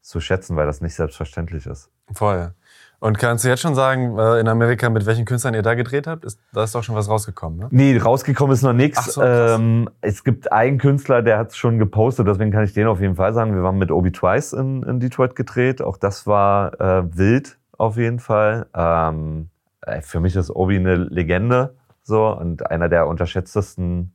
zu 0.00 0.20
schätzen, 0.20 0.56
weil 0.56 0.66
das 0.66 0.80
nicht 0.80 0.94
selbstverständlich 0.94 1.66
ist. 1.66 1.90
Voll. 2.12 2.52
Und 2.98 3.18
kannst 3.18 3.44
du 3.44 3.48
jetzt 3.48 3.60
schon 3.60 3.74
sagen, 3.74 4.18
äh, 4.18 4.40
in 4.40 4.48
Amerika, 4.48 4.88
mit 4.88 5.04
welchen 5.04 5.26
Künstlern 5.26 5.54
ihr 5.54 5.62
da 5.62 5.74
gedreht 5.74 6.06
habt? 6.06 6.24
Ist, 6.24 6.40
da 6.52 6.64
ist 6.64 6.74
doch 6.74 6.82
schon 6.82 6.94
was 6.94 7.10
rausgekommen, 7.10 7.58
ne? 7.58 7.68
Nee, 7.70 7.98
rausgekommen 7.98 8.54
ist 8.54 8.62
noch 8.62 8.72
nichts. 8.72 9.14
So, 9.14 9.22
ähm, 9.22 9.90
es 10.00 10.24
gibt 10.24 10.50
einen 10.50 10.78
Künstler, 10.78 11.22
der 11.22 11.38
hat 11.38 11.50
es 11.50 11.56
schon 11.56 11.78
gepostet, 11.78 12.26
deswegen 12.26 12.50
kann 12.50 12.64
ich 12.64 12.72
den 12.72 12.86
auf 12.86 13.00
jeden 13.00 13.16
Fall 13.16 13.34
sagen. 13.34 13.54
Wir 13.54 13.62
waren 13.62 13.76
mit 13.76 13.90
Obi 13.90 14.12
Twice 14.12 14.54
in, 14.54 14.82
in 14.82 14.98
Detroit 14.98 15.36
gedreht. 15.36 15.82
Auch 15.82 15.98
das 15.98 16.26
war 16.26 16.80
äh, 16.80 17.16
wild 17.16 17.58
auf 17.76 17.98
jeden 17.98 18.18
Fall. 18.18 18.66
Ähm, 18.74 19.50
äh, 19.82 20.00
für 20.00 20.20
mich 20.20 20.34
ist 20.34 20.50
Obi 20.50 20.76
eine 20.76 20.96
Legende 20.96 21.74
so 22.02 22.28
und 22.28 22.70
einer 22.70 22.88
der 22.88 23.08
unterschätztesten 23.08 24.12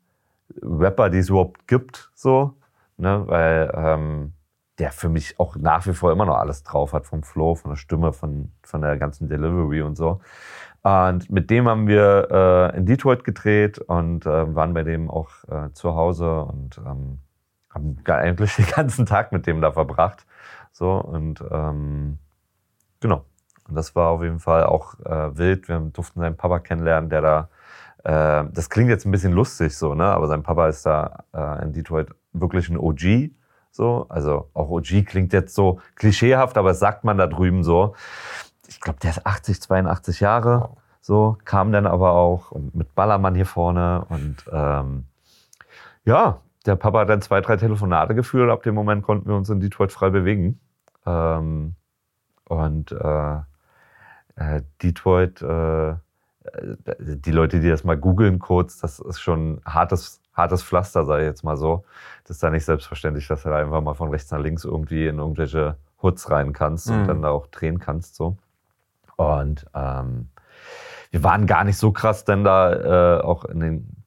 Rapper, 0.62 1.10
die 1.10 1.20
es 1.20 1.30
überhaupt 1.30 1.68
gibt, 1.68 2.10
so, 2.16 2.54
ne? 2.98 3.24
weil 3.28 3.72
ähm, 3.76 4.34
der 4.82 4.92
für 4.92 5.10
mich 5.10 5.40
auch 5.40 5.56
nach 5.58 5.86
wie 5.86 5.94
vor 5.94 6.12
immer 6.12 6.26
noch 6.26 6.38
alles 6.38 6.64
drauf 6.64 6.94
hat, 6.94 7.06
vom 7.06 7.22
Flow, 7.22 7.54
von 7.54 7.70
der 7.70 7.76
Stimme, 7.76 8.14
von, 8.14 8.52
von 8.64 8.82
der 8.82 8.98
ganzen 8.98 9.30
Delivery 9.30 9.84
und 9.84 9.96
so. 9.96 10.22
Und 10.82 11.30
mit 11.30 11.52
dem 11.52 11.68
haben 11.68 11.88
wir 11.88 12.72
äh, 12.74 12.78
in 12.78 12.88
Detroit 12.88 13.24
gedreht 13.24 13.78
und 13.78 14.26
äh, 14.26 14.56
waren 14.56 14.74
bei 14.74 14.82
dem 14.82 15.12
auch 15.12 15.30
äh, 15.50 15.72
zu 15.74 15.94
Hause 15.94 16.46
und 16.46 16.80
ähm, 16.80 17.20
haben 17.70 17.98
eigentlich 18.08 18.56
den 18.56 18.66
ganzen 18.66 19.06
Tag 19.06 19.32
mit 19.32 19.46
dem 19.46 19.62
da 19.62 19.72
verbracht. 19.72 20.26
So 20.72 20.94
und 20.94 21.44
ähm, 21.52 22.18
genau. 23.02 23.26
Und 23.70 23.76
das 23.76 23.96
war 23.96 24.10
auf 24.10 24.24
jeden 24.24 24.40
Fall 24.40 24.64
auch 24.64 25.00
äh, 25.02 25.38
wild. 25.38 25.68
Wir 25.68 25.80
durften 25.80 26.22
seinen 26.22 26.38
Papa 26.38 26.58
kennenlernen, 26.58 27.12
der 27.12 27.22
da, 27.22 27.50
äh, 28.04 28.50
das 28.52 28.72
klingt 28.72 28.90
jetzt 28.90 29.06
ein 29.06 29.12
bisschen 29.12 29.34
lustig 29.34 29.78
so, 29.78 29.94
ne? 29.94 30.06
Aber 30.06 30.26
sein 30.26 30.42
Papa 30.42 30.68
ist 30.70 30.88
da 30.88 31.24
äh, 31.36 31.62
in 31.62 31.72
Detroit 31.72 32.10
wirklich 32.34 32.68
ein 32.68 32.78
OG 32.78 33.30
so, 33.72 34.06
also 34.10 34.50
auch 34.54 34.70
OG 34.70 35.06
klingt 35.06 35.34
jetzt 35.34 35.56
so 35.56 35.80
klischeehaft, 35.96 36.58
aber 36.58 36.70
das 36.70 36.80
sagt 36.80 37.04
man 37.04 37.18
da 37.18 37.28
drüben 37.28 37.64
so. 37.64 37.96
Ich 38.68 38.80
glaube, 38.82 39.00
der 39.00 39.12
ist 39.12 39.26
80, 39.26 39.62
82 39.62 40.20
Jahre. 40.20 40.76
So, 41.02 41.38
kam 41.46 41.72
dann 41.72 41.88
aber 41.88 42.12
auch 42.12 42.52
mit 42.74 42.94
Ballermann 42.94 43.36
hier 43.36 43.46
vorne. 43.46 44.06
Und 44.10 44.46
ähm, 44.52 45.06
ja, 46.06 46.42
der 46.66 46.76
Papa 46.76 47.00
hat 47.00 47.10
dann 47.10 47.22
zwei, 47.22 47.42
drei 47.42 47.58
Telefonate 47.58 48.14
geführt. 48.14 48.52
Ab 48.52 48.64
dem 48.64 48.76
Moment 48.76 49.04
konnten 49.04 49.28
wir 49.28 49.36
uns 49.36 49.50
in 49.50 49.60
Detroit 49.60 49.92
frei 49.92 50.10
bewegen. 50.10 50.60
Ähm, 51.06 51.76
und 52.46 52.92
äh, 52.92 53.36
äh, 54.36 54.62
Detroit, 54.84 55.42
äh, 55.42 55.96
die 57.00 57.32
Leute, 57.32 57.60
die 57.60 57.70
das 57.70 57.84
mal 57.84 57.98
googeln 57.98 58.40
kurz, 58.40 58.78
das 58.78 59.00
ist 59.00 59.20
schon 59.20 59.62
hartes 59.66 60.21
hartes 60.34 60.64
Pflaster, 60.64 61.06
sage 61.06 61.24
ich 61.24 61.28
jetzt 61.28 61.44
mal 61.44 61.58
so. 61.58 61.84
Das 62.24 62.38
ist 62.38 62.44
da 62.44 62.50
nicht 62.50 62.66
selbstverständlich, 62.66 63.28
dass 63.28 63.44
du 63.44 63.50
da 63.50 63.58
einfach 63.58 63.82
mal 63.82 63.94
von 63.94 64.10
rechts 64.10 64.32
nach 64.32 64.40
links 64.40 64.64
irgendwie 64.64 65.08
in 65.08 65.20
irgendwelche 65.20 65.78
Hoods 66.02 66.30
rein 66.30 66.54
kannst 66.54 66.90
mhm. 66.90 67.02
und 67.02 67.08
dann 67.08 67.22
da 67.22 67.30
auch 67.30 67.48
drehen 67.48 67.80
kannst. 67.80 68.16
so. 68.16 68.38
Und 69.18 69.66
ähm, 69.74 70.30
wir 71.12 71.24
waren 71.24 71.46
gar 71.46 71.64
nicht 71.64 71.78
so 71.78 71.92
krass 71.92 72.24
denn 72.26 72.44
da 72.44 73.18
äh, 73.20 73.22
auch 73.22 73.46
in 73.46 73.60
den 73.60 74.02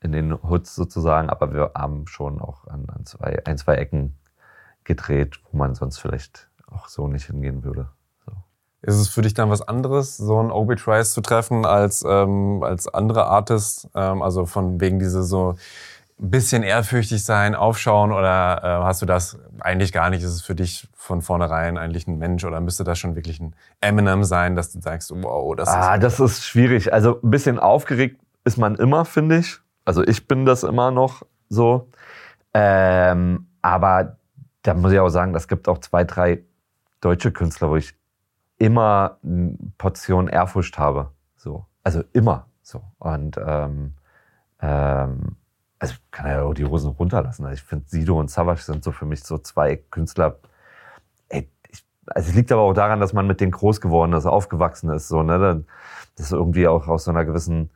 in 0.00 0.12
den 0.12 0.42
Hoods 0.42 0.76
sozusagen, 0.76 1.28
aber 1.28 1.52
wir 1.52 1.72
haben 1.74 2.06
schon 2.06 2.40
auch 2.40 2.66
an, 2.68 2.86
an 2.88 3.04
zwei, 3.04 3.44
ein, 3.44 3.58
zwei 3.58 3.74
Ecken 3.74 4.16
gedreht, 4.84 5.40
wo 5.50 5.58
man 5.58 5.74
sonst 5.74 5.98
vielleicht 5.98 6.48
auch 6.70 6.88
so 6.88 7.08
nicht 7.08 7.26
hingehen 7.26 7.64
würde. 7.64 7.88
Ist 8.88 8.96
es 8.96 9.08
für 9.10 9.20
dich 9.20 9.34
dann 9.34 9.50
was 9.50 9.60
anderes, 9.60 10.16
so 10.16 10.38
einen 10.38 10.50
Obi 10.50 10.74
Trice 10.74 11.12
zu 11.12 11.20
treffen 11.20 11.66
als, 11.66 12.02
ähm, 12.08 12.62
als 12.62 12.88
andere 12.88 13.26
Artists? 13.26 13.86
Ähm, 13.94 14.22
also 14.22 14.46
von 14.46 14.80
wegen 14.80 14.98
diese 14.98 15.22
so 15.24 15.56
ein 16.18 16.30
bisschen 16.30 16.62
ehrfürchtig 16.62 17.22
sein, 17.22 17.54
aufschauen 17.54 18.12
oder 18.12 18.62
äh, 18.64 18.84
hast 18.84 19.02
du 19.02 19.06
das 19.06 19.38
eigentlich 19.60 19.92
gar 19.92 20.08
nicht? 20.08 20.22
Ist 20.22 20.30
es 20.30 20.40
für 20.40 20.54
dich 20.54 20.88
von 20.94 21.20
vornherein 21.20 21.76
eigentlich 21.76 22.06
ein 22.06 22.16
Mensch 22.16 22.46
oder 22.46 22.62
müsste 22.62 22.82
das 22.82 22.98
schon 22.98 23.14
wirklich 23.14 23.40
ein 23.40 23.54
Eminem 23.82 24.24
sein, 24.24 24.56
dass 24.56 24.72
du 24.72 24.80
sagst, 24.80 25.12
wow, 25.14 25.54
das 25.54 25.68
ah, 25.68 25.96
ist. 25.96 26.02
das 26.04 26.18
ist 26.18 26.44
schwierig. 26.46 26.90
Also 26.90 27.20
ein 27.22 27.30
bisschen 27.30 27.58
aufgeregt 27.58 28.18
ist 28.44 28.56
man 28.56 28.74
immer, 28.76 29.04
finde 29.04 29.36
ich. 29.40 29.58
Also 29.84 30.02
ich 30.02 30.26
bin 30.26 30.46
das 30.46 30.62
immer 30.62 30.90
noch 30.90 31.26
so. 31.50 31.90
Ähm, 32.54 33.48
aber 33.60 34.16
da 34.62 34.72
muss 34.72 34.92
ich 34.92 34.98
auch 34.98 35.10
sagen, 35.10 35.34
es 35.34 35.46
gibt 35.46 35.68
auch 35.68 35.76
zwei, 35.76 36.04
drei 36.04 36.42
deutsche 37.02 37.32
Künstler, 37.32 37.68
wo 37.68 37.76
ich 37.76 37.97
immer 38.58 39.18
Portion 39.78 40.28
Ehrfurcht 40.28 40.78
habe. 40.78 41.12
So. 41.36 41.66
Also 41.84 42.02
immer 42.12 42.46
so. 42.62 42.82
Und 42.98 43.38
ähm, 43.38 43.94
ähm, 44.60 45.36
also 45.78 45.94
kann 46.10 46.26
er 46.26 46.38
ja 46.38 46.42
auch 46.42 46.54
die 46.54 46.64
Hosen 46.64 46.90
runterlassen. 46.90 47.44
Also 47.44 47.54
ich 47.54 47.62
finde, 47.62 47.86
Sido 47.88 48.18
und 48.18 48.30
Savage 48.30 48.62
sind 48.62 48.82
so 48.82 48.92
für 48.92 49.06
mich 49.06 49.22
so 49.22 49.38
zwei 49.38 49.76
Künstler. 49.76 50.38
Ey, 51.28 51.48
ich, 51.68 51.84
also 52.06 52.30
es 52.30 52.34
liegt 52.34 52.50
aber 52.50 52.62
auch 52.62 52.74
daran, 52.74 53.00
dass 53.00 53.12
man 53.12 53.26
mit 53.26 53.40
denen 53.40 53.52
groß 53.52 53.80
geworden 53.80 54.12
ist, 54.12 54.26
aufgewachsen 54.26 54.90
ist. 54.90 55.08
So, 55.08 55.22
ne? 55.22 55.64
Das 56.16 56.32
irgendwie 56.32 56.66
auch 56.66 56.88
aus 56.88 57.04
so 57.04 57.12
einer 57.12 57.24
gewissen 57.24 57.70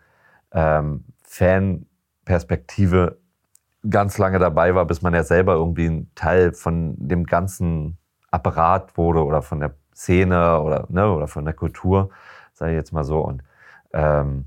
ähm, 0.51 1.05
Fanperspektive 1.22 3.18
ganz 3.89 4.18
lange 4.18 4.39
dabei 4.39 4.74
war, 4.74 4.85
bis 4.85 5.03
man 5.03 5.14
ja 5.14 5.24
selber 5.24 5.55
irgendwie 5.55 5.87
ein 5.87 6.11
Teil 6.14 6.53
von 6.53 6.95
dem 6.99 7.24
ganzen 7.24 7.99
Apparat 8.30 8.97
wurde 8.97 9.24
oder 9.24 9.43
von 9.43 9.61
der 9.61 9.74
Szene 9.95 10.61
oder, 10.61 10.86
ne, 10.88 11.11
oder 11.11 11.26
von 11.28 11.45
der 11.45 11.55
Kultur, 11.55 12.11
sage 12.53 12.72
ich 12.72 12.76
jetzt 12.76 12.93
mal 12.93 13.05
so. 13.05 13.20
Und 13.20 13.43
ähm, 13.93 14.47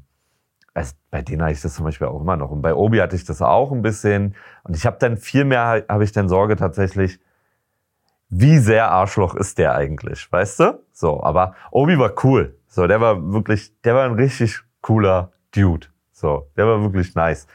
also 0.74 0.94
bei 1.10 1.22
denen 1.22 1.42
hatte 1.42 1.54
ich 1.54 1.62
das 1.62 1.76
zum 1.76 1.86
Beispiel 1.86 2.08
auch 2.08 2.20
immer 2.20 2.36
noch. 2.36 2.52
Und 2.52 2.62
bei 2.62 2.74
Obi 2.74 3.00
hatte 3.00 3.16
ich 3.16 3.24
das 3.24 3.42
auch 3.42 3.72
ein 3.72 3.82
bisschen. 3.82 4.36
Und 4.64 4.76
ich 4.76 4.86
habe 4.86 4.98
dann 5.00 5.18
viel 5.18 5.46
mehr, 5.46 5.86
habe 5.88 6.04
ich 6.04 6.12
dann 6.12 6.28
Sorge 6.28 6.56
tatsächlich, 6.58 7.20
wie 8.30 8.58
sehr 8.58 8.92
Arschloch 8.92 9.36
ist 9.36 9.58
der 9.58 9.76
eigentlich, 9.76 10.30
weißt 10.32 10.60
du? 10.60 10.84
So, 10.92 11.24
aber 11.24 11.56
Obi 11.72 11.98
war 11.98 12.12
cool. 12.24 12.58
So, 12.68 12.88
der 12.88 13.00
war 13.00 13.32
wirklich, 13.32 13.80
der 13.84 13.96
war 13.96 14.04
ein 14.04 14.16
richtig 14.16 14.60
cooler 14.82 15.32
Dude. 15.56 15.88
So, 16.12 16.50
der 16.58 16.68
war 16.68 16.82
wirklich 16.82 17.16
nice. 17.16 17.48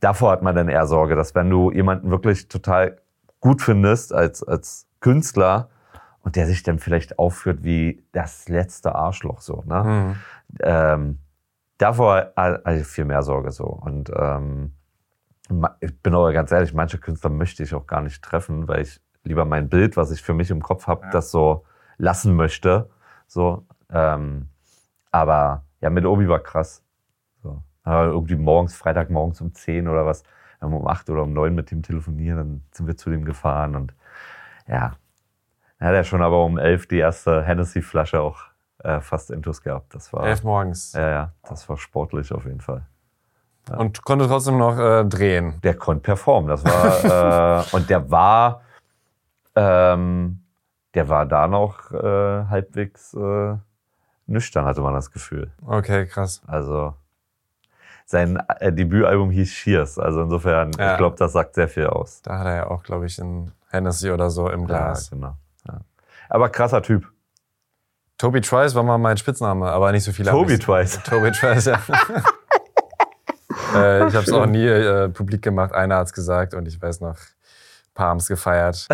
Davor 0.00 0.32
hat 0.32 0.42
man 0.42 0.56
dann 0.56 0.68
eher 0.68 0.86
Sorge, 0.86 1.14
dass 1.14 1.34
wenn 1.34 1.48
du 1.48 1.70
jemanden 1.70 2.10
wirklich 2.10 2.48
total 2.48 2.98
gut 3.40 3.62
findest 3.62 4.12
als, 4.12 4.42
als 4.42 4.88
Künstler, 5.00 5.68
und 6.26 6.34
der 6.34 6.48
sich 6.48 6.64
dann 6.64 6.80
vielleicht 6.80 7.20
aufführt 7.20 7.62
wie 7.62 8.04
das 8.10 8.48
letzte 8.48 8.96
Arschloch 8.96 9.40
so. 9.40 9.62
Ne? 9.64 9.84
Mhm. 9.84 10.16
Ähm, 10.58 11.18
davor 11.78 12.32
ich 12.74 12.84
viel 12.84 13.04
mehr 13.04 13.22
Sorge 13.22 13.52
so. 13.52 13.66
Und 13.66 14.10
ähm, 14.12 14.72
ich 15.78 16.02
bin 16.02 16.16
aber 16.16 16.32
ganz 16.32 16.50
ehrlich, 16.50 16.74
manche 16.74 16.98
Künstler 16.98 17.30
möchte 17.30 17.62
ich 17.62 17.72
auch 17.76 17.86
gar 17.86 18.00
nicht 18.00 18.24
treffen, 18.24 18.66
weil 18.66 18.82
ich 18.82 19.00
lieber 19.22 19.44
mein 19.44 19.68
Bild, 19.68 19.96
was 19.96 20.10
ich 20.10 20.20
für 20.20 20.34
mich 20.34 20.50
im 20.50 20.60
Kopf 20.64 20.88
habe, 20.88 21.04
Ja. 21.04 21.10
das 21.12 21.30
so 21.30 21.64
lassen 21.96 22.34
möchte. 22.34 22.90
So, 23.28 23.64
ähm, 23.92 24.48
aber 25.12 25.62
ja, 25.80 25.90
mit 25.90 26.06
Obi 26.06 26.28
war 26.28 26.40
krass. 26.40 26.82
So. 27.44 27.62
Aber 27.84 28.06
irgendwie 28.06 28.34
morgens, 28.34 28.74
Freitagmorgens 28.74 29.40
um 29.40 29.54
10 29.54 29.86
oder 29.86 30.04
was, 30.04 30.24
um 30.60 30.88
8 30.88 31.08
oder 31.08 31.22
um 31.22 31.32
9 31.32 31.54
mit 31.54 31.70
dem 31.70 31.84
telefoniert, 31.84 32.36
dann 32.36 32.64
sind 32.72 32.88
wir 32.88 32.96
zu 32.96 33.10
dem 33.10 33.24
gefahren 33.24 33.76
und 33.76 33.94
ja, 34.66 34.94
dann 35.78 35.88
hat 35.88 35.94
er 35.94 36.04
schon 36.04 36.22
aber 36.22 36.44
um 36.44 36.58
11 36.58 36.86
die 36.88 36.98
erste 36.98 37.42
Hennessy-Flasche 37.42 38.20
auch 38.20 38.38
äh, 38.82 39.00
fast 39.00 39.30
intus 39.30 39.62
gehabt. 39.62 39.94
Das 39.94 40.12
war, 40.12 40.26
Elf 40.26 40.42
morgens. 40.42 40.92
ja, 40.92 41.08
ja, 41.08 41.32
das 41.48 41.68
war 41.68 41.76
sportlich 41.76 42.32
auf 42.32 42.44
jeden 42.44 42.60
Fall. 42.60 42.86
Und 43.76 44.04
konnte 44.04 44.28
trotzdem 44.28 44.58
noch 44.58 44.78
äh, 44.78 45.04
drehen. 45.04 45.60
Der 45.62 45.74
konnte 45.74 46.02
performen. 46.02 46.48
Das 46.48 46.64
war 46.64 47.60
äh, 47.72 47.76
und 47.76 47.90
der 47.90 48.10
war, 48.10 48.62
ähm, 49.56 50.40
der 50.94 51.08
war 51.08 51.26
da 51.26 51.48
noch 51.48 51.90
äh, 51.90 52.44
halbwegs 52.48 53.12
äh, 53.14 53.56
nüchtern, 54.26 54.64
hatte 54.66 54.80
man 54.82 54.94
das 54.94 55.10
Gefühl. 55.10 55.50
Okay, 55.66 56.06
krass. 56.06 56.42
Also 56.46 56.94
sein 58.04 58.36
äh, 58.60 58.72
Debütalbum 58.72 59.30
hieß 59.30 59.50
Cheers. 59.50 59.98
Also 59.98 60.22
insofern, 60.22 60.70
Ja. 60.78 60.92
ich 60.92 60.98
glaube, 60.98 61.16
das 61.16 61.32
sagt 61.32 61.54
sehr 61.56 61.68
viel 61.68 61.88
aus. 61.88 62.22
Da 62.22 62.38
hat 62.38 62.46
er 62.46 62.54
ja 62.54 62.66
auch, 62.68 62.84
glaube 62.84 63.06
ich, 63.06 63.18
ein 63.18 63.50
Hennessy 63.70 64.10
oder 64.12 64.30
so 64.30 64.48
im 64.48 64.66
Glas. 64.66 65.10
Ja, 65.10 65.16
genau. 65.16 65.36
Aber 66.28 66.48
krasser 66.48 66.82
Typ. 66.82 67.06
Toby 68.18 68.40
Trice 68.40 68.74
war 68.74 68.82
mal 68.82 68.98
mein 68.98 69.16
Spitzname, 69.16 69.66
aber 69.70 69.92
nicht 69.92 70.04
so 70.04 70.12
viele. 70.12 70.30
Toby. 70.30 70.58
Twice. 70.58 71.02
Toby 71.02 71.32
Trice, 71.32 71.66
ja. 71.66 71.82
äh, 73.74 74.08
ich 74.08 74.14
habe 74.14 74.24
es 74.24 74.32
auch 74.32 74.46
nie 74.46 74.66
äh, 74.66 75.08
publik 75.10 75.42
gemacht. 75.42 75.74
Einer 75.74 75.96
hat's 75.96 76.14
gesagt 76.14 76.54
und 76.54 76.66
ich 76.66 76.80
weiß 76.80 77.00
noch, 77.02 77.16
ein 77.16 77.94
paar 77.94 78.08
haben's 78.08 78.28
gefeiert. 78.28 78.88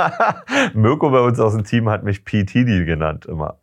Mirko 0.74 1.10
bei 1.10 1.20
uns 1.20 1.38
aus 1.38 1.52
dem 1.52 1.64
Team 1.64 1.88
hat 1.88 2.02
mich 2.02 2.24
P. 2.24 2.42
Diddy 2.42 2.84
genannt 2.84 3.26
immer. 3.26 3.58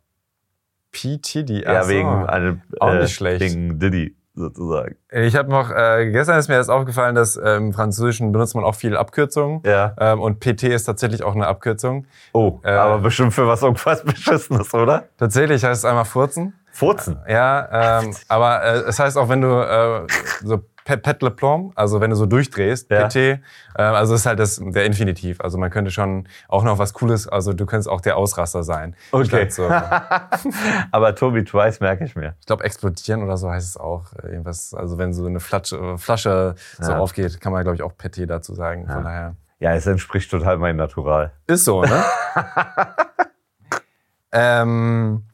P. 0.92 1.18
Tiddy. 1.18 1.62
Ja, 1.62 1.88
wegen, 1.88 2.26
einem, 2.26 2.62
Auch 2.80 2.94
nicht 2.94 3.14
schlecht. 3.14 3.40
wegen 3.40 3.78
Diddy 3.78 4.15
sozusagen. 4.36 4.96
Ich 5.10 5.34
habe 5.34 5.50
noch, 5.50 5.70
äh, 5.70 6.10
gestern 6.10 6.38
ist 6.38 6.48
mir 6.48 6.54
erst 6.54 6.70
aufgefallen, 6.70 7.14
dass 7.14 7.36
äh, 7.36 7.56
im 7.56 7.72
Französischen 7.72 8.32
benutzt 8.32 8.54
man 8.54 8.64
auch 8.64 8.74
viel 8.74 8.96
Abkürzungen. 8.96 9.62
Ja. 9.64 9.94
Ähm, 9.98 10.20
und 10.20 10.40
PT 10.40 10.64
ist 10.64 10.84
tatsächlich 10.84 11.22
auch 11.24 11.34
eine 11.34 11.46
Abkürzung. 11.46 12.06
Oh, 12.32 12.60
Äh, 12.62 12.70
aber 12.70 12.98
bestimmt 12.98 13.34
für 13.34 13.46
was 13.46 13.62
irgendwas 13.62 14.02
Beschissenes, 14.04 14.72
oder? 14.74 15.04
Tatsächlich 15.18 15.64
heißt 15.64 15.80
es 15.80 15.84
einmal 15.84 16.04
Furzen. 16.04 16.54
Furzen. 16.70 17.18
Ja, 17.26 18.00
ähm, 18.02 18.14
aber 18.28 18.62
äh, 18.62 18.76
es 18.88 18.98
heißt 18.98 19.16
auch, 19.16 19.28
wenn 19.30 19.40
du 19.40 19.48
äh, 19.48 20.06
so 20.44 20.60
Pet, 20.86 21.20
le 21.20 21.30
Plomb, 21.32 21.72
also 21.74 22.00
wenn 22.00 22.10
du 22.10 22.16
so 22.16 22.26
durchdrehst, 22.26 22.90
Ja. 22.90 23.08
PT, 23.08 23.16
äh, 23.16 23.38
also 23.74 24.14
ist 24.14 24.24
halt 24.24 24.38
das, 24.38 24.60
der 24.64 24.86
Infinitiv. 24.86 25.40
Also 25.40 25.58
man 25.58 25.68
könnte 25.70 25.90
schon 25.90 26.28
auch 26.48 26.62
noch 26.62 26.78
was 26.78 26.94
Cooles, 26.94 27.26
also 27.28 27.52
du 27.52 27.66
könntest 27.66 27.88
auch 27.88 28.00
der 28.00 28.16
Ausraster 28.16 28.62
sein. 28.62 28.94
Okay. 29.10 29.50
So, 29.50 29.68
aber 30.92 31.14
Toby 31.16 31.44
Twice 31.44 31.80
merke 31.80 32.04
ich 32.04 32.14
mir. 32.14 32.34
ich 32.40 32.46
glaube, 32.46 32.62
explodieren 32.64 33.22
oder 33.24 33.36
so 33.36 33.50
heißt 33.50 33.68
es 33.68 33.76
auch. 33.76 34.12
äh, 34.22 34.28
Irgendwas, 34.28 34.72
also 34.74 34.96
wenn 34.96 35.12
so 35.12 35.26
eine 35.26 35.40
Flasche, 35.40 35.98
Flasche 35.98 36.54
so 36.80 36.92
Ja. 36.92 36.98
aufgeht, 36.98 37.40
kann 37.40 37.52
man, 37.52 37.62
glaube 37.64 37.74
ich, 37.76 37.82
auch 37.82 37.96
PT 37.96 38.26
dazu 38.30 38.54
sagen. 38.54 38.86
Von 38.86 39.02
daher. 39.04 39.34
Ja, 39.58 39.72
es 39.74 39.86
entspricht 39.86 40.30
total 40.30 40.58
meinem 40.58 40.76
Natural. 40.76 41.32
Ist 41.48 41.64
so, 41.64 41.82
ne? 41.82 42.04
ähm, 44.32 45.24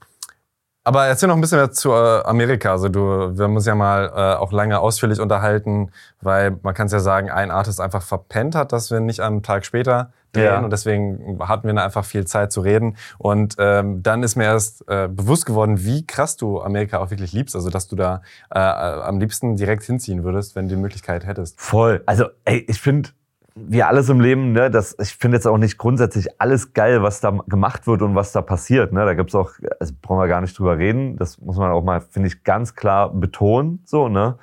aber 0.85 1.07
erzähl 1.07 1.29
noch 1.29 1.37
ein 1.37 1.41
bisschen 1.41 1.59
mehr 1.59 1.71
zu 1.71 1.91
äh, 1.93 2.23
Amerika. 2.25 2.73
Also 2.73 2.89
du, 2.89 3.01
wir 3.37 3.45
haben 3.45 3.55
uns 3.55 3.67
ja 3.67 3.75
mal 3.75 4.07
äh, 4.15 4.37
auch 4.39 4.53
lange 4.53 4.81
ausführlich 4.81 5.21
unterhalten, 5.21 5.91
weil 6.21 6.59
man 6.63 6.75
kann 6.75 6.87
es 6.87 6.93
ja 6.93 7.01
sagen, 7.01 7.31
ein 7.31 7.51
Artist 7.51 7.81
einfach 7.81 8.03
verpennt 8.03 8.55
hat, 8.55 8.73
dass 8.73 8.91
wir 8.91 9.01
nicht 9.01 9.21
einen 9.21 9.43
Tag 9.43 9.65
später 9.65 10.13
drehen 10.33 10.45
Ja. 10.45 10.59
und 10.61 10.71
deswegen 10.71 11.39
hatten 11.47 11.69
wir 11.69 11.83
einfach 11.83 12.05
viel 12.05 12.27
Zeit 12.27 12.53
zu 12.53 12.63
reden. 12.63 12.97
Und 13.19 13.57
ähm, 13.59 14.03
dann 14.03 14.23
ist 14.23 14.35
mir 14.35 14.45
erst 14.45 14.89
äh, 14.89 15.09
bewusst 15.09 15.47
geworden, 15.47 15.85
wie 15.85 16.07
krass 16.07 16.37
du 16.37 16.61
Amerika 16.61 16.99
auch 16.99 17.11
wirklich 17.11 17.33
liebst. 17.33 17.55
Also 17.55 17.71
dass 17.71 17.87
du 17.87 17.97
da 17.97 18.23
äh, 18.53 18.59
äh, 18.59 18.63
am 18.63 19.21
liebsten 19.21 19.57
direkt 19.57 19.85
hinziehen 19.85 20.25
würdest, 20.25 20.57
wenn 20.57 20.69
du 20.69 20.75
die 20.75 20.81
Möglichkeit 20.81 21.27
hättest. 21.27 21.61
Voll. 21.61 22.03
Also, 22.07 22.25
ey, 22.45 22.65
ich 22.69 22.81
finde, 22.81 23.11
wie 23.55 23.83
alles 23.83 24.09
im 24.09 24.21
Leben, 24.21 24.53
ne, 24.53 24.71
das, 24.71 24.97
ich 24.99 25.17
finde 25.17 25.37
jetzt 25.37 25.47
auch 25.47 25.59
nicht 25.59 25.79
grundsätzlich 25.79 26.41
alles 26.41 26.73
geil, 26.73 27.03
was 27.03 27.21
da 27.21 27.31
gemacht 27.47 27.87
wird 27.87 28.03
und 28.03 28.15
was 28.15 28.33
da 28.33 28.41
passiert. 28.43 28.93
Ne? 28.93 29.05
Da 29.05 29.15
gibt's 29.15 29.35
auch, 29.35 29.51
also 29.79 29.93
brauchen 30.01 30.21
wir 30.21 30.29
gar 30.29 30.41
nicht 30.41 30.59
drüber 30.59 30.79
reden. 30.79 31.17
Das 31.17 31.39
muss 31.39 31.57
man 31.57 31.71
auch 31.71 31.83
mal, 31.83 32.01
finde 32.01 32.29
ich, 32.29 32.45
ganz 32.45 32.75
klar 32.75 33.13
betonen. 33.13 33.83
So, 33.85 34.09
ne? 34.09 34.39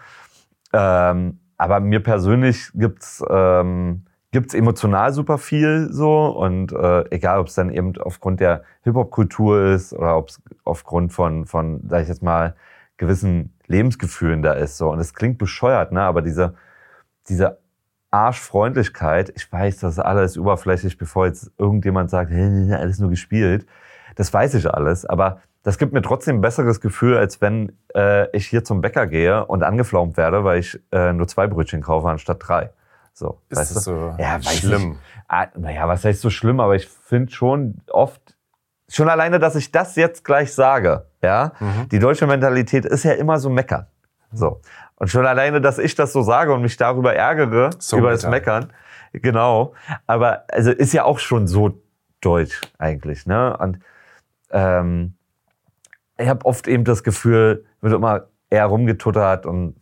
Ähm, 0.74 1.40
aber 1.58 1.80
mir 1.80 2.02
persönlich 2.02 2.72
gibt's 2.74 3.24
ähm, 3.30 4.04
gibt's 4.32 4.54
emotional 4.54 5.12
super 5.14 5.38
viel 5.38 5.90
so 5.92 6.28
und 6.28 6.72
äh, 6.72 7.10
egal, 7.10 7.40
ob 7.40 7.48
es 7.48 7.56
dann 7.56 7.72
eben 7.72 7.98
aufgrund 7.98 8.40
der 8.40 8.64
Hip-Hop-Kultur 8.84 9.74
ist 9.74 9.94
oder 9.94 10.18
ob 10.18 10.30
es 10.30 10.42
aufgrund 10.64 11.14
von, 11.14 11.46
von, 11.46 11.82
sag 11.88 12.04
ich 12.04 12.10
jetzt 12.10 12.22
mal, 12.22 12.56
gewissen 12.98 13.54
Lebensgefühlen 13.68 14.42
da 14.42 14.54
ist. 14.54 14.78
So. 14.78 14.92
Und 14.92 15.00
es 15.00 15.14
klingt 15.14 15.38
bescheuert, 15.38 15.92
ne? 15.92 16.02
aber 16.02 16.22
diese, 16.22 16.54
diese 17.28 17.60
Arschfreundlichkeit, 18.12 19.32
ich 19.36 19.52
weiß, 19.52 19.80
das 19.80 19.94
ist 19.94 20.00
alles 20.00 20.36
überflächlich, 20.36 20.98
bevor 20.98 21.28
jetzt 21.28 21.52
irgendjemand 21.58 22.10
sagt, 22.10 22.32
hey, 22.32 22.74
alles 22.74 23.00
nur 23.00 23.10
gespielt. 23.10 23.66
Das 24.16 24.34
weiß 24.34 24.54
ich 24.56 24.70
alles, 24.72 25.06
aber 25.06 25.42
das 25.64 25.78
gibt 25.78 25.94
mir 25.94 26.02
trotzdem 26.02 26.38
ein 26.38 26.42
besseres 26.42 26.82
Gefühl, 26.82 27.18
als 27.18 27.42
wenn 27.42 27.74
äh, 27.94 28.30
ich 28.36 28.48
hier 28.48 28.64
zum 28.64 28.82
Bäcker 28.82 29.08
gehe 29.08 29.46
und 29.46 29.62
angeflaumt 29.64 30.18
werde, 30.18 30.44
weil 30.44 30.60
ich 30.60 30.80
äh, 30.92 31.14
nur 31.14 31.28
zwei 31.28 31.48
Brötchen 31.48 31.82
kaufe 31.82 32.08
anstatt 32.10 32.38
drei. 32.48 32.72
So, 33.14 33.42
Ist 33.50 33.58
weißt 33.60 33.76
das 33.76 33.84
du? 33.84 33.92
so 33.92 34.16
Ja, 34.18 34.42
schlimm? 34.42 34.98
Ah, 35.28 35.48
naja, 35.58 35.88
was 35.88 36.06
heißt 36.06 36.22
so 36.22 36.30
schlimm, 36.30 36.60
aber 36.62 36.76
ich 36.76 36.88
finde 36.88 37.32
schon 37.32 37.76
oft, 37.92 38.38
schon 38.88 39.10
alleine, 39.10 39.40
dass 39.40 39.56
ich 39.56 39.72
das 39.72 39.96
jetzt 39.98 40.24
gleich 40.24 40.54
sage, 40.54 41.06
ja, 41.22 41.52
Mhm. 41.60 41.90
die 41.90 42.00
deutsche 42.00 42.26
Mentalität 42.28 42.86
ist 42.86 43.04
ja 43.04 43.12
immer 43.14 43.38
so 43.38 43.50
meckern. 43.50 43.86
So. 44.32 44.62
Und 45.00 45.08
schon 45.08 45.26
alleine, 45.26 45.62
dass 45.62 45.80
ich 45.80 45.96
das 45.96 46.14
so 46.14 46.22
sage 46.22 46.54
und 46.54 46.62
mich 46.62 46.78
darüber 46.78 47.16
ärgere, 47.16 47.72
So 47.80 47.98
über 47.98 48.12
das 48.12 48.22
bitter. 48.22 48.30
Meckern, 48.30 48.74
genau. 49.14 49.74
Aber 50.06 50.44
also 50.52 50.72
ist 50.72 50.94
ja 50.94 51.06
auch 51.06 51.20
schon 51.20 51.48
so 51.48 51.82
deutsch 52.22 52.62
eigentlich, 52.78 53.26
ne? 53.26 53.58
Und 53.58 53.80
ähm, 54.52 55.14
ich 56.18 56.28
habe 56.28 56.46
oft 56.46 56.68
eben 56.68 56.84
das 56.84 57.04
Gefühl, 57.04 57.66
wird 57.82 57.94
immer 57.94 58.28
eher 58.50 58.66
rumgetuttert 58.66 59.46
und 59.46 59.76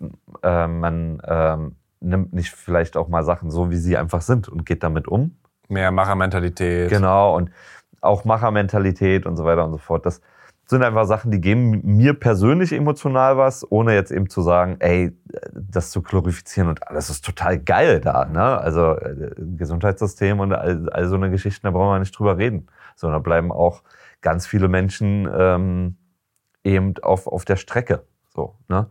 ähm, 0.43 0.79
man 0.79 1.21
ähm, 1.25 1.75
nimmt 1.99 2.33
nicht 2.33 2.51
vielleicht 2.51 2.95
auch 2.95 3.07
mal 3.07 3.23
Sachen 3.23 3.49
so, 3.49 3.71
wie 3.71 3.77
sie 3.77 3.97
einfach 3.97 4.21
sind 4.21 4.47
und 4.47 4.65
geht 4.65 4.83
damit 4.83 5.07
um. 5.07 5.35
Mehr 5.67 5.91
Machermentalität. 5.91 6.89
Genau, 6.89 7.35
und 7.35 7.49
auch 8.01 8.23
Machermentalität 8.23 9.25
und 9.25 9.35
so 9.35 9.45
weiter 9.45 9.65
und 9.65 9.71
so 9.71 9.77
fort. 9.79 10.05
Das 10.05 10.21
sind 10.69 10.83
einfach 10.83 11.05
Sachen, 11.05 11.31
die 11.31 11.39
geben 11.39 11.81
mir 11.83 12.13
persönlich 12.13 12.73
emotional 12.73 13.37
was, 13.37 13.69
ohne 13.71 13.93
jetzt 13.93 14.11
eben 14.11 14.29
zu 14.29 14.41
sagen, 14.41 14.75
ey, 14.79 15.17
das 15.53 15.91
zu 15.91 16.01
glorifizieren 16.01 16.67
und 16.67 16.85
alles 16.87 17.09
ist 17.09 17.23
total 17.23 17.57
geil 17.57 18.01
da. 18.01 18.25
Ne? 18.25 18.41
Also 18.41 18.97
äh, 18.97 19.33
Gesundheitssystem 19.37 20.41
und 20.41 20.51
all, 20.51 20.89
all 20.89 21.07
so 21.07 21.15
eine 21.15 21.31
Geschichten, 21.31 21.67
da 21.67 21.71
brauchen 21.71 21.95
wir 21.95 21.99
nicht 21.99 22.17
drüber 22.17 22.37
reden. 22.37 22.67
Sondern 22.97 23.23
bleiben 23.23 23.51
auch 23.51 23.83
ganz 24.21 24.45
viele 24.45 24.67
Menschen 24.67 25.29
ähm, 25.33 25.95
eben 26.63 26.95
auf, 27.01 27.27
auf 27.27 27.45
der 27.45 27.55
Strecke. 27.55 28.03
So, 28.35 28.55
ne? 28.67 28.87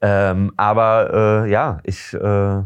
ähm, 0.00 0.52
aber 0.56 1.44
äh, 1.44 1.50
ja, 1.50 1.80
ich 1.82 2.14
äh, 2.14 2.62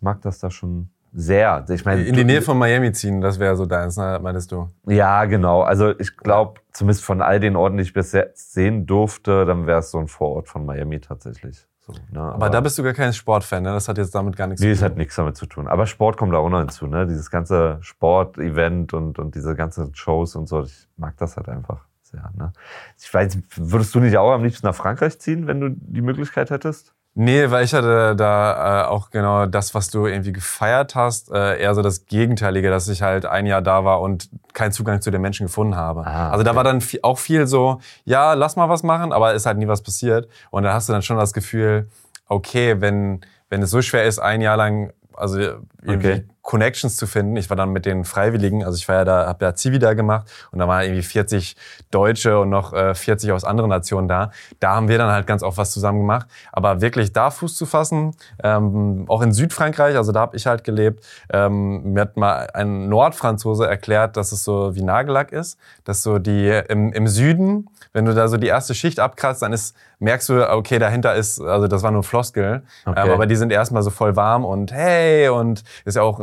mag 0.00 0.22
das 0.22 0.38
da 0.38 0.50
schon 0.50 0.88
sehr. 1.12 1.64
Ich 1.68 1.84
meine, 1.84 2.02
In 2.04 2.14
die 2.14 2.24
Nähe 2.24 2.42
von 2.42 2.56
Miami 2.58 2.92
ziehen, 2.92 3.20
das 3.20 3.38
wäre 3.38 3.56
so 3.56 3.66
deins, 3.66 3.96
ne, 3.96 4.18
meintest 4.22 4.52
du? 4.52 4.68
ja, 4.86 5.24
genau. 5.24 5.62
Also 5.62 5.98
ich 5.98 6.16
glaube, 6.16 6.60
zumindest 6.72 7.04
von 7.04 7.20
all 7.22 7.40
den 7.40 7.56
Orten, 7.56 7.76
die 7.76 7.82
ich 7.82 7.92
bisher 7.92 8.30
sehen 8.34 8.86
durfte, 8.86 9.44
dann 9.44 9.66
wäre 9.66 9.80
es 9.80 9.90
so 9.90 9.98
ein 9.98 10.08
Vorort 10.08 10.48
von 10.48 10.64
Miami 10.64 11.00
tatsächlich. 11.00 11.66
So, 11.80 11.94
ne? 12.12 12.20
Aber, 12.20 12.50
da 12.50 12.60
bist 12.60 12.78
du 12.78 12.82
gar 12.82 12.92
kein 12.92 13.12
Sportfan, 13.12 13.62
ne? 13.62 13.72
Das 13.72 13.88
hat 13.88 13.96
jetzt 13.98 14.14
damit 14.14 14.36
gar 14.36 14.46
nichts 14.46 14.62
Nee, 14.62 14.70
es 14.70 14.78
zu 14.80 14.84
hat 14.84 14.92
tun. 14.92 14.98
nichts 14.98 15.16
damit 15.16 15.36
zu 15.36 15.46
tun. 15.46 15.66
Aber 15.66 15.86
Sport 15.86 16.16
kommt 16.18 16.32
da 16.32 16.38
auch 16.38 16.48
noch 16.50 16.58
hinzu, 16.60 16.86
ne? 16.86 17.06
Dieses 17.06 17.30
ganze 17.30 17.78
Sport-Event 17.80 18.92
und, 18.94 19.18
und 19.18 19.34
diese 19.34 19.54
ganzen 19.56 19.94
Shows 19.94 20.36
und 20.36 20.46
so. 20.48 20.62
Ich 20.62 20.88
mag 20.96 21.16
das 21.16 21.36
halt 21.36 21.48
einfach 21.48 21.86
sehr, 22.02 22.30
ne? 22.36 22.52
Ich 22.98 23.12
weiß, 23.12 23.38
würdest 23.56 23.94
du 23.94 24.00
nicht 24.00 24.16
auch 24.18 24.30
am 24.32 24.44
liebsten 24.44 24.66
nach 24.66 24.74
Frankreich 24.74 25.18
ziehen, 25.20 25.46
wenn 25.46 25.60
du 25.60 25.70
die 25.70 26.02
Möglichkeit 26.02 26.50
hättest? 26.50 26.94
Nee, 27.14 27.50
weil 27.50 27.64
ich 27.64 27.74
hatte 27.74 28.14
da 28.16 28.82
äh, 28.82 28.86
auch 28.86 29.10
genau 29.10 29.46
das, 29.46 29.74
was 29.74 29.90
du 29.90 30.06
irgendwie 30.06 30.32
gefeiert 30.32 30.94
hast, 30.94 31.30
äh, 31.32 31.60
eher 31.60 31.74
so 31.74 31.82
das 31.82 32.06
Gegenteilige, 32.06 32.70
dass 32.70 32.86
ich 32.88 33.02
halt 33.02 33.26
ein 33.26 33.46
Jahr 33.46 33.62
da 33.62 33.84
war 33.84 34.00
und 34.00 34.30
keinen 34.52 34.70
Zugang 34.70 35.00
zu 35.00 35.10
den 35.10 35.20
Menschen 35.20 35.46
gefunden 35.46 35.74
habe. 35.74 36.06
Ah, 36.06 36.30
Also 36.30 36.44
da 36.44 36.50
okay. 36.50 36.56
war 36.56 36.64
dann 36.64 36.80
viel, 36.80 37.00
auch 37.02 37.18
viel 37.18 37.46
so, 37.48 37.80
ja, 38.04 38.34
lass 38.34 38.54
mal 38.56 38.68
was 38.68 38.84
machen, 38.84 39.12
aber 39.12 39.34
ist 39.34 39.44
halt 39.44 39.58
nie 39.58 39.66
was 39.68 39.82
passiert. 39.82 40.28
Und 40.50 40.62
dann 40.62 40.72
hast 40.72 40.88
du 40.88 40.92
dann 40.92 41.02
schon 41.02 41.16
das 41.16 41.32
Gefühl, 41.32 41.88
okay, 42.28 42.80
wenn, 42.80 43.22
wenn 43.48 43.60
es 43.62 43.70
so 43.70 43.82
schwer 43.82 44.04
ist, 44.04 44.20
ein 44.20 44.40
Jahr 44.40 44.56
lang, 44.56 44.92
also 45.14 45.38
irgendwie 45.82 46.12
Okay. 46.12 46.24
Connections 46.42 46.96
zu 46.96 47.06
finden. 47.06 47.36
Ich 47.36 47.50
war 47.50 47.56
dann 47.56 47.70
mit 47.70 47.86
den 47.86 48.04
Freiwilligen, 48.04 48.64
also 48.64 48.76
ich 48.76 48.88
war 48.88 48.96
ja 48.96 49.04
da, 49.04 49.26
habe 49.26 49.44
ja 49.44 49.54
Zivi 49.54 49.78
da 49.78 49.94
gemacht 49.94 50.26
und 50.50 50.58
da 50.58 50.66
waren 50.66 50.82
irgendwie 50.82 51.02
40 51.02 51.56
Deutsche 51.90 52.38
und 52.38 52.50
noch 52.50 52.72
äh, 52.72 52.94
40 52.94 53.32
aus 53.32 53.44
anderen 53.44 53.70
Nationen 53.70 54.08
da. 54.08 54.30
Da 54.58 54.76
haben 54.76 54.88
wir 54.88 54.98
dann 54.98 55.10
halt 55.10 55.26
ganz 55.26 55.42
oft 55.42 55.58
was 55.58 55.70
zusammen 55.70 56.00
gemacht. 56.00 56.26
Aber 56.52 56.80
wirklich 56.80 57.12
da 57.12 57.30
Fuß 57.30 57.56
zu 57.56 57.66
fassen, 57.66 58.14
ähm, 58.42 59.04
auch 59.08 59.22
in 59.22 59.32
Südfrankreich, 59.32 59.96
also 59.96 60.12
da 60.12 60.20
habe 60.20 60.36
ich 60.36 60.46
halt 60.46 60.64
gelebt, 60.64 61.04
ähm, 61.32 61.92
mir 61.92 62.02
hat 62.02 62.16
mal 62.16 62.48
ein 62.54 62.88
Nordfranzose 62.88 63.66
erklärt, 63.66 64.16
dass 64.16 64.32
es 64.32 64.44
so 64.44 64.74
wie 64.74 64.82
Nagellack 64.82 65.32
ist, 65.32 65.58
dass 65.84 66.02
so 66.02 66.18
die 66.18 66.48
im, 66.68 66.92
im 66.92 67.06
Süden 67.06 67.68
wenn 67.92 68.04
du 68.04 68.14
da 68.14 68.28
so 68.28 68.36
die 68.36 68.46
erste 68.46 68.74
Schicht 68.74 69.00
abkratzt, 69.00 69.42
dann 69.42 69.52
ist, 69.52 69.74
merkst 69.98 70.28
du, 70.28 70.48
okay, 70.48 70.78
dahinter 70.78 71.14
ist, 71.14 71.40
also 71.40 71.66
das 71.66 71.82
war 71.82 71.90
nur 71.90 72.04
Floskel, 72.04 72.62
okay. 72.86 73.02
ähm, 73.04 73.12
aber 73.12 73.26
die 73.26 73.36
sind 73.36 73.50
erstmal 73.50 73.82
so 73.82 73.90
voll 73.90 74.14
warm 74.14 74.44
und 74.44 74.72
hey 74.72 75.28
und 75.28 75.64
ist 75.84 75.96
ja 75.96 76.02
auch, 76.02 76.20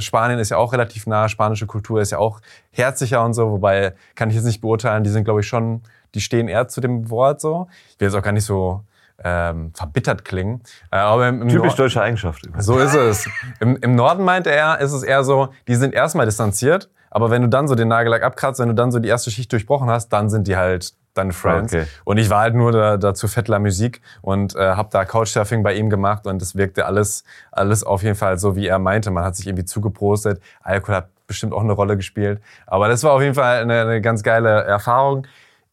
Spanien 0.00 0.38
ist 0.38 0.50
ja 0.50 0.56
auch 0.56 0.72
relativ 0.72 1.06
nah, 1.06 1.28
spanische 1.28 1.66
Kultur 1.66 2.00
ist 2.00 2.12
ja 2.12 2.18
auch 2.18 2.40
herzlicher 2.70 3.24
und 3.24 3.34
so, 3.34 3.50
wobei 3.50 3.94
kann 4.14 4.30
ich 4.30 4.36
jetzt 4.36 4.44
nicht 4.44 4.60
beurteilen, 4.60 5.04
die 5.04 5.10
sind 5.10 5.24
glaube 5.24 5.40
ich 5.40 5.46
schon, 5.46 5.82
die 6.14 6.20
stehen 6.20 6.48
eher 6.48 6.68
zu 6.68 6.80
dem 6.80 7.10
Wort 7.10 7.40
so. 7.40 7.68
Ich 7.90 8.00
will 8.00 8.08
jetzt 8.08 8.16
auch 8.16 8.22
gar 8.22 8.32
nicht 8.32 8.44
so 8.44 8.84
ähm, 9.22 9.72
verbittert 9.74 10.24
klingen. 10.24 10.62
Äh, 10.90 10.96
aber 10.96 11.28
im, 11.28 11.42
im 11.42 11.48
Typisch 11.48 11.68
Nord 11.68 11.78
deutsche 11.78 12.02
Eigenschaft. 12.02 12.48
So 12.58 12.78
ist 12.78 12.94
es. 12.94 13.28
Im, 13.60 13.76
Im 13.76 13.94
Norden 13.94 14.24
meinte 14.24 14.50
er, 14.50 14.78
ist 14.80 14.92
es 14.92 15.02
eher 15.02 15.24
so, 15.24 15.50
die 15.68 15.74
sind 15.74 15.94
erstmal 15.94 16.26
distanziert, 16.26 16.90
aber 17.10 17.30
wenn 17.30 17.42
du 17.42 17.48
dann 17.48 17.68
so 17.68 17.74
den 17.74 17.88
Nagellack 17.88 18.22
abkratzt, 18.22 18.60
wenn 18.60 18.68
du 18.68 18.74
dann 18.74 18.92
so 18.92 18.98
die 18.98 19.08
erste 19.08 19.30
Schicht 19.30 19.52
durchbrochen 19.52 19.90
hast, 19.90 20.08
dann 20.10 20.30
sind 20.30 20.46
die 20.46 20.56
halt 20.56 20.94
deine 21.20 21.32
Friends. 21.32 21.72
Okay. 21.72 21.86
Und 22.04 22.18
ich 22.18 22.30
war 22.30 22.40
halt 22.40 22.54
nur 22.54 22.72
da, 22.72 22.96
da 22.96 23.14
zu 23.14 23.28
Fettler 23.28 23.58
Musik 23.58 24.00
und 24.22 24.56
äh, 24.56 24.58
habe 24.58 24.88
da 24.90 25.04
Couchsurfing 25.04 25.62
bei 25.62 25.74
ihm 25.74 25.90
gemacht 25.90 26.26
und 26.26 26.42
es 26.42 26.56
wirkte 26.56 26.86
alles, 26.86 27.24
alles 27.52 27.84
auf 27.84 28.02
jeden 28.02 28.16
Fall 28.16 28.38
so, 28.38 28.56
wie 28.56 28.66
er 28.66 28.78
meinte. 28.78 29.10
Man 29.10 29.24
hat 29.24 29.36
sich 29.36 29.46
irgendwie 29.46 29.64
zugeprostet. 29.64 30.40
Alkohol 30.62 30.96
hat 30.96 31.08
bestimmt 31.26 31.52
auch 31.52 31.62
eine 31.62 31.72
Rolle 31.72 31.96
gespielt. 31.96 32.40
Aber 32.66 32.88
das 32.88 33.04
war 33.04 33.12
auf 33.12 33.22
jeden 33.22 33.34
Fall 33.34 33.62
eine, 33.62 33.82
eine 33.82 34.00
ganz 34.00 34.22
geile 34.22 34.64
Erfahrung. 34.64 35.26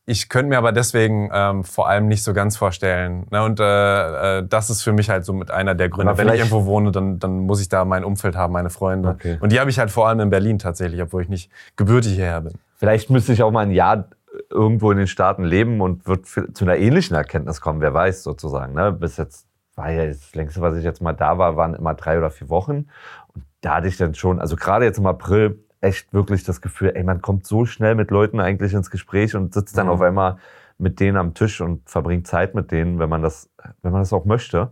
Ich 0.09 0.29
könnte 0.29 0.49
mir 0.49 0.57
aber 0.57 0.71
deswegen 0.71 1.29
ähm, 1.33 1.65
vor 1.65 1.89
allem 1.89 2.07
nicht 2.07 2.23
so 2.23 2.33
ganz 2.33 2.55
vorstellen. 2.55 3.25
Ne? 3.29 3.43
Und 3.43 3.59
äh, 3.59 4.37
äh, 4.37 4.47
das 4.47 4.69
ist 4.69 4.81
für 4.81 4.93
mich 4.93 5.09
halt 5.09 5.25
so 5.25 5.33
mit 5.33 5.51
einer 5.51 5.75
der 5.75 5.89
Gründe. 5.89 6.17
Wenn 6.17 6.29
ich 6.29 6.35
irgendwo 6.35 6.65
wohne, 6.65 6.91
dann, 6.91 7.19
dann 7.19 7.39
muss 7.39 7.59
ich 7.59 7.67
da 7.67 7.83
mein 7.83 8.05
Umfeld 8.05 8.37
haben, 8.37 8.53
meine 8.53 8.69
Freunde. 8.69 9.09
Okay. 9.09 9.37
Und 9.41 9.51
die 9.51 9.59
habe 9.59 9.69
ich 9.69 9.79
halt 9.79 9.91
vor 9.91 10.07
allem 10.07 10.21
in 10.21 10.29
Berlin 10.29 10.59
tatsächlich, 10.59 11.01
obwohl 11.01 11.23
ich 11.23 11.29
nicht 11.29 11.51
gebürtig 11.75 12.13
hierher 12.13 12.39
bin. 12.39 12.53
Vielleicht 12.77 13.09
müsste 13.09 13.33
ich 13.33 13.43
auch 13.43 13.51
mal 13.51 13.61
ein 13.61 13.71
Jahr 13.71 14.05
irgendwo 14.49 14.91
in 14.91 14.97
den 14.97 15.07
Staaten 15.07 15.43
leben 15.43 15.81
und 15.81 16.07
wird 16.07 16.25
zu 16.25 16.51
einer 16.61 16.77
ähnlichen 16.77 17.15
Erkenntnis 17.15 17.61
kommen, 17.61 17.81
wer 17.81 17.93
weiß 17.93 18.23
sozusagen. 18.23 18.73
Ne? 18.73 18.91
Bis 18.91 19.17
jetzt 19.17 19.47
war 19.75 19.91
ja 19.91 20.05
das 20.05 20.33
längste, 20.35 20.61
was 20.61 20.75
ich 20.75 20.83
jetzt 20.83 21.01
mal 21.01 21.13
da 21.13 21.38
war, 21.38 21.55
waren 21.55 21.75
immer 21.75 21.93
drei 21.93 22.17
oder 22.17 22.29
vier 22.29 22.49
Wochen. 22.49 22.88
Und 23.33 23.45
da 23.61 23.75
hatte 23.75 23.88
ich 23.88 23.97
dann 23.97 24.15
schon, 24.15 24.39
also 24.39 24.55
gerade 24.55 24.85
jetzt 24.85 24.97
im 24.97 25.05
April, 25.05 25.63
echt 25.81 26.13
wirklich 26.13 26.43
das 26.43 26.61
Gefühl, 26.61 26.93
ey, 26.95 27.03
man 27.03 27.21
kommt 27.21 27.45
so 27.45 27.65
schnell 27.65 27.95
mit 27.95 28.09
Leuten 28.09 28.39
eigentlich 28.39 28.73
ins 28.73 28.89
Gespräch 28.89 29.35
und 29.35 29.53
sitzt 29.53 29.77
dann 29.77 29.85
mhm. 29.85 29.93
auf 29.93 30.01
einmal 30.01 30.38
mit 30.79 30.99
denen 30.99 31.17
am 31.17 31.33
Tisch 31.33 31.61
und 31.61 31.88
verbringt 31.89 32.27
Zeit 32.27 32.55
mit 32.55 32.71
denen, 32.71 32.99
wenn 32.99 33.09
man 33.09 33.21
das, 33.21 33.49
wenn 33.81 33.91
man 33.91 34.01
das 34.01 34.13
auch 34.13 34.25
möchte. 34.25 34.71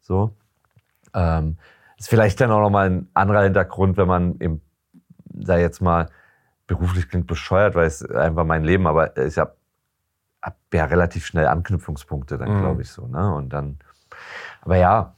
So. 0.00 0.32
Ähm, 1.14 1.56
ist 1.98 2.08
vielleicht 2.08 2.40
dann 2.40 2.50
auch 2.50 2.60
nochmal 2.60 2.90
ein 2.90 3.08
anderer 3.14 3.42
Hintergrund, 3.42 3.96
wenn 3.96 4.08
man 4.08 4.38
eben, 4.40 4.60
da 5.24 5.58
jetzt 5.58 5.80
mal, 5.80 6.08
beruflich 6.66 7.08
klingt 7.08 7.26
bescheuert, 7.26 7.74
weil 7.74 7.86
es 7.86 8.04
einfach 8.04 8.44
mein 8.44 8.64
Leben, 8.64 8.86
aber 8.86 9.16
ich 9.16 9.38
habe 9.38 9.54
hab 10.42 10.56
ja 10.72 10.84
relativ 10.84 11.26
schnell 11.26 11.46
Anknüpfungspunkte 11.46 12.38
dann, 12.38 12.56
mhm. 12.56 12.60
glaube 12.60 12.82
ich 12.82 12.90
so. 12.90 13.06
Ne? 13.06 13.34
Und 13.34 13.50
dann, 13.50 13.78
aber 14.62 14.76
ja. 14.76 15.12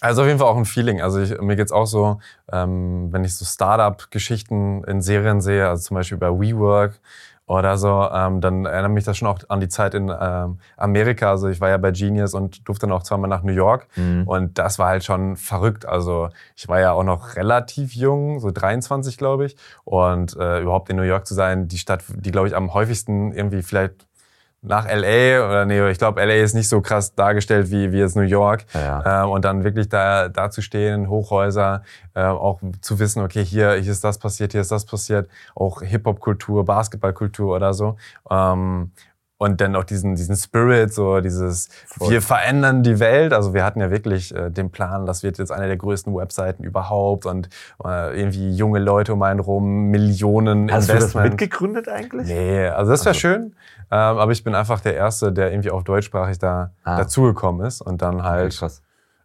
Also 0.00 0.22
auf 0.22 0.28
jeden 0.28 0.38
Fall 0.38 0.48
auch 0.48 0.56
ein 0.56 0.64
Feeling. 0.64 1.02
Also 1.02 1.20
ich, 1.20 1.40
mir 1.40 1.56
geht's 1.56 1.72
auch 1.72 1.86
so, 1.86 2.20
ähm, 2.52 3.12
wenn 3.12 3.24
ich 3.24 3.36
so 3.36 3.44
Startup-Geschichten 3.44 4.84
in 4.84 5.02
Serien 5.02 5.40
sehe, 5.40 5.68
also 5.68 5.82
zum 5.82 5.96
Beispiel 5.96 6.16
über 6.16 6.38
WeWork, 6.38 7.00
oder 7.48 7.78
so, 7.78 8.06
ähm, 8.12 8.42
dann 8.42 8.66
erinnert 8.66 8.92
mich 8.92 9.04
das 9.04 9.16
schon 9.16 9.26
auch 9.26 9.38
an 9.48 9.60
die 9.60 9.68
Zeit 9.68 9.94
in 9.94 10.12
ähm, 10.20 10.58
Amerika. 10.76 11.30
Also 11.30 11.48
ich 11.48 11.60
war 11.62 11.70
ja 11.70 11.78
bei 11.78 11.92
Genius 11.92 12.34
und 12.34 12.68
durfte 12.68 12.86
dann 12.86 12.94
auch 12.94 13.02
zweimal 13.02 13.30
nach 13.30 13.42
New 13.42 13.52
York. 13.52 13.88
Mhm. 13.96 14.24
Und 14.28 14.58
das 14.58 14.78
war 14.78 14.88
halt 14.88 15.02
schon 15.02 15.36
verrückt. 15.36 15.86
Also 15.86 16.28
ich 16.56 16.68
war 16.68 16.78
ja 16.78 16.92
auch 16.92 17.04
noch 17.04 17.36
relativ 17.36 17.94
jung, 17.94 18.38
so 18.38 18.50
23 18.50 19.16
glaube 19.16 19.46
ich. 19.46 19.56
Und 19.84 20.36
äh, 20.36 20.60
überhaupt 20.60 20.90
in 20.90 20.96
New 20.96 21.02
York 21.02 21.26
zu 21.26 21.32
sein, 21.32 21.68
die 21.68 21.78
Stadt, 21.78 22.04
die 22.08 22.30
glaube 22.30 22.48
ich 22.48 22.54
am 22.54 22.74
häufigsten 22.74 23.32
irgendwie 23.32 23.62
vielleicht 23.62 24.07
nach 24.60 24.86
LA 24.86 25.46
oder 25.46 25.64
nee, 25.64 25.88
ich 25.90 25.98
glaube, 25.98 26.24
LA 26.24 26.34
ist 26.34 26.54
nicht 26.54 26.68
so 26.68 26.80
krass 26.80 27.14
dargestellt 27.14 27.70
wie, 27.70 27.92
wie 27.92 27.98
jetzt 27.98 28.16
New 28.16 28.22
York. 28.22 28.64
Ja. 28.74 29.24
Ähm, 29.24 29.30
und 29.30 29.44
dann 29.44 29.62
wirklich 29.62 29.88
da, 29.88 30.28
da 30.28 30.50
zu 30.50 30.62
stehen, 30.62 31.08
Hochhäuser, 31.08 31.82
äh, 32.14 32.24
auch 32.24 32.60
zu 32.80 32.98
wissen, 32.98 33.22
okay, 33.22 33.44
hier, 33.44 33.74
hier 33.74 33.92
ist 33.92 34.02
das 34.02 34.18
passiert, 34.18 34.52
hier 34.52 34.60
ist 34.60 34.72
das 34.72 34.84
passiert, 34.84 35.28
auch 35.54 35.82
Hip-Hop-Kultur, 35.82 36.64
Basketball-Kultur 36.64 37.54
oder 37.54 37.72
so. 37.72 37.96
Ähm, 38.28 38.90
und 39.38 39.60
dann 39.60 39.76
auch 39.76 39.84
diesen, 39.84 40.16
diesen 40.16 40.36
Spirit, 40.36 40.92
so 40.92 41.20
dieses, 41.20 41.68
Voll. 41.86 42.10
wir 42.10 42.22
verändern 42.22 42.82
die 42.82 42.98
Welt. 42.98 43.32
Also 43.32 43.54
wir 43.54 43.64
hatten 43.64 43.80
ja 43.80 43.90
wirklich 43.90 44.34
äh, 44.34 44.50
den 44.50 44.70
Plan, 44.70 45.06
das 45.06 45.22
wird 45.22 45.38
jetzt 45.38 45.52
eine 45.52 45.68
der 45.68 45.76
größten 45.76 46.14
Webseiten 46.14 46.64
überhaupt 46.64 47.24
und 47.24 47.48
äh, 47.84 48.18
irgendwie 48.18 48.50
junge 48.50 48.80
Leute 48.80 49.14
um 49.14 49.22
einen 49.22 49.40
rum, 49.40 49.90
Millionen 49.90 50.70
Hast 50.70 50.88
Investment. 50.88 51.14
Du 51.14 51.18
das 51.18 51.30
mitgegründet 51.30 51.88
eigentlich? 51.88 52.26
Nee, 52.26 52.66
also 52.66 52.90
das 52.90 53.02
wäre 53.02 53.10
also. 53.10 53.20
schön. 53.20 53.42
Ähm, 53.90 54.18
aber 54.18 54.32
ich 54.32 54.42
bin 54.42 54.54
einfach 54.54 54.80
der 54.80 54.94
Erste, 54.94 55.32
der 55.32 55.52
irgendwie 55.52 55.70
auch 55.70 55.82
deutschsprachig 55.82 56.38
da 56.38 56.72
ah. 56.82 56.98
dazugekommen 56.98 57.64
ist 57.64 57.80
und 57.80 58.02
dann 58.02 58.24
halt 58.24 58.60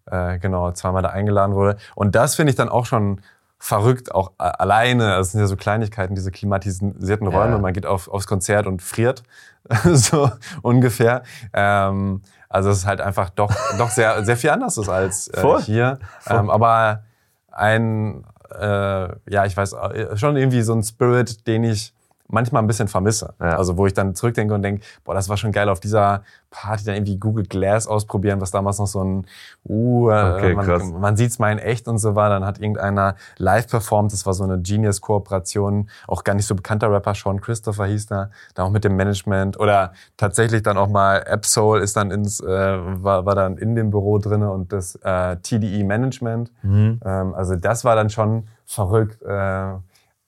äh, 0.05 0.37
genau 0.37 0.71
zweimal 0.71 1.01
da 1.01 1.09
eingeladen 1.09 1.55
wurde. 1.55 1.77
Und 1.95 2.15
das 2.15 2.35
finde 2.35 2.51
ich 2.51 2.55
dann 2.55 2.69
auch 2.69 2.85
schon 2.85 3.19
verrückt, 3.63 4.13
auch 4.13 4.33
alleine. 4.37 5.15
Es 5.15 5.31
sind 5.31 5.39
ja 5.39 5.47
so 5.47 5.55
Kleinigkeiten, 5.55 6.15
diese 6.15 6.31
klimatisierten 6.31 7.27
Räume. 7.27 7.53
Ja. 7.53 7.57
Man 7.59 7.71
geht 7.71 7.85
auf, 7.85 8.09
aufs 8.09 8.27
Konzert 8.27 8.67
und 8.67 8.81
friert, 8.81 9.23
so 9.85 10.29
ungefähr. 10.61 11.23
Ähm, 11.53 12.21
also 12.49 12.71
es 12.71 12.79
ist 12.79 12.85
halt 12.85 12.99
einfach 12.99 13.29
doch, 13.29 13.53
doch 13.77 13.89
sehr, 13.89 14.25
sehr 14.25 14.35
viel 14.35 14.49
anders 14.49 14.77
ist 14.77 14.89
als 14.89 15.29
äh, 15.29 15.61
hier. 15.61 15.99
Ähm, 16.27 16.49
aber 16.49 17.03
ein, 17.51 18.25
äh, 18.53 19.07
ja, 19.31 19.45
ich 19.45 19.55
weiß, 19.55 19.73
äh, 19.73 20.17
schon 20.17 20.35
irgendwie 20.35 20.61
so 20.61 20.73
ein 20.73 20.83
Spirit, 20.83 21.47
den 21.47 21.63
ich 21.63 21.93
manchmal 22.33 22.61
ein 22.61 22.67
bisschen 22.67 22.87
vermisse. 22.87 23.33
Ja. 23.39 23.57
Also 23.57 23.77
wo 23.77 23.85
ich 23.85 23.93
dann 23.93 24.15
zurückdenke 24.15 24.53
und 24.53 24.63
denke, 24.63 24.83
boah, 25.05 25.13
das 25.13 25.29
war 25.29 25.37
schon 25.37 25.51
geil 25.51 25.69
auf 25.69 25.79
dieser 25.79 26.23
Party 26.49 26.83
dann 26.83 26.95
irgendwie 26.95 27.17
Google 27.17 27.45
Glass 27.45 27.87
ausprobieren, 27.87 28.41
was 28.41 28.51
damals 28.51 28.79
noch 28.79 28.87
so 28.87 29.03
ein, 29.03 29.25
uh, 29.65 30.09
äh, 30.09 30.33
okay, 30.33 30.53
man, 30.55 30.99
man 30.99 31.17
sieht's 31.17 31.39
mal 31.39 31.51
in 31.51 31.59
echt 31.59 31.87
und 31.87 31.97
so 31.97 32.15
war. 32.15 32.29
Dann 32.29 32.45
hat 32.45 32.59
irgendeiner 32.59 33.15
live 33.37 33.67
performt, 33.67 34.11
das 34.13 34.25
war 34.25 34.33
so 34.33 34.43
eine 34.43 34.59
Genius-Kooperation, 34.59 35.89
auch 36.07 36.23
gar 36.23 36.33
nicht 36.33 36.45
so 36.45 36.55
bekannter 36.55 36.91
Rapper, 36.91 37.13
Sean 37.15 37.39
Christopher 37.39 37.85
hieß 37.85 38.07
da, 38.07 38.29
da 38.55 38.63
auch 38.63 38.69
mit 38.69 38.83
dem 38.83 38.95
Management 38.95 39.59
oder 39.59 39.93
tatsächlich 40.17 40.63
dann 40.63 40.77
auch 40.77 40.89
mal 40.89 41.23
Absol 41.23 41.81
ist 41.81 41.95
dann 41.95 42.11
ins, 42.11 42.39
äh, 42.39 42.45
war, 42.47 43.25
war 43.25 43.35
dann 43.35 43.57
in 43.57 43.75
dem 43.75 43.89
Büro 43.89 44.17
drinne 44.17 44.51
und 44.51 44.73
das 44.73 44.95
äh, 45.03 45.37
TDE 45.37 45.83
Management. 45.83 46.51
Mhm. 46.63 46.99
Ähm, 47.05 47.33
also 47.33 47.55
das 47.55 47.85
war 47.85 47.95
dann 47.95 48.09
schon 48.09 48.47
verrückt. 48.65 49.21
Äh, 49.21 49.73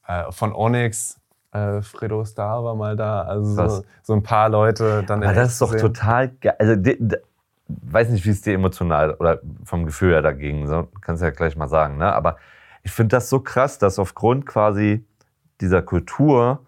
äh, 0.07 0.31
von 0.31 0.53
Onyx 0.53 1.19
äh, 1.55 1.81
Fredo 1.81 2.23
Star 2.25 2.63
war 2.63 2.75
mal 2.75 2.95
da. 2.95 3.21
Also 3.21 3.69
so, 3.69 3.83
so, 4.03 4.13
ein 4.13 4.23
paar 4.23 4.49
Leute 4.49 5.03
dann 5.03 5.23
Aber 5.23 5.33
das 5.33 5.53
ist 5.53 5.61
doch 5.61 5.75
total 5.75 6.29
geil. 6.29 6.55
Also, 6.59 6.75
de, 6.75 6.97
de, 6.99 7.19
weiß 7.67 8.09
nicht, 8.09 8.25
wie 8.25 8.29
es 8.29 8.41
dir 8.41 8.53
emotional 8.53 9.13
oder 9.15 9.39
vom 9.63 9.85
Gefühl 9.85 10.13
her 10.13 10.21
dagegen, 10.21 10.67
so, 10.67 10.87
kannst 11.01 11.21
du 11.21 11.25
ja 11.25 11.31
gleich 11.31 11.55
mal 11.55 11.67
sagen. 11.67 11.97
Ne? 11.97 12.11
Aber 12.13 12.37
ich 12.83 12.91
finde 12.91 13.15
das 13.15 13.29
so 13.29 13.39
krass, 13.39 13.79
dass 13.79 13.97
aufgrund 13.97 14.45
quasi 14.45 15.05
dieser 15.61 15.81
Kultur 15.81 16.59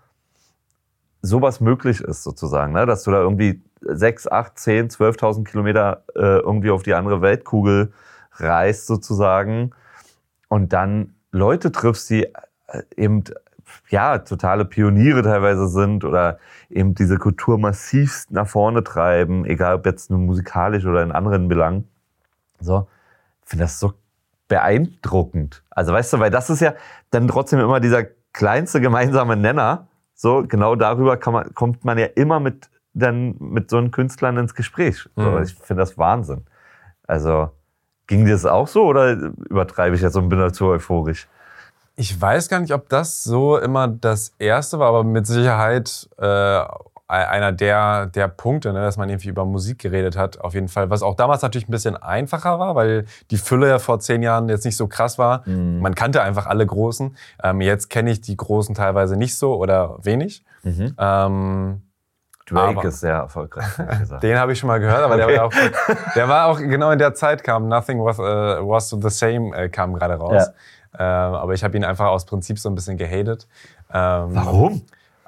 sowas 1.22 1.60
möglich 1.60 2.02
ist, 2.02 2.24
sozusagen. 2.24 2.74
Ne? 2.74 2.86
Dass 2.86 3.04
du 3.04 3.12
da 3.12 3.20
irgendwie 3.20 3.62
6, 3.82 4.32
8, 4.32 4.58
10, 4.58 4.90
12.000 4.90 5.44
Kilometer 5.44 6.04
äh, 6.16 6.40
irgendwie 6.40 6.72
auf 6.72 6.84
die 6.84 6.94
andere 6.94 7.22
Weltkugel 7.22 7.94
reist, 8.34 8.88
sozusagen. 8.88 9.72
Und 10.48 10.74
dann 10.74 11.16
Leute 11.32 11.72
triffst, 11.72 12.10
die 12.10 12.24
äh, 12.24 12.84
eben 12.96 13.24
ja, 13.90 14.18
totale 14.20 14.66
Pioniere 14.66 15.22
teilweise 15.24 15.68
sind 15.68 16.04
oder 16.04 16.40
eben 16.70 16.96
diese 16.96 17.18
Kultur 17.18 17.58
massivst 17.58 18.32
nach 18.32 18.48
vorne 18.48 18.84
treiben, 18.84 19.46
egal 19.46 19.76
ob 19.76 19.86
jetzt 19.86 20.10
nur 20.10 20.20
musikalisch 20.20 20.86
oder 20.86 21.04
in 21.04 21.12
anderen 21.12 21.48
Belangen. 21.48 21.88
So, 22.60 22.88
ich 23.44 23.50
finde 23.50 23.66
das 23.66 23.80
so 23.80 23.94
beeindruckend. 24.48 25.64
Also 25.70 25.94
weißt 25.94 26.14
du, 26.14 26.20
weil 26.20 26.32
das 26.32 26.50
ist 26.50 26.62
ja 26.62 26.74
dann 27.12 27.28
trotzdem 27.28 27.60
immer 27.60 27.80
dieser 27.80 28.06
kleinste 28.34 28.82
gemeinsame 28.82 29.36
Nenner. 29.36 29.88
So, 30.14 30.44
genau 30.48 30.76
darüber 30.76 31.20
man, 31.32 31.54
kommt 31.54 31.86
man 31.86 31.98
ja 31.98 32.08
immer 32.08 32.40
mit, 32.40 32.70
dann 32.94 33.36
mit 33.40 33.70
so 33.70 33.78
einem 33.78 33.92
Künstlern 33.92 34.38
ins 34.38 34.56
Gespräch. 34.56 35.08
So, 35.16 35.22
mhm. 35.24 35.44
Ich 35.44 35.54
finde 35.56 35.82
das 35.82 35.98
Wahnsinn. 35.98 36.46
Also, 37.06 37.52
ging 38.08 38.26
dir 38.26 38.32
das 38.32 38.46
auch 38.46 38.68
so 38.68 38.86
oder 38.86 39.12
übertreibe 39.12 39.96
ich 39.96 40.02
jetzt 40.02 40.16
und 40.16 40.30
bin 40.30 40.40
dazu 40.40 40.68
euphorisch? 40.68 41.28
Ich 42.00 42.22
weiß 42.22 42.48
gar 42.48 42.60
nicht, 42.60 42.74
ob 42.74 42.90
das 42.90 43.24
so 43.24 43.58
immer 43.58 43.88
das 43.88 44.32
Erste 44.38 44.78
war, 44.78 44.90
aber 44.90 45.04
mit 45.04 45.26
Sicherheit 45.26 46.08
äh, 46.20 46.62
einer 47.08 47.52
der, 47.54 48.06
der 48.06 48.28
Punkte, 48.28 48.72
ne, 48.72 48.82
dass 48.82 48.98
man 48.98 49.10
irgendwie 49.10 49.30
über 49.30 49.46
Musik 49.46 49.80
geredet 49.80 50.16
hat, 50.16 50.40
auf 50.42 50.54
jeden 50.54 50.68
Fall. 50.68 50.92
Was 50.92 51.02
auch 51.02 51.16
damals 51.16 51.42
natürlich 51.42 51.68
ein 51.68 51.72
bisschen 51.72 51.98
einfacher 51.98 52.60
war, 52.60 52.76
weil 52.76 53.06
die 53.32 53.38
Fülle 53.38 53.68
ja 53.70 53.80
vor 53.80 54.00
zehn 54.00 54.22
Jahren 54.22 54.48
jetzt 54.48 54.64
nicht 54.64 54.78
so 54.78 54.88
krass 54.88 55.18
war. 55.18 55.42
Mhm. 55.48 55.80
Man 55.80 55.96
kannte 55.96 56.22
einfach 56.22 56.46
alle 56.46 56.68
Großen. 56.68 57.18
Ähm, 57.44 57.62
jetzt 57.62 57.90
kenne 57.90 58.12
ich 58.12 58.22
die 58.22 58.38
Großen 58.38 58.76
teilweise 58.76 59.16
nicht 59.18 59.36
so 59.36 59.56
oder 59.56 59.98
wenig. 60.04 60.44
Mhm. 60.64 60.94
Ähm, 61.00 61.82
Drake 62.46 62.78
Aber- 62.80 62.88
ist 62.88 63.00
sehr 63.00 63.16
erfolgreich, 63.16 63.66
gesagt. 64.00 64.22
den 64.22 64.38
habe 64.38 64.52
ich 64.54 64.60
schon 64.60 64.68
mal 64.68 64.80
gehört, 64.80 65.02
aber 65.02 65.18
der, 65.18 65.28
war 65.28 65.46
auch, 65.46 65.54
der 66.16 66.30
war 66.30 66.46
auch 66.48 66.60
genau 66.60 66.92
in 66.92 67.00
der 67.00 67.14
Zeit 67.14 67.44
kam 67.44 67.68
Nothing 67.68 68.04
Was, 68.06 68.20
äh, 68.20 68.22
was 68.22 68.90
the 68.90 69.10
Same 69.10 69.56
äh, 69.56 69.68
kam 69.70 69.94
gerade 69.94 70.14
raus. 70.16 70.50
Ähm, 70.98 71.34
aber 71.34 71.54
ich 71.54 71.64
habe 71.64 71.76
ihn 71.78 71.84
einfach 71.84 72.08
aus 72.08 72.26
Prinzip 72.26 72.60
so 72.60 72.70
ein 72.70 72.76
bisschen 72.76 72.98
gehatet. 72.98 73.48
Ähm, 73.94 74.30
Warum? 74.36 74.82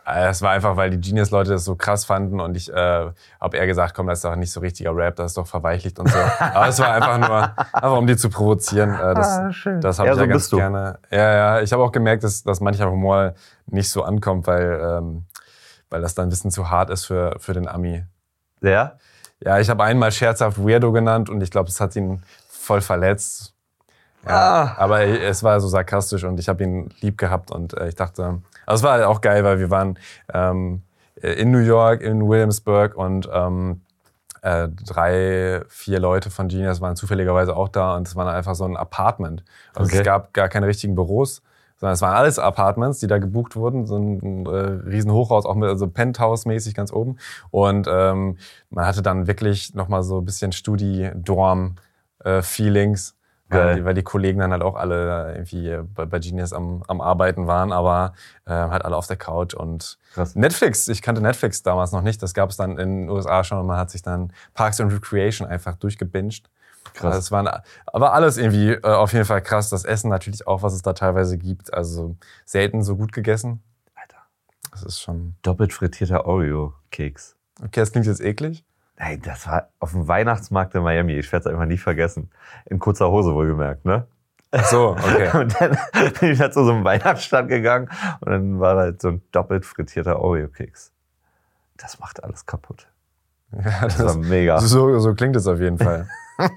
Äh, 0.05 0.27
Es 0.29 0.41
war 0.41 0.51
einfach, 0.51 0.75
weil 0.75 0.89
die 0.89 0.99
Genius-Leute 0.99 1.51
das 1.51 1.65
so 1.65 1.75
krass 1.75 2.05
fanden 2.05 2.39
und 2.39 2.57
ich 2.57 2.71
äh, 2.73 3.11
habe 3.39 3.57
eher 3.57 3.67
gesagt, 3.67 3.93
komm, 3.95 4.07
das 4.07 4.19
ist 4.19 4.25
doch 4.25 4.35
nicht 4.35 4.51
so 4.51 4.59
richtiger 4.59 4.95
Rap, 4.95 5.15
das 5.17 5.27
ist 5.31 5.37
doch 5.37 5.45
verweichlicht 5.47 5.99
und 5.99 6.09
so. 6.09 6.17
Aber 6.39 6.67
es 6.67 6.79
war 6.79 6.91
einfach 6.93 7.17
nur, 7.19 7.43
einfach 7.73 7.97
um 7.97 8.07
die 8.07 8.17
zu 8.17 8.29
provozieren. 8.29 8.93
Äh, 8.95 9.13
das 9.13 9.27
Ah, 9.27 9.51
schön. 9.51 9.81
das 9.81 9.99
habe 9.99 10.07
Ja, 10.07 10.13
ich 10.13 10.17
so 10.17 10.23
ja 10.23 10.27
ganz 10.27 10.41
bist 10.43 10.51
du. 10.53 10.57
gerne. 10.57 10.99
Ja, 11.11 11.33
ja. 11.33 11.61
Ich 11.61 11.71
habe 11.73 11.83
auch 11.83 11.91
gemerkt, 11.91 12.23
dass, 12.23 12.43
dass 12.43 12.59
mancher 12.59 12.89
Humor 12.89 13.33
nicht 13.67 13.89
so 13.91 14.03
ankommt, 14.03 14.47
weil, 14.47 14.79
ähm, 14.81 15.25
weil 15.91 16.01
das 16.01 16.15
dann 16.15 16.27
ein 16.27 16.29
bisschen 16.29 16.49
zu 16.51 16.69
hart 16.69 16.89
ist 16.89 17.05
für, 17.05 17.35
für 17.39 17.53
den 17.53 17.67
Ami. 17.67 18.03
Ja? 18.61 18.93
Ja, 19.41 19.59
ich 19.59 19.69
habe 19.69 19.83
einmal 19.83 20.11
scherzhaft 20.11 20.57
Weirdo 20.57 20.91
genannt 20.91 21.29
und 21.29 21.41
ich 21.41 21.51
glaube, 21.51 21.69
es 21.69 21.79
hat 21.79 21.95
ihn 21.95 22.21
voll 22.49 22.81
verletzt. 22.81 23.53
Ja, 24.25 24.31
Ah. 24.31 24.75
Aber 24.77 25.01
es 25.01 25.43
war 25.43 25.59
so 25.61 25.67
sarkastisch 25.67 26.23
und 26.23 26.39
ich 26.39 26.49
habe 26.49 26.63
ihn 26.63 26.89
lieb 27.01 27.17
gehabt 27.17 27.51
und 27.51 27.73
äh, 27.77 27.87
ich 27.87 27.95
dachte, 27.95 28.41
also 28.65 28.81
es 28.81 28.83
war 28.83 28.93
halt 28.93 29.03
auch 29.05 29.21
geil, 29.21 29.43
weil 29.43 29.59
wir 29.59 29.69
waren 29.69 29.97
ähm, 30.33 30.81
in 31.21 31.51
New 31.51 31.59
York, 31.59 32.01
in 32.01 32.27
Williamsburg 32.27 32.95
und 32.95 33.29
ähm, 33.31 33.81
äh, 34.41 34.69
drei, 34.85 35.61
vier 35.67 35.99
Leute 35.99 36.29
von 36.29 36.47
Genius 36.47 36.79
waren 36.81 36.95
zufälligerweise 36.95 37.55
auch 37.55 37.67
da 37.69 37.95
und 37.97 38.07
es 38.07 38.15
war 38.15 38.31
einfach 38.33 38.55
so 38.55 38.63
ein 38.65 38.77
Apartment. 38.77 39.43
Also 39.75 39.89
Okay. 39.89 39.97
es 39.99 40.03
gab 40.05 40.33
gar 40.33 40.47
keine 40.49 40.67
richtigen 40.67 40.95
Büros, 40.95 41.41
sondern 41.77 41.93
es 41.93 42.01
waren 42.01 42.15
alles 42.15 42.39
Apartments, 42.39 42.99
die 42.99 43.07
da 43.07 43.17
gebucht 43.19 43.55
wurden. 43.57 43.85
So 43.85 43.97
ein 43.97 44.45
äh, 44.45 44.49
riesen 44.89 45.11
Hochhaus, 45.11 45.45
auch 45.45 45.55
mit 45.55 45.67
also 45.69 45.87
Penthouse-mäßig 45.87 46.73
ganz 46.73 46.91
oben. 46.93 47.17
Und 47.51 47.87
ähm, 47.89 48.37
man 48.69 48.85
hatte 48.85 49.01
dann 49.01 49.27
wirklich 49.27 49.73
nochmal 49.75 50.03
so 50.03 50.19
ein 50.19 50.25
bisschen 50.25 50.51
Studi-Dorm-Feelings. 50.51 53.15
Weil 53.49 53.75
die, 53.75 53.85
weil 53.85 53.93
die 53.95 54.03
Kollegen 54.03 54.39
dann 54.39 54.51
halt 54.51 54.61
auch 54.61 54.75
alle 54.75 55.33
irgendwie 55.33 55.77
bei, 55.95 56.05
bei 56.05 56.19
Genius 56.19 56.53
am, 56.53 56.83
am 56.87 57.01
Arbeiten 57.01 57.47
waren, 57.47 57.71
aber 57.71 58.13
äh, 58.45 58.51
halt 58.51 58.85
alle 58.85 58.95
auf 58.95 59.07
der 59.07 59.17
Couch 59.17 59.55
und 59.55 59.97
Krass. 60.13 60.35
Netflix, 60.35 60.87
ich 60.87 61.01
kannte 61.01 61.21
Netflix 61.21 61.63
damals 61.63 61.91
noch 61.91 62.03
nicht, 62.03 62.21
das 62.21 62.35
gab 62.35 62.51
es 62.51 62.57
dann 62.57 62.77
in 62.77 63.01
den 63.01 63.09
USA 63.09 63.43
schon 63.43 63.57
und 63.57 63.65
man 63.65 63.77
hat 63.77 63.89
sich 63.89 64.03
dann 64.03 64.31
Parks 64.53 64.79
and 64.79 64.93
Recreation 64.93 65.47
einfach 65.47 65.75
durchgebinged. 65.75 66.49
Krass. 66.93 67.05
Also 67.05 67.17
es 67.19 67.31
waren, 67.31 67.49
aber 67.87 68.13
alles 68.13 68.37
irgendwie 68.37 68.71
äh, 68.71 68.81
auf 68.81 69.13
jeden 69.13 69.25
Fall 69.25 69.41
krass. 69.41 69.69
Das 69.69 69.85
Essen 69.85 70.09
natürlich 70.09 70.47
auch, 70.47 70.63
was 70.63 70.73
es 70.73 70.81
da 70.81 70.93
teilweise 70.93 71.37
gibt. 71.37 71.73
Also 71.73 72.15
selten 72.45 72.83
so 72.83 72.95
gut 72.95 73.11
gegessen. 73.11 73.61
Alter. 73.95 74.17
Das 74.71 74.83
ist 74.83 75.01
schon. 75.01 75.35
Doppelt 75.41 75.73
frittierter 75.73 76.25
Oreo-Keks. 76.25 77.35
Okay, 77.61 77.79
das 77.79 77.91
klingt 77.91 78.07
jetzt 78.07 78.21
eklig. 78.21 78.63
Nein, 78.99 79.21
das 79.23 79.47
war 79.47 79.69
auf 79.79 79.91
dem 79.91 80.07
Weihnachtsmarkt 80.07 80.75
in 80.75 80.83
Miami. 80.83 81.13
Ich 81.13 81.31
werde 81.31 81.47
es 81.47 81.51
einfach 81.53 81.65
nie 81.65 81.77
vergessen. 81.77 82.29
In 82.65 82.79
kurzer 82.79 83.09
Hose 83.09 83.33
wohlgemerkt, 83.33 83.85
ne? 83.85 84.05
Ach 84.51 84.65
so, 84.65 84.89
okay. 84.91 85.29
Und 85.39 85.59
dann 85.61 85.77
bin 86.19 86.31
ich 86.33 86.39
halt 86.41 86.53
zu 86.53 86.65
so 86.65 86.71
einem 86.73 86.83
Weihnachtsstand 86.83 87.47
gegangen 87.49 87.87
und 88.21 88.31
dann 88.31 88.59
war 88.59 88.75
halt 88.75 89.01
so 89.01 89.09
ein 89.09 89.21
doppelt 89.31 89.65
frittierter 89.65 90.19
Oreo-Keks. 90.19 90.91
Das 91.77 91.99
macht 91.99 92.23
alles 92.23 92.45
kaputt. 92.45 92.87
ja, 93.53 93.81
Das 93.83 93.99
war 93.99 94.05
das, 94.07 94.17
mega. 94.17 94.59
so, 94.59 94.99
so 94.99 95.13
klingt 95.13 95.35
es 95.35 95.47
auf 95.47 95.59
jeden 95.59 95.77
Fall. 95.77 96.09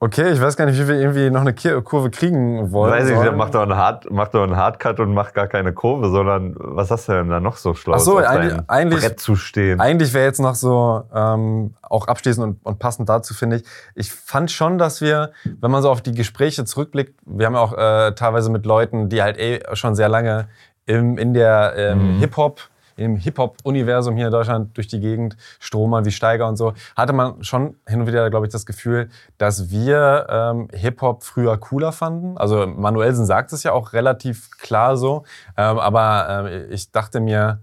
Okay, 0.00 0.30
ich 0.32 0.40
weiß 0.40 0.56
gar 0.56 0.66
nicht, 0.66 0.78
wie 0.78 0.86
wir 0.86 0.94
irgendwie 0.94 1.28
noch 1.28 1.40
eine 1.40 1.52
Kurve 1.82 2.10
kriegen 2.10 2.70
wollen. 2.70 2.92
Weiß 2.92 3.08
ich, 3.08 3.16
sollen. 3.16 3.36
mach 3.36 3.50
doch 3.50 3.62
einen 3.62 3.74
Hard, 3.74 4.06
mach 4.12 4.28
doch 4.28 4.44
einen 4.44 4.56
Hardcut 4.56 5.00
und 5.00 5.12
mach 5.12 5.32
gar 5.32 5.48
keine 5.48 5.72
Kurve, 5.72 6.08
sondern 6.10 6.54
was 6.56 6.92
hast 6.92 7.08
du 7.08 7.12
denn 7.14 7.28
da 7.30 7.40
noch 7.40 7.56
so 7.56 7.74
schlau? 7.74 7.94
Ach 7.96 7.98
so, 7.98 8.18
eigentlich- 8.18 8.54
eigentlich- 8.68 9.00
Brett 9.00 9.18
zu 9.18 9.34
stehen. 9.34 9.80
Eigentlich 9.80 10.14
wäre 10.14 10.24
jetzt 10.26 10.38
noch 10.38 10.54
so, 10.54 11.02
ähm, 11.12 11.74
auch 11.82 12.06
abschließend 12.06 12.46
und, 12.46 12.58
und 12.64 12.78
passend 12.78 13.08
dazu 13.08 13.34
finde 13.34 13.56
ich, 13.56 13.64
ich 13.96 14.12
fand 14.12 14.52
schon, 14.52 14.78
dass 14.78 15.00
wir, 15.00 15.32
wenn 15.60 15.70
man 15.72 15.82
so 15.82 15.90
auf 15.90 16.00
die 16.00 16.12
Gespräche 16.12 16.64
zurückblickt, 16.64 17.18
wir 17.26 17.46
haben 17.46 17.54
ja 17.54 17.60
auch 17.60 17.72
äh, 17.76 18.12
teilweise 18.14 18.50
mit 18.52 18.66
Leuten, 18.66 19.08
die 19.08 19.20
halt 19.20 19.36
eh 19.36 19.60
schon 19.72 19.96
sehr 19.96 20.08
lange 20.08 20.46
im, 20.86 21.18
in 21.18 21.34
der 21.34 21.72
ähm, 21.76 22.14
Mhm. 22.18 22.18
Hip-Hop, 22.20 22.60
im 22.98 23.16
Hip-Hop-Universum 23.16 24.16
hier 24.16 24.26
in 24.26 24.32
Deutschland 24.32 24.76
durch 24.76 24.88
die 24.88 25.00
Gegend 25.00 25.36
stromern 25.58 26.04
wie 26.04 26.10
Steiger 26.10 26.48
und 26.48 26.56
so, 26.56 26.74
hatte 26.96 27.12
man 27.12 27.42
schon 27.44 27.76
hin 27.86 28.00
und 28.00 28.06
wieder, 28.06 28.28
glaube 28.30 28.46
ich, 28.46 28.52
das 28.52 28.66
Gefühl, 28.66 29.08
dass 29.38 29.70
wir 29.70 30.26
ähm, 30.28 30.68
Hip-Hop 30.72 31.22
früher 31.22 31.56
cooler 31.58 31.92
fanden. 31.92 32.36
Also 32.36 32.66
Manuelsen 32.66 33.24
sagt 33.24 33.52
es 33.52 33.62
ja 33.62 33.72
auch 33.72 33.92
relativ 33.92 34.50
klar 34.58 34.96
so, 34.96 35.24
ähm, 35.56 35.78
aber 35.78 36.48
ähm, 36.50 36.66
ich 36.70 36.90
dachte 36.90 37.20
mir, 37.20 37.60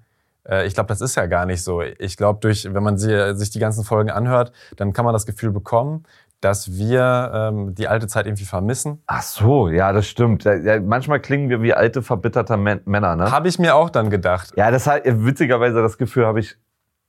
äh, 0.47 0.65
ich 0.65 0.73
glaube, 0.73 0.87
das 0.87 1.01
ist 1.01 1.15
ja 1.15 1.25
gar 1.25 1.45
nicht 1.45 1.63
so. 1.63 1.81
Ich 1.81 2.17
glaube, 2.17 2.39
durch, 2.39 2.71
wenn 2.73 2.83
man 2.83 2.97
sie, 2.97 3.35
sich 3.35 3.49
die 3.49 3.59
ganzen 3.59 3.83
Folgen 3.83 4.09
anhört, 4.09 4.51
dann 4.77 4.93
kann 4.93 5.05
man 5.05 5.13
das 5.13 5.25
Gefühl 5.25 5.51
bekommen, 5.51 6.03
dass 6.45 6.71
wir 6.71 7.31
ähm, 7.33 7.75
die 7.75 7.87
alte 7.87 8.07
Zeit 8.07 8.25
irgendwie 8.27 8.45
vermissen. 8.45 9.01
Ach 9.07 9.21
so, 9.23 9.67
ja, 9.67 9.91
das 9.91 10.05
stimmt. 10.07 10.43
Ja, 10.45 10.79
manchmal 10.79 11.19
klingen 11.19 11.49
wir 11.49 11.61
wie 11.61 11.73
alte, 11.73 12.01
verbitterte 12.01 12.53
Män- 12.53 12.81
Männer, 12.85 13.15
ne? 13.15 13.31
Habe 13.31 13.47
ich 13.47 13.59
mir 13.59 13.75
auch 13.75 13.89
dann 13.89 14.09
gedacht. 14.09 14.53
Ja, 14.55 14.71
das 14.71 14.87
hat, 14.87 15.01
witzigerweise, 15.05 15.81
das 15.81 15.97
Gefühl 15.97 16.25
habe 16.25 16.39
ich 16.39 16.57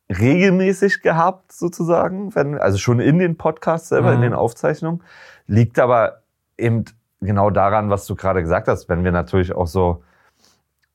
regelmäßig 0.08 1.02
gehabt, 1.02 1.52
sozusagen, 1.52 2.34
wenn, 2.34 2.58
also 2.58 2.78
schon 2.78 3.00
in 3.00 3.18
den 3.18 3.36
Podcasts 3.36 3.88
selber, 3.88 4.12
in 4.12 4.18
Mhm. 4.18 4.22
den 4.22 4.34
Aufzeichnungen. 4.34 5.02
Liegt 5.46 5.78
aber 5.78 6.22
eben 6.56 6.84
genau 7.20 7.50
daran, 7.50 7.90
was 7.90 8.06
du 8.06 8.14
gerade 8.14 8.40
gesagt 8.42 8.68
hast, 8.68 8.88
wenn 8.88 9.04
wir 9.04 9.12
natürlich 9.12 9.54
auch 9.54 9.66
so, 9.66 10.02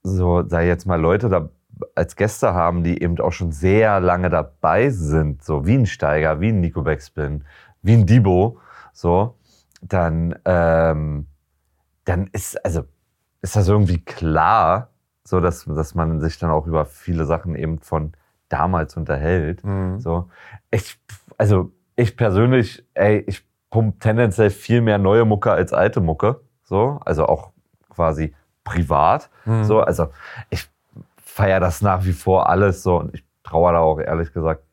so, 0.04 0.44
sei 0.48 0.68
jetzt 0.68 0.86
mal 0.86 1.00
Leute 1.00 1.30
da 1.30 1.50
als 1.96 2.16
Gäste 2.16 2.54
haben, 2.54 2.84
die 2.84 3.02
eben 3.02 3.20
auch 3.20 3.32
schon 3.32 3.52
sehr 3.52 4.00
lange 4.00 4.30
dabei 4.30 4.89
sind, 4.92 5.44
so 5.44 5.66
wie 5.66 5.76
ein 5.76 5.86
Steiger, 5.88 6.39
wie 6.39 6.50
ein 6.50 6.60
Nico 6.60 6.84
Backspin, 6.84 7.44
wie 7.82 7.94
ein 7.94 8.06
Debo, 8.06 8.60
so, 8.94 9.36
dann, 9.82 10.36
ähm, 10.46 11.28
dann 12.06 12.28
ist, 12.28 12.64
also, 12.64 12.84
ist 13.42 13.56
das 13.56 13.68
irgendwie 13.68 14.04
klar, 14.04 14.90
so 15.24 15.40
dass, 15.40 15.66
dass 15.66 15.96
man 15.96 16.20
sich 16.20 16.40
dann 16.40 16.52
auch 16.52 16.68
über 16.68 16.86
viele 16.86 17.26
Sachen 17.26 17.56
eben 17.56 17.80
von 17.80 18.14
damals 18.50 18.98
unterhält. 18.98 19.64
Mhm. 19.64 20.00
So, 20.00 20.30
ich, 20.70 21.00
also 21.38 21.72
ich 21.96 22.18
persönlich, 22.18 22.86
ey, 22.94 23.24
ich 23.28 23.46
pump 23.70 24.00
tendenziell 24.00 24.50
viel 24.50 24.82
mehr 24.82 24.98
neue 24.98 25.26
Mucke 25.26 25.52
als 25.52 25.74
alte 25.74 26.02
Mucke. 26.02 26.42
So, 26.64 27.00
also 27.06 27.26
auch 27.26 27.52
quasi 27.90 28.36
privat. 28.64 29.30
Mhm. 29.46 29.64
So, 29.64 29.82
also 29.82 30.10
ich 30.50 30.70
feiere 31.18 31.60
das 31.60 31.82
nach 31.82 32.04
wie 32.06 32.14
vor 32.14 32.50
alles 32.50 32.84
so 32.84 32.98
und 33.00 33.16
ich 33.16 33.24
traue 33.44 33.72
da 33.72 33.80
auch 33.80 34.00
ehrlich 34.00 34.34
gesagt 34.34 34.64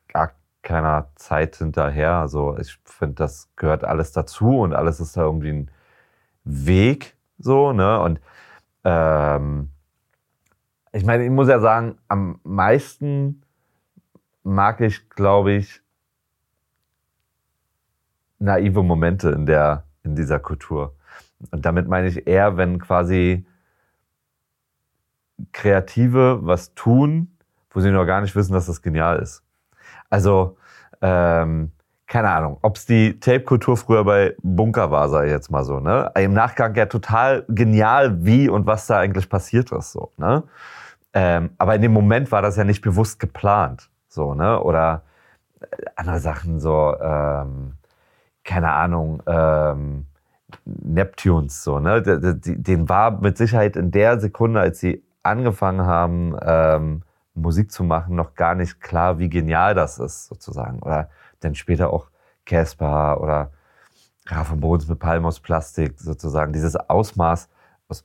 keiner 0.68 1.08
Zeit 1.14 1.56
hinterher. 1.56 2.16
Also 2.16 2.58
ich 2.58 2.78
finde, 2.84 3.14
das 3.14 3.48
gehört 3.56 3.84
alles 3.84 4.12
dazu 4.12 4.60
und 4.60 4.74
alles 4.74 5.00
ist 5.00 5.16
da 5.16 5.22
irgendwie 5.22 5.50
ein 5.50 5.70
Weg. 6.44 7.16
So, 7.38 7.72
ne? 7.72 7.98
Und 8.00 8.20
ähm, 8.84 9.70
ich 10.92 11.06
meine, 11.06 11.24
ich 11.24 11.30
muss 11.30 11.48
ja 11.48 11.58
sagen, 11.58 11.96
am 12.08 12.38
meisten 12.44 13.42
mag 14.42 14.82
ich, 14.82 15.08
glaube 15.08 15.52
ich, 15.52 15.80
naive 18.38 18.82
Momente 18.82 19.30
in 19.30 19.46
der, 19.46 19.84
in 20.02 20.16
dieser 20.16 20.38
Kultur. 20.38 20.94
Und 21.50 21.64
damit 21.64 21.88
meine 21.88 22.08
ich 22.08 22.26
eher, 22.26 22.58
wenn 22.58 22.78
quasi 22.78 23.46
Kreative 25.52 26.40
was 26.42 26.74
tun, 26.74 27.38
wo 27.70 27.80
sie 27.80 27.90
noch 27.90 28.04
gar 28.04 28.20
nicht 28.20 28.36
wissen, 28.36 28.52
dass 28.52 28.66
das 28.66 28.82
genial 28.82 29.18
ist. 29.18 29.42
Also, 30.10 30.57
ähm, 31.02 31.72
keine 32.06 32.30
Ahnung, 32.30 32.58
ob 32.62 32.76
es 32.76 32.86
die 32.86 33.20
Tape-Kultur 33.20 33.76
früher 33.76 34.02
bei 34.02 34.34
Bunker 34.42 34.90
war, 34.90 35.24
ich 35.24 35.30
jetzt 35.30 35.50
mal 35.50 35.64
so. 35.64 35.78
Ne? 35.78 36.10
Im 36.16 36.32
Nachgang 36.32 36.74
ja 36.74 36.86
total 36.86 37.44
genial, 37.48 38.24
wie 38.24 38.48
und 38.48 38.66
was 38.66 38.86
da 38.86 38.98
eigentlich 38.98 39.28
passiert 39.28 39.70
ist. 39.72 39.92
So, 39.92 40.12
ne? 40.16 40.42
ähm, 41.12 41.50
aber 41.58 41.74
in 41.74 41.82
dem 41.82 41.92
Moment 41.92 42.32
war 42.32 42.42
das 42.42 42.56
ja 42.56 42.64
nicht 42.64 42.80
bewusst 42.80 43.20
geplant. 43.20 43.90
So, 44.08 44.34
ne? 44.34 44.60
Oder 44.62 45.02
äh, 45.60 45.66
andere 45.96 46.18
Sachen, 46.20 46.60
so, 46.60 46.94
ähm, 47.00 47.74
keine 48.42 48.72
Ahnung, 48.72 49.22
ähm, 49.26 50.06
Neptunes, 50.64 51.62
so, 51.62 51.78
ne? 51.78 52.02
Den 52.02 52.88
war 52.88 53.20
mit 53.20 53.36
Sicherheit 53.36 53.76
in 53.76 53.90
der 53.90 54.18
Sekunde, 54.18 54.60
als 54.60 54.80
sie 54.80 55.04
angefangen 55.22 55.84
haben, 55.84 56.36
ähm, 56.40 57.02
Musik 57.40 57.72
zu 57.72 57.84
machen, 57.84 58.14
noch 58.14 58.34
gar 58.34 58.54
nicht 58.54 58.80
klar, 58.80 59.18
wie 59.18 59.28
genial 59.28 59.74
das 59.74 59.98
ist, 59.98 60.26
sozusagen. 60.26 60.80
Oder 60.80 61.10
dann 61.40 61.54
später 61.54 61.92
auch 61.92 62.08
Casper 62.44 63.20
oder 63.20 63.50
ja, 64.30 64.44
von 64.44 64.60
Bodens 64.60 64.88
mit 64.88 64.98
Palm 64.98 65.24
aus 65.26 65.40
Plastik, 65.40 65.98
sozusagen. 65.98 66.52
Dieses 66.52 66.76
Ausmaß, 66.76 67.48
aus, 67.88 68.04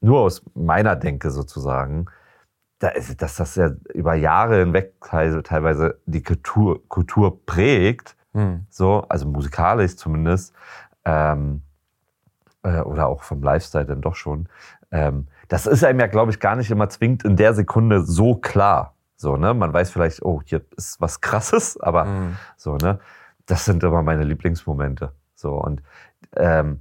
nur 0.00 0.20
aus 0.20 0.42
meiner 0.54 0.96
Denke 0.96 1.30
sozusagen, 1.30 2.06
da 2.78 2.88
ist, 2.88 3.22
dass 3.22 3.36
das 3.36 3.54
ja 3.56 3.70
über 3.94 4.14
Jahre 4.14 4.58
hinweg 4.58 4.94
teilweise 5.00 5.98
die 6.06 6.22
Kultur, 6.22 6.86
Kultur 6.88 7.44
prägt, 7.46 8.16
hm. 8.32 8.66
so, 8.68 9.04
also 9.08 9.26
musikalisch 9.26 9.96
zumindest, 9.96 10.54
ähm, 11.04 11.62
äh, 12.62 12.80
oder 12.80 13.06
auch 13.06 13.22
vom 13.22 13.42
Lifestyle 13.42 13.86
dann 13.86 14.00
doch 14.00 14.16
schon. 14.16 14.48
Ähm, 14.90 15.28
das 15.48 15.66
ist 15.66 15.84
einem 15.84 16.00
ja, 16.00 16.06
glaube 16.06 16.30
ich, 16.30 16.40
gar 16.40 16.56
nicht 16.56 16.70
immer 16.70 16.88
zwingend 16.88 17.24
in 17.24 17.36
der 17.36 17.54
Sekunde 17.54 18.02
so 18.02 18.36
klar. 18.36 18.94
So, 19.16 19.36
ne? 19.36 19.54
Man 19.54 19.72
weiß 19.72 19.90
vielleicht, 19.90 20.22
oh, 20.22 20.40
hier 20.44 20.62
ist 20.76 21.00
was 21.00 21.20
krasses, 21.20 21.80
aber 21.80 22.04
hm. 22.06 22.36
so, 22.56 22.76
ne? 22.76 22.98
Das 23.46 23.64
sind 23.64 23.82
immer 23.82 24.02
meine 24.02 24.24
Lieblingsmomente. 24.24 25.12
So, 25.34 25.52
und 25.52 25.82
ähm, 26.36 26.80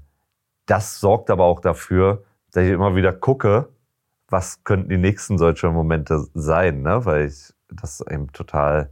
das 0.66 1.00
sorgt 1.00 1.30
aber 1.30 1.44
auch 1.44 1.60
dafür, 1.60 2.24
dass 2.52 2.64
ich 2.64 2.72
immer 2.72 2.96
wieder 2.96 3.12
gucke, 3.12 3.70
was 4.30 4.64
könnten 4.64 4.90
die 4.90 4.98
nächsten 4.98 5.38
solchen 5.38 5.74
Momente 5.74 6.26
sein, 6.34 6.82
ne? 6.82 7.06
weil 7.06 7.28
ich 7.28 7.54
das 7.70 8.02
eben 8.10 8.32
total 8.32 8.90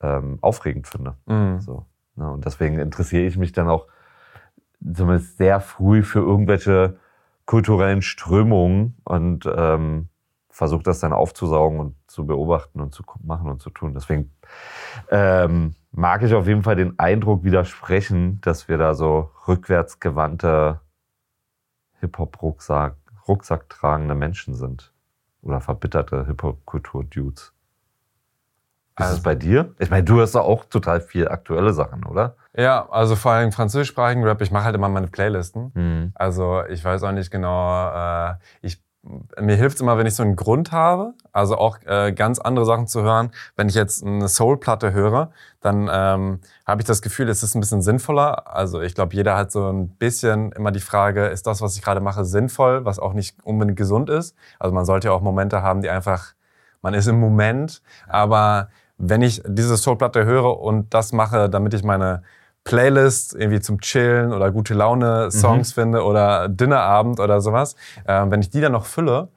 ähm, 0.00 0.38
aufregend 0.40 0.86
finde. 0.86 1.16
Mhm. 1.26 1.60
So, 1.60 1.86
ne? 2.16 2.30
Und 2.30 2.44
deswegen 2.44 2.78
interessiere 2.78 3.26
ich 3.26 3.36
mich 3.36 3.52
dann 3.52 3.68
auch 3.68 3.86
zumindest 4.94 5.38
sehr 5.38 5.60
früh 5.60 6.02
für 6.02 6.20
irgendwelche 6.20 6.96
kulturellen 7.50 8.00
Strömungen 8.00 8.94
und 9.02 9.44
ähm, 9.52 10.08
versuche 10.50 10.84
das 10.84 11.00
dann 11.00 11.12
aufzusaugen 11.12 11.80
und 11.80 11.96
zu 12.06 12.24
beobachten 12.24 12.80
und 12.80 12.94
zu 12.94 13.02
machen 13.24 13.50
und 13.50 13.60
zu 13.60 13.70
tun. 13.70 13.92
Deswegen 13.92 14.30
ähm, 15.10 15.74
mag 15.90 16.22
ich 16.22 16.32
auf 16.32 16.46
jeden 16.46 16.62
Fall 16.62 16.76
den 16.76 16.96
Eindruck 17.00 17.42
widersprechen, 17.42 18.40
dass 18.40 18.68
wir 18.68 18.78
da 18.78 18.94
so 18.94 19.32
rückwärtsgewandte 19.48 20.78
Hip-Hop-Rucksack 21.98 22.94
Rucksack 23.26 23.68
tragende 23.68 24.14
Menschen 24.14 24.54
sind. 24.54 24.92
Oder 25.42 25.60
verbitterte 25.60 26.26
Hip-Hop-Kultur-Dudes. 26.26 27.52
Ist 29.00 29.06
also, 29.06 29.16
es 29.16 29.22
bei 29.22 29.34
dir? 29.34 29.74
Ich 29.78 29.90
meine, 29.90 30.04
du 30.04 30.20
hast 30.20 30.34
da 30.34 30.40
auch 30.40 30.64
total 30.64 31.00
viel 31.00 31.28
aktuelle 31.28 31.72
Sachen, 31.72 32.04
oder? 32.04 32.36
Ja, 32.56 32.88
also 32.90 33.16
vor 33.16 33.32
allem 33.32 33.52
französischsprachigen 33.52 34.24
Rap. 34.24 34.40
Ich 34.40 34.50
mache 34.50 34.64
halt 34.64 34.74
immer 34.74 34.88
meine 34.88 35.08
Playlisten. 35.08 35.72
Mhm. 35.74 36.12
Also 36.14 36.62
ich 36.68 36.84
weiß 36.84 37.02
auch 37.04 37.12
nicht 37.12 37.30
genau. 37.30 38.30
Äh, 38.30 38.34
ich 38.62 38.82
mir 39.02 39.56
hilft 39.56 39.76
es 39.76 39.80
immer, 39.80 39.96
wenn 39.96 40.06
ich 40.06 40.14
so 40.14 40.22
einen 40.22 40.36
Grund 40.36 40.72
habe, 40.72 41.14
also 41.32 41.56
auch 41.56 41.78
äh, 41.86 42.12
ganz 42.12 42.38
andere 42.38 42.66
Sachen 42.66 42.86
zu 42.86 43.02
hören. 43.02 43.30
Wenn 43.56 43.68
ich 43.68 43.74
jetzt 43.74 44.04
eine 44.04 44.28
Soul-Platte 44.28 44.92
höre, 44.92 45.30
dann 45.60 45.88
ähm, 45.90 46.40
habe 46.66 46.82
ich 46.82 46.86
das 46.86 47.00
Gefühl, 47.00 47.28
es 47.30 47.42
ist 47.42 47.54
ein 47.54 47.60
bisschen 47.60 47.80
sinnvoller. 47.80 48.54
Also 48.54 48.82
ich 48.82 48.94
glaube, 48.94 49.14
jeder 49.14 49.36
hat 49.36 49.52
so 49.52 49.70
ein 49.70 49.88
bisschen 49.88 50.52
immer 50.52 50.70
die 50.70 50.80
Frage, 50.80 51.26
ist 51.26 51.46
das, 51.46 51.62
was 51.62 51.76
ich 51.76 51.82
gerade 51.82 52.00
mache, 52.00 52.26
sinnvoll, 52.26 52.84
was 52.84 52.98
auch 52.98 53.14
nicht 53.14 53.36
unbedingt 53.42 53.78
gesund 53.78 54.10
ist. 54.10 54.36
Also 54.58 54.74
man 54.74 54.84
sollte 54.84 55.08
ja 55.08 55.14
auch 55.14 55.22
Momente 55.22 55.62
haben, 55.62 55.80
die 55.80 55.88
einfach, 55.88 56.34
man 56.82 56.92
ist 56.92 57.06
im 57.06 57.18
Moment, 57.18 57.82
aber 58.06 58.68
wenn 59.00 59.22
ich 59.22 59.42
diese 59.46 59.76
Soul-Platte 59.76 60.24
höre 60.24 60.60
und 60.60 60.92
das 60.94 61.12
mache, 61.12 61.48
damit 61.48 61.74
ich 61.74 61.82
meine 61.82 62.22
Playlist 62.64 63.34
irgendwie 63.34 63.60
zum 63.60 63.80
Chillen 63.80 64.32
oder 64.32 64.50
gute 64.50 64.74
Laune 64.74 65.30
Songs 65.30 65.74
mhm. 65.74 65.80
finde 65.80 66.04
oder 66.04 66.48
Dinnerabend 66.48 67.18
oder 67.18 67.40
sowas, 67.40 67.74
ähm, 68.06 68.30
wenn 68.30 68.40
ich 68.40 68.50
die 68.50 68.60
dann 68.60 68.72
noch 68.72 68.84
fülle 68.84 69.28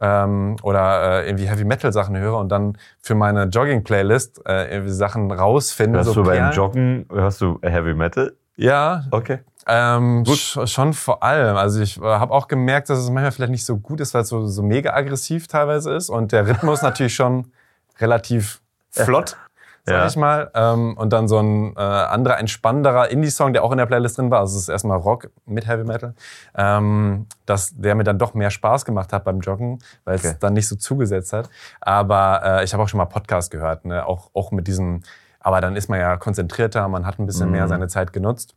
ähm, 0.00 0.56
oder 0.62 1.22
äh, 1.22 1.28
irgendwie 1.28 1.46
Heavy 1.46 1.64
Metal 1.64 1.92
Sachen 1.92 2.16
höre 2.16 2.38
und 2.38 2.48
dann 2.48 2.78
für 3.02 3.14
meine 3.14 3.44
Jogging 3.44 3.84
Playlist 3.84 4.40
äh, 4.46 4.72
irgendwie 4.72 4.92
Sachen 4.92 5.30
rausfinde. 5.30 5.98
Hörst 5.98 6.08
so 6.08 6.22
du 6.22 6.28
beim 6.28 6.52
Joggen 6.52 7.06
hörst 7.12 7.42
du 7.42 7.58
Heavy 7.62 7.94
Metal? 7.94 8.32
Ja. 8.56 9.04
Okay. 9.10 9.40
Ähm, 9.66 10.24
sch 10.26 10.58
schon 10.64 10.94
vor 10.94 11.22
allem. 11.22 11.56
Also 11.56 11.82
ich 11.82 11.98
äh, 11.98 12.02
habe 12.02 12.32
auch 12.32 12.48
gemerkt, 12.48 12.88
dass 12.88 12.98
es 12.98 13.10
manchmal 13.10 13.32
vielleicht 13.32 13.52
nicht 13.52 13.66
so 13.66 13.76
gut 13.76 14.00
ist, 14.00 14.14
weil 14.14 14.22
es 14.22 14.28
so, 14.28 14.46
so 14.46 14.62
mega 14.62 14.94
aggressiv 14.94 15.48
teilweise 15.48 15.92
ist 15.92 16.08
und 16.08 16.32
der 16.32 16.48
Rhythmus 16.48 16.80
natürlich 16.82 17.14
schon 17.14 17.52
relativ 18.00 18.62
flott 18.90 19.36
sag 19.84 19.94
ja. 19.94 20.06
ich 20.06 20.16
mal. 20.16 20.50
Ähm, 20.54 20.96
und 20.96 21.12
dann 21.12 21.28
so 21.28 21.38
ein 21.38 21.74
äh, 21.76 21.80
anderer, 21.80 22.38
entspannenderer 22.38 23.10
Indie-Song, 23.10 23.52
der 23.52 23.64
auch 23.64 23.72
in 23.72 23.78
der 23.78 23.86
Playlist 23.86 24.18
drin 24.18 24.30
war. 24.30 24.40
Also 24.40 24.56
es 24.56 24.64
ist 24.64 24.68
erstmal 24.68 24.98
Rock 24.98 25.30
mit 25.46 25.66
Heavy 25.66 25.84
Metal. 25.84 26.14
Ähm, 26.54 27.26
dass 27.46 27.76
der 27.76 27.94
mir 27.94 28.04
dann 28.04 28.18
doch 28.18 28.34
mehr 28.34 28.50
Spaß 28.50 28.84
gemacht 28.84 29.12
hat 29.12 29.24
beim 29.24 29.40
Joggen, 29.40 29.80
weil 30.04 30.16
es 30.16 30.24
okay. 30.24 30.36
dann 30.40 30.54
nicht 30.54 30.68
so 30.68 30.76
zugesetzt 30.76 31.32
hat. 31.32 31.48
Aber 31.80 32.42
äh, 32.44 32.64
ich 32.64 32.72
habe 32.72 32.82
auch 32.82 32.88
schon 32.88 32.98
mal 32.98 33.06
Podcast 33.06 33.50
gehört, 33.50 33.84
ne? 33.84 34.06
auch, 34.06 34.30
auch 34.34 34.50
mit 34.52 34.66
diesem, 34.66 35.02
aber 35.40 35.60
dann 35.60 35.76
ist 35.76 35.88
man 35.88 36.00
ja 36.00 36.16
konzentrierter, 36.16 36.86
man 36.88 37.06
hat 37.06 37.18
ein 37.18 37.26
bisschen 37.26 37.46
mhm. 37.46 37.52
mehr 37.52 37.68
seine 37.68 37.88
Zeit 37.88 38.12
genutzt. 38.12 38.54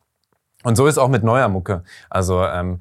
Und 0.63 0.75
so 0.75 0.87
ist 0.87 0.97
auch 0.97 1.09
mit 1.09 1.23
neuer 1.23 1.49
Mucke. 1.49 1.83
Also 2.09 2.43
ähm, 2.43 2.79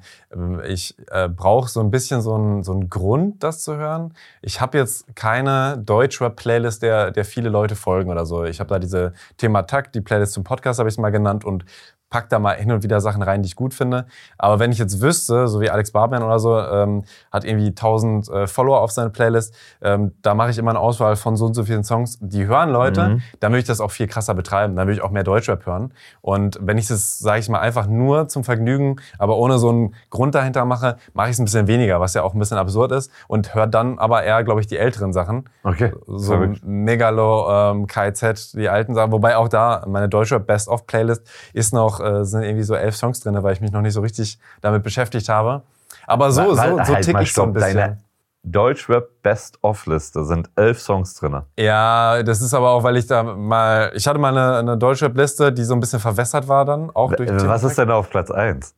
ich 0.65 0.95
äh, 1.11 1.29
brauche 1.29 1.69
so 1.69 1.81
ein 1.81 1.91
bisschen 1.91 2.21
so 2.21 2.33
einen 2.35 2.63
so 2.63 2.71
einen 2.71 2.89
Grund, 2.89 3.43
das 3.43 3.61
zu 3.61 3.75
hören. 3.75 4.13
Ich 4.41 4.61
habe 4.61 4.77
jetzt 4.77 5.15
keine 5.15 5.77
Deutschrap-Playlist, 5.77 6.81
der, 6.81 7.11
der 7.11 7.25
viele 7.25 7.49
Leute 7.49 7.75
folgen 7.75 8.09
oder 8.09 8.25
so. 8.25 8.45
Ich 8.45 8.59
habe 8.59 8.69
da 8.69 8.79
diese 8.79 9.13
Thema 9.37 9.63
Takt, 9.63 9.95
die 9.95 10.01
Playlist 10.01 10.33
zum 10.33 10.43
Podcast 10.43 10.79
habe 10.79 10.89
ich 10.89 10.97
mal 10.97 11.11
genannt 11.11 11.43
und 11.45 11.65
pack 12.13 12.29
da 12.29 12.37
mal 12.37 12.55
hin 12.57 12.71
und 12.71 12.83
wieder 12.83 13.01
Sachen 13.01 13.23
rein, 13.23 13.41
die 13.41 13.47
ich 13.47 13.55
gut 13.55 13.73
finde. 13.73 14.05
Aber 14.37 14.59
wenn 14.59 14.71
ich 14.71 14.77
jetzt 14.77 15.01
wüsste, 15.01 15.47
so 15.47 15.61
wie 15.61 15.71
Alex 15.71 15.91
Barman 15.91 16.21
oder 16.21 16.37
so, 16.37 16.59
ähm, 16.59 17.05
hat 17.31 17.43
irgendwie 17.43 17.69
1000 17.69 18.29
äh, 18.29 18.45
Follower 18.45 18.81
auf 18.81 18.91
seiner 18.91 19.09
Playlist, 19.09 19.55
ähm, 19.81 20.11
da 20.21 20.35
mache 20.35 20.51
ich 20.51 20.59
immer 20.59 20.69
eine 20.69 20.79
Auswahl 20.79 21.15
von 21.15 21.35
so 21.35 21.47
und 21.47 21.55
so 21.55 21.63
vielen 21.63 21.83
Songs, 21.83 22.19
die 22.21 22.45
hören 22.45 22.69
Leute, 22.69 23.09
mhm. 23.09 23.21
dann 23.39 23.51
würde 23.51 23.61
ich 23.61 23.65
das 23.65 23.81
auch 23.81 23.89
viel 23.89 24.05
krasser 24.05 24.35
betreiben. 24.35 24.75
Dann 24.75 24.85
würde 24.85 24.99
ich 24.99 25.03
auch 25.03 25.09
mehr 25.09 25.23
Deutschrap 25.23 25.65
hören. 25.65 25.91
Und 26.21 26.59
wenn 26.61 26.77
ich 26.77 26.85
das, 26.85 27.17
sage 27.17 27.39
ich 27.39 27.49
mal, 27.49 27.59
einfach 27.59 27.87
nur 27.87 28.27
zum 28.27 28.43
Vergnügen, 28.43 28.97
aber 29.17 29.37
ohne 29.37 29.57
so 29.57 29.69
einen 29.69 29.95
Grund 30.11 30.35
dahinter 30.35 30.65
mache, 30.65 30.97
mache 31.13 31.29
ich 31.29 31.33
es 31.33 31.39
ein 31.39 31.45
bisschen 31.45 31.65
weniger, 31.65 31.99
was 31.99 32.13
ja 32.13 32.21
auch 32.21 32.35
ein 32.35 32.39
bisschen 32.39 32.59
absurd 32.59 32.91
ist 32.91 33.11
und 33.27 33.55
höre 33.55 33.65
dann 33.65 33.97
aber 33.97 34.21
eher, 34.21 34.43
glaube 34.43 34.61
ich, 34.61 34.67
die 34.67 34.77
älteren 34.77 35.13
Sachen. 35.13 35.49
Okay. 35.63 35.93
So 36.05 36.37
Megalo, 36.61 37.47
ähm, 37.49 37.87
KZ, 37.87 38.53
die 38.53 38.69
alten 38.69 38.93
Sachen. 38.93 39.11
Wobei 39.11 39.35
auch 39.35 39.47
da 39.47 39.83
meine 39.87 40.09
Deutschrap 40.09 40.45
Best-of-Playlist 40.45 41.27
ist 41.53 41.73
noch 41.73 42.02
äh, 42.03 42.25
sind 42.25 42.43
irgendwie 42.43 42.63
so 42.63 42.75
elf 42.75 42.95
Songs 42.95 43.19
drin, 43.19 43.41
weil 43.41 43.53
ich 43.53 43.61
mich 43.61 43.71
noch 43.71 43.81
nicht 43.81 43.93
so 43.93 44.01
richtig 44.01 44.39
damit 44.61 44.83
beschäftigt 44.83 45.29
habe. 45.29 45.63
Aber 46.07 46.31
so, 46.31 46.49
so, 46.49 46.55
so 46.55 46.79
halt 46.79 47.05
tick 47.05 47.19
ich 47.21 47.33
so 47.33 47.43
ein 47.43 47.53
bisschen. 47.53 47.77
Deine 47.77 47.97
Deutschrap 48.45 49.07
Best-of-Liste 49.21 50.25
sind 50.25 50.49
elf 50.55 50.79
Songs 50.81 51.13
drin. 51.15 51.41
Ja, 51.57 52.21
das 52.23 52.41
ist 52.41 52.53
aber 52.53 52.71
auch, 52.71 52.83
weil 52.83 52.97
ich 52.97 53.07
da 53.07 53.23
mal, 53.23 53.91
ich 53.95 54.05
hatte 54.05 54.19
mal 54.19 54.37
eine, 54.37 54.57
eine 54.57 54.77
Deutschrap-Liste, 54.77 55.53
die 55.53 55.63
so 55.63 55.73
ein 55.73 55.79
bisschen 55.79 56.01
verwässert 56.01 56.47
war 56.49 56.65
dann, 56.65 56.89
auch 56.93 57.13
durch 57.13 57.29
Was 57.47 57.63
ist 57.63 57.77
denn 57.77 57.89
auf 57.89 58.09
Platz 58.09 58.29
1? 58.31 58.75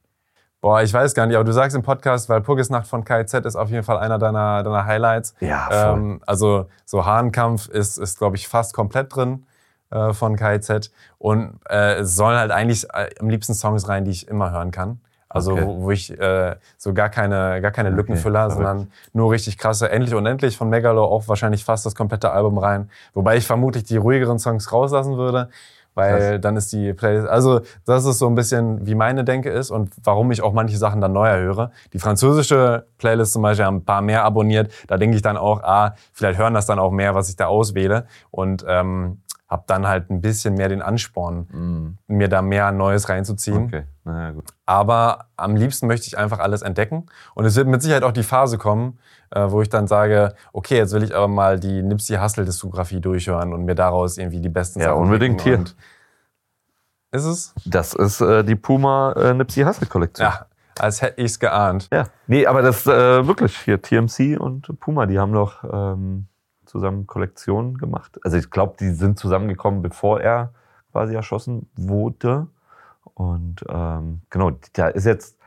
Boah, 0.62 0.82
ich 0.82 0.94
weiß 0.94 1.14
gar 1.14 1.26
nicht, 1.26 1.36
aber 1.36 1.44
du 1.44 1.52
sagst 1.52 1.76
im 1.76 1.84
Podcast, 1.84 2.30
weil 2.30 2.42
Purgisnacht 2.42 2.88
von 2.88 3.04
KZ 3.04 3.46
ist 3.46 3.56
auf 3.56 3.70
jeden 3.70 3.84
Fall 3.84 3.98
einer 3.98 4.18
deiner, 4.18 4.64
deiner 4.64 4.86
Highlights. 4.86 5.36
Ja, 5.40 5.68
voll. 5.70 5.94
Ähm, 5.98 6.22
also 6.26 6.68
so 6.86 7.06
Hahnkampf 7.06 7.68
ist, 7.68 7.98
ist 7.98 8.18
glaube 8.18 8.36
ich, 8.36 8.48
fast 8.48 8.74
komplett 8.74 9.16
drin. 9.16 9.46
Äh, 9.96 10.14
von 10.14 10.36
KIZ. 10.36 10.92
Und 11.20 11.58
äh, 11.70 12.00
es 12.00 12.18
sollen 12.18 12.38
halt 12.38 12.52
eigentlich 12.52 12.86
äh, 12.94 13.10
am 13.18 13.30
liebsten 13.30 13.54
Songs 13.54 13.88
rein, 13.88 14.04
die 14.04 14.12
ich 14.12 14.28
immer 14.28 14.52
hören 14.52 14.72
kann. 14.72 15.00
Also 15.30 15.54
okay. 15.54 15.64
wo, 15.66 15.84
wo, 15.84 15.92
ich 15.92 16.20
äh, 16.20 16.56
so 16.78 16.94
gar 16.94 17.08
keine, 17.08 17.62
gar 17.62 17.72
keine 17.72 17.92
Lückenfüller, 17.92 18.46
okay, 18.46 18.56
sondern 18.56 18.92
nur 19.14 19.32
richtig 19.32 19.58
krasse 19.58 19.90
Endlich 19.90 20.14
Unendlich 20.14 20.58
von 20.58 20.70
Megalo, 20.70 21.04
auch 21.06 21.30
wahrscheinlich 21.30 21.64
fast 21.64 21.86
das 21.86 21.96
komplette 21.96 22.32
Album 22.32 22.58
rein. 22.58 22.90
Wobei 23.14 23.38
ich 23.38 23.48
vermutlich 23.48 23.86
die 23.86 23.96
ruhigeren 23.96 24.38
Songs 24.38 24.70
rauslassen 24.74 25.16
würde, 25.16 25.50
weil 25.94 26.32
Krass. 26.32 26.42
dann 26.42 26.58
ist 26.58 26.74
die 26.74 26.92
Playlist. 26.92 27.30
Also 27.30 27.62
das 27.86 28.04
ist 28.04 28.20
so 28.20 28.28
ein 28.28 28.36
bisschen, 28.36 28.86
wie 28.86 28.96
meine 28.96 29.24
Denke 29.24 29.50
ist 29.50 29.72
und 29.72 29.94
warum 30.04 30.30
ich 30.32 30.42
auch 30.42 30.52
manche 30.52 30.78
Sachen 30.78 31.00
dann 31.00 31.14
neuer 31.14 31.38
höre. 31.38 31.72
Die 31.94 32.00
französische 32.00 32.86
Playlist 32.98 33.32
zum 33.32 33.44
Beispiel 33.44 33.66
haben 33.66 33.78
ein 33.78 33.86
paar 33.86 34.02
mehr 34.02 34.26
abonniert. 34.26 34.74
Da 34.88 34.98
denke 34.98 35.16
ich 35.16 35.22
dann 35.22 35.38
auch, 35.38 35.64
ah, 35.64 35.96
vielleicht 36.12 36.38
hören 36.38 36.54
das 36.54 36.66
dann 36.66 36.80
auch 36.80 36.92
mehr, 36.92 37.16
was 37.16 37.30
ich 37.30 37.38
da 37.38 37.48
auswähle. 37.48 38.08
Und 38.30 38.66
ähm, 38.68 39.22
habe 39.56 39.64
dann 39.68 39.88
halt 39.88 40.10
ein 40.10 40.20
bisschen 40.20 40.56
mehr 40.56 40.68
den 40.68 40.82
Ansporn, 40.82 41.48
mm. 42.08 42.14
mir 42.14 42.28
da 42.28 42.42
mehr 42.42 42.74
Neues 42.74 43.08
reinzuziehen. 43.08 43.66
Okay. 43.66 43.84
Naja, 44.04 44.32
gut. 44.32 44.44
Aber 44.66 45.28
am 45.38 45.56
liebsten 45.56 45.88
möchte 45.88 46.08
ich 46.08 46.18
einfach 46.18 46.40
alles 46.40 46.62
entdecken. 46.62 47.06
Und 47.36 47.46
es 47.46 47.56
wird 47.56 47.68
mit 47.70 47.82
Sicherheit 47.82 48.04
auch 48.04 48.12
die 48.12 48.24
Phase 48.24 48.58
kommen, 48.58 49.00
äh, 49.32 49.46
wo 49.48 49.62
ich 49.62 49.70
dann 49.70 49.88
sage, 49.88 50.36
okay, 50.52 50.76
jetzt 50.76 50.94
will 50.94 51.04
ich 51.04 51.16
aber 51.16 51.30
mal 51.30 51.58
die 51.58 51.82
Nipsey 51.82 52.18
Hussle-Diskografie 52.18 53.00
durchhören 53.00 53.54
und 53.54 53.64
mir 53.64 53.76
daraus 53.76 54.18
irgendwie 54.18 54.42
die 54.42 54.50
besten 54.50 54.82
ja, 54.82 54.88
Sachen 54.88 55.04
unbedingt 55.04 55.40
hier. 55.42 55.64
Ist 57.12 57.24
es? 57.24 57.56
Das 57.64 57.94
ist 57.94 58.20
äh, 58.20 58.44
die 58.44 58.56
Puma 58.56 59.14
äh, 59.14 59.34
Nipsey 59.34 59.64
Hussle-Kollektion. 59.64 60.28
Ja, 60.28 60.48
als 60.78 61.02
hätte 61.02 61.22
ich 61.22 61.32
es 61.32 61.40
geahnt. 61.40 61.88
Ja. 61.94 62.04
Nee, 62.28 62.46
aber 62.46 62.62
das 62.62 62.86
äh, 62.86 63.26
wirklich 63.26 63.58
hier 63.60 63.82
TMC 63.82 64.38
und 64.38 64.78
Puma, 64.82 65.06
die 65.06 65.18
haben 65.18 65.32
doch... 65.32 65.64
Ähm 65.64 66.28
zusammen 66.76 67.08
Kollektionen 67.08 67.78
gemacht. 67.78 68.20
Also 68.24 68.36
ich 68.36 68.50
glaube, 68.50 68.76
die 68.78 68.90
sind 68.90 69.18
zusammengekommen, 69.18 69.82
bevor 69.82 70.20
er 70.20 70.52
quasi 70.92 71.16
erschossen 71.16 71.70
wurde. 71.78 72.48
Und 73.14 73.64
ähm, 73.70 74.22
genau, 74.30 74.52
da 74.74 74.90
ist 74.90 75.06
jetzt, 75.06 75.38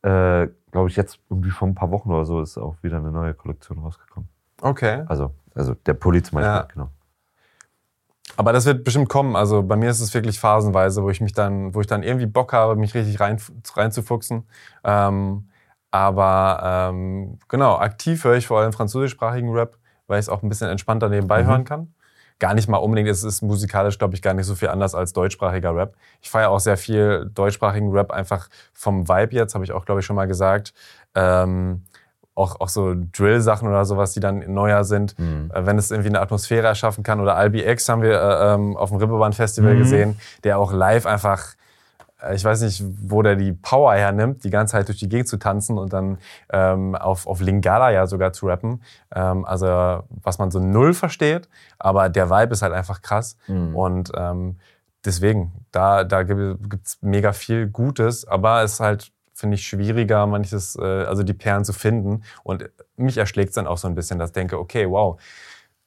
äh, 0.00 0.48
glaube 0.70 0.88
ich, 0.88 0.96
jetzt 0.96 1.18
irgendwie 1.28 1.50
vor 1.50 1.68
ein 1.68 1.74
paar 1.74 1.90
Wochen 1.90 2.10
oder 2.10 2.24
so 2.24 2.40
ist 2.40 2.56
auch 2.56 2.76
wieder 2.82 2.96
eine 2.96 3.10
neue 3.10 3.34
Kollektion 3.34 3.80
rausgekommen. 3.80 4.30
Okay. 4.62 5.04
Also, 5.08 5.32
also 5.54 5.74
der 5.74 5.92
Pulli 5.92 6.22
zum 6.22 6.36
Beispiel, 6.36 6.54
ja. 6.54 6.68
genau. 6.72 6.88
Aber 8.38 8.54
das 8.54 8.64
wird 8.64 8.82
bestimmt 8.82 9.10
kommen. 9.10 9.36
Also 9.36 9.62
bei 9.62 9.76
mir 9.76 9.90
ist 9.90 10.00
es 10.00 10.14
wirklich 10.14 10.40
phasenweise, 10.40 11.02
wo 11.02 11.10
ich 11.10 11.20
mich 11.20 11.34
dann, 11.34 11.74
wo 11.74 11.82
ich 11.82 11.86
dann 11.86 12.02
irgendwie 12.02 12.24
Bock 12.24 12.54
habe, 12.54 12.76
mich 12.76 12.94
richtig 12.94 13.20
rein, 13.20 13.38
reinzufuchsen. 13.74 14.44
Ähm, 14.84 15.48
aber 15.90 16.90
ähm, 16.90 17.38
genau, 17.48 17.76
aktiv 17.76 18.24
höre 18.24 18.36
ich 18.36 18.46
vor 18.46 18.60
allem 18.60 18.72
französischsprachigen 18.72 19.52
Rap 19.52 19.76
weil 20.12 20.20
ich 20.20 20.26
es 20.26 20.28
auch 20.28 20.42
ein 20.42 20.48
bisschen 20.48 20.68
entspannter 20.68 21.08
nebenbei 21.08 21.42
Mhm. 21.42 21.46
hören 21.46 21.64
kann. 21.64 21.94
Gar 22.38 22.54
nicht 22.54 22.68
mal 22.68 22.76
unbedingt, 22.78 23.08
es 23.08 23.24
ist 23.24 23.40
musikalisch, 23.42 23.98
glaube 23.98 24.14
ich, 24.14 24.22
gar 24.22 24.34
nicht 24.34 24.46
so 24.46 24.54
viel 24.54 24.68
anders 24.68 24.94
als 24.94 25.12
deutschsprachiger 25.12 25.74
Rap. 25.74 25.94
Ich 26.20 26.28
feiere 26.30 26.50
auch 26.50 26.60
sehr 26.60 26.76
viel 26.76 27.30
deutschsprachigen 27.34 27.90
Rap, 27.92 28.10
einfach 28.10 28.48
vom 28.72 29.08
Vibe 29.08 29.34
jetzt, 29.34 29.54
habe 29.54 29.64
ich 29.64 29.72
auch, 29.72 29.84
glaube 29.84 30.00
ich, 30.00 30.06
schon 30.06 30.16
mal 30.16 30.26
gesagt. 30.26 30.74
Ähm, 31.14 31.82
auch, 32.34 32.60
auch 32.60 32.68
so 32.68 32.94
Drill-Sachen 32.96 33.68
oder 33.68 33.84
sowas, 33.84 34.12
die 34.12 34.20
dann 34.20 34.38
neuer 34.52 34.84
sind. 34.84 35.18
Mhm. 35.18 35.50
Äh, 35.54 35.66
wenn 35.66 35.78
es 35.78 35.90
irgendwie 35.90 36.08
eine 36.08 36.20
Atmosphäre 36.20 36.66
erschaffen 36.66 37.04
kann. 37.04 37.20
Oder 37.20 37.36
Albi 37.36 37.62
X 37.62 37.88
haben 37.88 38.02
wir 38.02 38.20
äh, 38.20 38.54
ähm, 38.54 38.76
auf 38.76 38.88
dem 38.90 38.98
Ribbeband-Festival 38.98 39.74
Mhm. 39.74 39.78
gesehen, 39.78 40.20
der 40.42 40.58
auch 40.58 40.72
live 40.72 41.06
einfach 41.06 41.54
ich 42.34 42.44
weiß 42.44 42.62
nicht, 42.62 42.84
wo 43.02 43.22
der 43.22 43.36
die 43.36 43.52
Power 43.52 43.94
hernimmt, 43.94 44.44
die 44.44 44.50
ganze 44.50 44.72
Zeit 44.72 44.88
durch 44.88 44.98
die 44.98 45.08
Gegend 45.08 45.28
zu 45.28 45.38
tanzen 45.38 45.78
und 45.78 45.92
dann 45.92 46.18
ähm, 46.50 46.94
auf, 46.94 47.26
auf 47.26 47.40
Lingala 47.40 47.90
ja 47.90 48.06
sogar 48.06 48.32
zu 48.32 48.46
rappen. 48.46 48.82
Ähm, 49.14 49.44
also 49.44 50.02
was 50.22 50.38
man 50.38 50.50
so 50.50 50.60
null 50.60 50.94
versteht, 50.94 51.48
aber 51.78 52.08
der 52.08 52.30
Vibe 52.30 52.52
ist 52.52 52.62
halt 52.62 52.72
einfach 52.72 53.02
krass. 53.02 53.36
Mhm. 53.48 53.76
Und 53.76 54.12
ähm, 54.14 54.56
deswegen, 55.04 55.52
da, 55.72 56.04
da 56.04 56.22
gibt 56.22 56.86
es 56.86 56.98
mega 57.00 57.32
viel 57.32 57.66
Gutes, 57.66 58.26
aber 58.26 58.62
es 58.62 58.74
ist 58.74 58.80
halt, 58.80 59.12
finde 59.34 59.56
ich, 59.56 59.66
schwieriger, 59.66 60.26
manches, 60.26 60.76
äh, 60.76 61.04
also 61.04 61.22
die 61.22 61.34
Perlen 61.34 61.64
zu 61.64 61.72
finden. 61.72 62.22
Und 62.44 62.70
mich 62.96 63.18
erschlägt 63.18 63.50
es 63.50 63.54
dann 63.56 63.66
auch 63.66 63.78
so 63.78 63.88
ein 63.88 63.94
bisschen, 63.94 64.18
dass 64.18 64.30
ich 64.30 64.34
denke, 64.34 64.58
okay, 64.58 64.88
wow. 64.88 65.20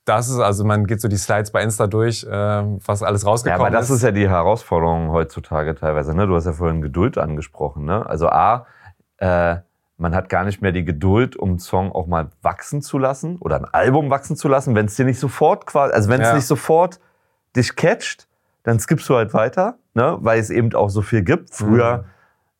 Das 0.05 0.29
ist, 0.29 0.39
also 0.39 0.63
man 0.63 0.85
geht 0.85 1.01
so 1.01 1.07
die 1.07 1.17
Slides 1.17 1.49
bei 1.51 1.63
Insta 1.63 1.87
durch, 1.87 2.23
äh, 2.23 2.29
was 2.29 3.01
alles 3.01 3.23
Ja, 3.23 3.29
rausgekommen 3.29 3.59
aber 3.67 3.71
das 3.75 3.89
ist 3.89 4.03
ja 4.03 4.11
die 4.11 4.29
Herausforderung 4.29 5.09
heutzutage 5.09 5.73
teilweise. 5.73 6.15
Ne? 6.15 6.27
Du 6.27 6.35
hast 6.35 6.45
ja 6.45 6.53
vorhin 6.53 6.81
Geduld 6.83 7.17
angesprochen. 7.17 7.85
Ne? 7.85 8.05
Also 8.07 8.29
A, 8.29 8.67
äh, 9.17 9.55
man 9.97 10.13
hat 10.13 10.29
gar 10.29 10.43
nicht 10.43 10.61
mehr 10.61 10.71
die 10.71 10.85
Geduld, 10.85 11.35
um 11.35 11.49
einen 11.49 11.59
Song 11.59 11.91
auch 11.91 12.05
mal 12.05 12.29
wachsen 12.43 12.83
zu 12.83 12.99
lassen 12.99 13.37
oder 13.39 13.55
ein 13.57 13.65
Album 13.65 14.09
wachsen 14.11 14.35
zu 14.35 14.47
lassen, 14.47 14.75
wenn 14.75 14.85
es 14.85 14.95
dir 14.95 15.05
nicht 15.05 15.19
sofort 15.19 15.65
quasi, 15.65 15.93
also 15.93 16.09
wenn 16.09 16.21
es 16.21 16.27
Ja. 16.27 16.35
nicht 16.35 16.45
sofort 16.47 16.99
dich 17.55 17.75
catcht, 17.75 18.27
dann 18.63 18.77
skippst 18.79 19.07
du 19.09 19.15
halt 19.15 19.33
weiter, 19.33 19.75
ne? 19.95 20.17
weil 20.19 20.39
es 20.39 20.49
eben 20.51 20.73
auch 20.75 20.89
so 20.89 21.01
viel 21.01 21.23
gibt. 21.23 21.53
Früher, 21.55 21.97
Mhm. 21.99 22.03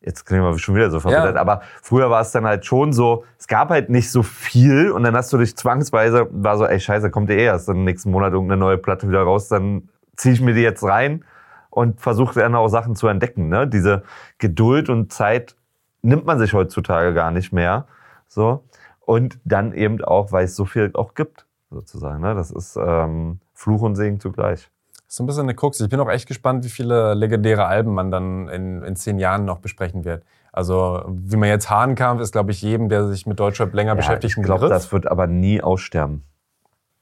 Jetzt 0.06 0.26
klingen 0.26 0.44
wir 0.44 0.58
schon 0.60 0.76
wieder 0.76 0.92
so 0.92 1.00
verbittert, 1.00 1.36
Ja. 1.36 1.42
aber 1.42 1.62
früher 1.82 2.10
war 2.10 2.22
es 2.22 2.32
dann 2.32 2.46
halt 2.46 2.66
schon 2.66 2.94
so, 2.94 3.26
es 3.40 3.48
gab 3.48 3.70
halt 3.70 3.90
nicht 3.90 4.12
so 4.12 4.24
viel 4.24 4.92
und 4.92 5.04
dann 5.04 5.16
hast 5.16 5.34
du 5.34 5.38
dich 5.38 5.56
zwangsweise, 5.58 6.28
war 6.32 6.58
so, 6.58 6.66
ey 6.66 6.80
scheiße, 6.80 7.10
kommt 7.10 7.30
eh 7.30 7.44
erst 7.44 7.70
im 7.70 7.84
nächsten 7.84 8.12
Monat 8.12 8.34
irgendeine 8.34 8.60
neue 8.60 8.78
Platte 8.78 9.08
wieder 9.10 9.24
raus, 9.24 9.48
dann 9.48 9.90
ziehe 10.16 10.34
ich 10.34 10.42
mir 10.42 10.54
die 10.54 10.62
jetzt 10.62 10.84
rein 10.84 11.26
und 11.70 12.00
versuche 12.00 12.40
dann 12.40 12.56
auch 12.56 12.68
Sachen 12.70 12.96
zu 12.96 13.08
entdecken. 13.08 13.50
Ne? 13.50 13.68
Diese 13.68 14.04
Geduld 14.38 14.90
und 14.90 15.12
Zeit 15.12 15.56
nimmt 16.02 16.26
man 16.26 16.40
sich 16.40 16.54
heutzutage 16.54 17.14
gar 17.14 17.32
nicht 17.32 17.52
mehr. 17.52 17.86
So. 18.28 18.64
Und 19.02 19.40
dann 19.44 19.74
eben 19.74 20.04
auch, 20.04 20.32
weil 20.32 20.46
es 20.46 20.56
so 20.56 20.66
viel 20.66 20.92
auch 20.94 21.16
gibt, 21.16 21.46
sozusagen. 21.72 22.22
Ne? 22.22 22.34
Das 22.34 22.52
ist 22.52 22.78
ähm, 22.78 23.40
Fluch 23.54 23.82
und 23.82 23.96
Segen 23.96 24.20
zugleich. 24.20 24.70
So 25.16 25.24
ein 25.24 25.28
bisschen 25.28 25.44
eine 25.44 25.56
Krux. 25.56 25.80
Ich 25.80 25.88
bin 25.88 25.98
auch 26.02 26.10
echt 26.10 26.28
gespannt, 26.28 26.66
wie 26.66 26.70
viele 26.70 27.14
legendäre 27.14 27.64
Alben 27.68 27.94
man 27.94 28.12
dann 28.12 28.50
in, 28.50 28.84
in 28.84 28.98
zehn 28.98 29.18
Jahren 29.18 29.46
noch 29.46 29.60
besprechen 29.60 30.04
wird. 30.04 30.26
Also, 30.52 31.06
wie 31.08 31.38
man 31.38 31.48
jetzt 31.48 31.70
Hahnkampf 31.70 32.20
ist, 32.20 32.34
glaube 32.34 32.52
ich, 32.52 32.62
jedem, 32.62 32.90
der 32.90 33.08
sich 33.08 33.26
mit 33.26 33.40
Deutschrap 33.40 33.74
länger 33.74 33.96
beschäftigt, 33.96 34.34
ich 34.34 34.38
ein 34.38 34.44
glaube, 34.44 34.66
Begriff. 34.66 34.78
das 34.78 34.92
wird 34.92 35.08
aber 35.08 35.26
nie 35.28 35.62
aussterben. 35.62 36.26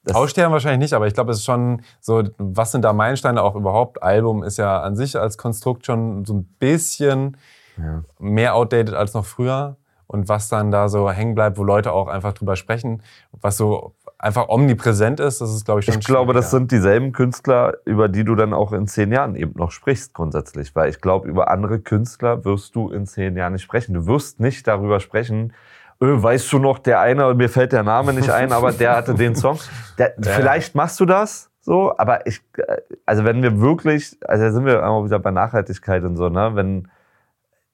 Das, 0.04 0.16
Aussterben 0.16 0.54
wahrscheinlich 0.54 0.78
nicht, 0.78 0.94
aber 0.94 1.08
ich 1.08 1.16
glaube, 1.16 1.32
es 1.32 1.40
ist 1.40 1.46
schon 1.46 1.82
so, 2.02 2.22
was 2.38 2.72
sind 2.72 2.84
da 2.84 2.94
Meilensteine 2.94 3.42
auch 3.42 3.56
überhaupt? 3.56 4.04
Album 4.04 4.44
ist 4.44 4.58
ja 4.58 4.80
an 4.82 4.96
sich 4.96 5.18
als 5.18 5.40
Konstrukt 5.40 5.88
schon 5.88 6.24
so 6.24 6.36
ein 6.36 6.44
bisschen 6.60 7.36
Ja. 7.78 8.04
mehr 8.20 8.54
outdated 8.54 8.94
als 8.94 9.16
noch 9.16 9.26
früher. 9.26 9.78
Und 10.06 10.30
was 10.30 10.50
dann 10.50 10.70
da 10.70 10.88
so 10.90 11.10
hängen 11.10 11.34
bleibt, 11.34 11.58
wo 11.58 11.64
Leute 11.64 11.92
auch 11.92 12.08
einfach 12.08 12.34
drüber 12.34 12.56
sprechen, 12.56 13.02
was 13.32 13.58
so 13.58 13.96
einfach 14.24 14.48
omnipräsent 14.48 15.20
ist, 15.20 15.42
das 15.42 15.54
ist, 15.54 15.66
glaube 15.66 15.82
ich, 15.82 15.86
schon 15.86 16.00
Ich 16.00 16.06
glaube, 16.06 16.34
das 16.34 16.50
sind 16.50 16.72
dieselben 16.72 17.12
Künstler, 17.12 17.74
über 17.84 18.08
die 18.08 18.24
du 18.24 18.36
dann 18.36 18.54
auch 18.54 18.72
in 18.72 18.88
zehn 18.88 19.12
Jahren 19.12 19.36
eben 19.36 19.54
noch 19.58 19.72
sprichst, 19.72 20.14
grundsätzlich. 20.14 20.74
Weil 20.76 20.90
ich 20.90 21.02
glaube, 21.02 21.28
über 21.28 21.52
andere 21.52 21.80
Künstler 21.80 22.46
wirst 22.46 22.74
du 22.76 22.90
in 22.90 23.06
zehn 23.06 23.36
Jahren 23.36 23.54
nicht 23.54 23.64
sprechen. 23.64 23.94
Du 23.94 24.08
wirst 24.08 24.40
nicht 24.40 24.66
darüber 24.66 25.02
sprechen, 25.02 25.54
äh, 26.00 26.06
weißt 26.06 26.52
du 26.54 26.60
noch, 26.60 26.80
der 26.80 27.02
eine, 27.02 27.34
mir 27.34 27.50
fällt 27.50 27.74
der 27.74 27.84
Name 27.84 28.14
nicht 28.14 28.30
ein, 28.30 28.54
aber 28.54 28.72
der 28.72 28.96
hatte 28.96 29.14
den 29.14 29.36
Song. 29.36 29.60
Der, 29.98 30.14
Vielleicht 30.18 30.74
machst 30.74 31.02
du 31.02 31.06
das 31.06 31.52
so, 31.60 31.98
aber 31.98 32.26
ich, 32.26 32.42
äh, 32.58 32.78
also 33.06 33.26
wenn 33.26 33.44
wir 33.44 33.60
wirklich, 33.60 34.18
also 34.26 34.46
da 34.46 34.52
sind 34.52 34.66
wir 34.66 34.88
auch 34.88 35.04
wieder 35.04 35.20
bei 35.20 35.32
Nachhaltigkeit 35.32 36.04
und 36.04 36.16
so, 36.16 36.30
ne, 36.30 36.52
wenn, 36.54 36.88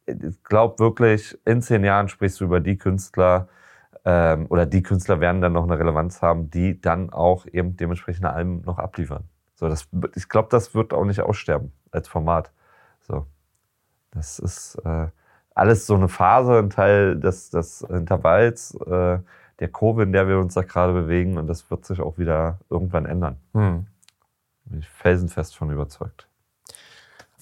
ich 0.08 0.44
glaube 0.44 0.80
wirklich, 0.80 1.38
in 1.46 1.62
zehn 1.62 1.84
Jahren 1.84 2.08
sprichst 2.08 2.42
du 2.42 2.46
über 2.46 2.60
die 2.60 2.78
Künstler, 2.78 3.48
ähm, 4.10 4.48
oder 4.50 4.66
die 4.66 4.82
Künstler 4.82 5.20
werden 5.20 5.40
dann 5.40 5.54
noch 5.54 5.64
eine 5.64 5.78
Relevanz 5.78 6.24
haben, 6.24 6.50
die 6.50 6.82
dann 6.82 7.12
auch 7.12 7.46
eben 7.46 7.78
dementsprechende 7.78 8.32
Alben 8.32 8.64
noch 8.66 8.80
abliefern. 8.80 9.26
So, 9.54 9.70
das, 9.70 9.88
ich 10.16 10.28
glaube, 10.28 10.48
das 10.50 10.74
wird 10.74 10.94
auch 10.94 11.06
nicht 11.06 11.22
aussterben 11.22 11.72
als 11.92 12.08
Format. 12.08 12.52
So, 13.02 13.28
das 14.10 14.40
ist 14.40 14.82
äh, 14.84 15.08
alles 15.54 15.86
so 15.86 15.94
eine 15.94 16.08
Phase, 16.08 16.58
ein 16.58 16.72
Teil 16.72 17.20
des, 17.20 17.52
des 17.52 17.82
Intervalls, 17.82 18.74
äh, 18.74 19.20
der 19.60 19.68
Kurve, 19.68 20.04
in 20.04 20.12
der 20.12 20.28
wir 20.28 20.40
uns 20.40 20.56
da 20.56 20.64
gerade 20.64 20.94
bewegen, 20.94 21.38
und 21.38 21.46
das 21.46 21.70
wird 21.70 21.86
sich 21.86 22.02
auch 22.02 22.18
wieder 22.18 22.58
irgendwann 22.72 23.06
ändern. 23.06 23.38
Hm. 23.54 23.86
Bin 24.66 24.80
ich 24.80 24.90
felsenfest 24.90 25.56
von 25.56 25.70
überzeugt. 25.70 26.28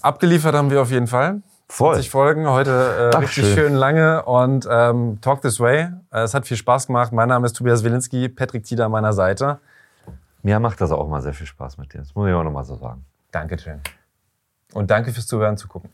Abgeliefert 0.01 0.53
haben 0.53 0.70
wir 0.70 0.82
auf 0.82 0.91
jeden 0.91 1.07
Fall. 1.07 1.43
Voll. 1.70 1.95
20 1.95 2.09
Folgen, 2.09 2.47
heute 2.47 3.11
äh, 3.11 3.15
Ach, 3.15 3.22
richtig 3.22 3.45
schön. 3.45 3.55
schön. 3.55 3.74
lange 3.74 4.24
und 4.24 4.68
ähm, 4.72 5.20
Talk 5.22 5.41
This 5.41 5.59
Way. 5.59 5.89
Äh, 6.11 6.22
es 6.22 6.34
hat 6.34 6.47
viel 6.47 6.55
Spaß 6.57 6.88
gemacht. 6.88 7.11
Mein 7.11 7.28
Name 7.28 7.45
ist 7.45 7.53
Tobias 7.53 7.84
Wilinski, 7.84 8.30
Patrick 8.30 8.63
Tieder 8.63 8.86
an 8.86 8.91
meiner 8.91 9.11
Seite. 9.11 9.59
Mir 10.43 10.59
macht 10.59 10.80
das 10.80 10.91
auch 10.91 11.07
mal 11.09 11.22
sehr 11.22 11.34
viel 11.34 11.47
Spaß 11.47 11.78
mit 11.78 11.93
dir. 11.93 11.99
Das 11.99 12.15
muss 12.15 12.28
ich 12.30 12.34
auch 12.34 12.43
nochmal 12.43 12.63
so 12.63 12.76
sagen. 12.76 13.05
Dankeschön. 13.32 13.82
Und 14.74 14.89
danke 14.89 15.11
fürs 15.11 15.28
Zuhören, 15.28 15.57
zu 15.57 15.68
gucken. 15.68 15.89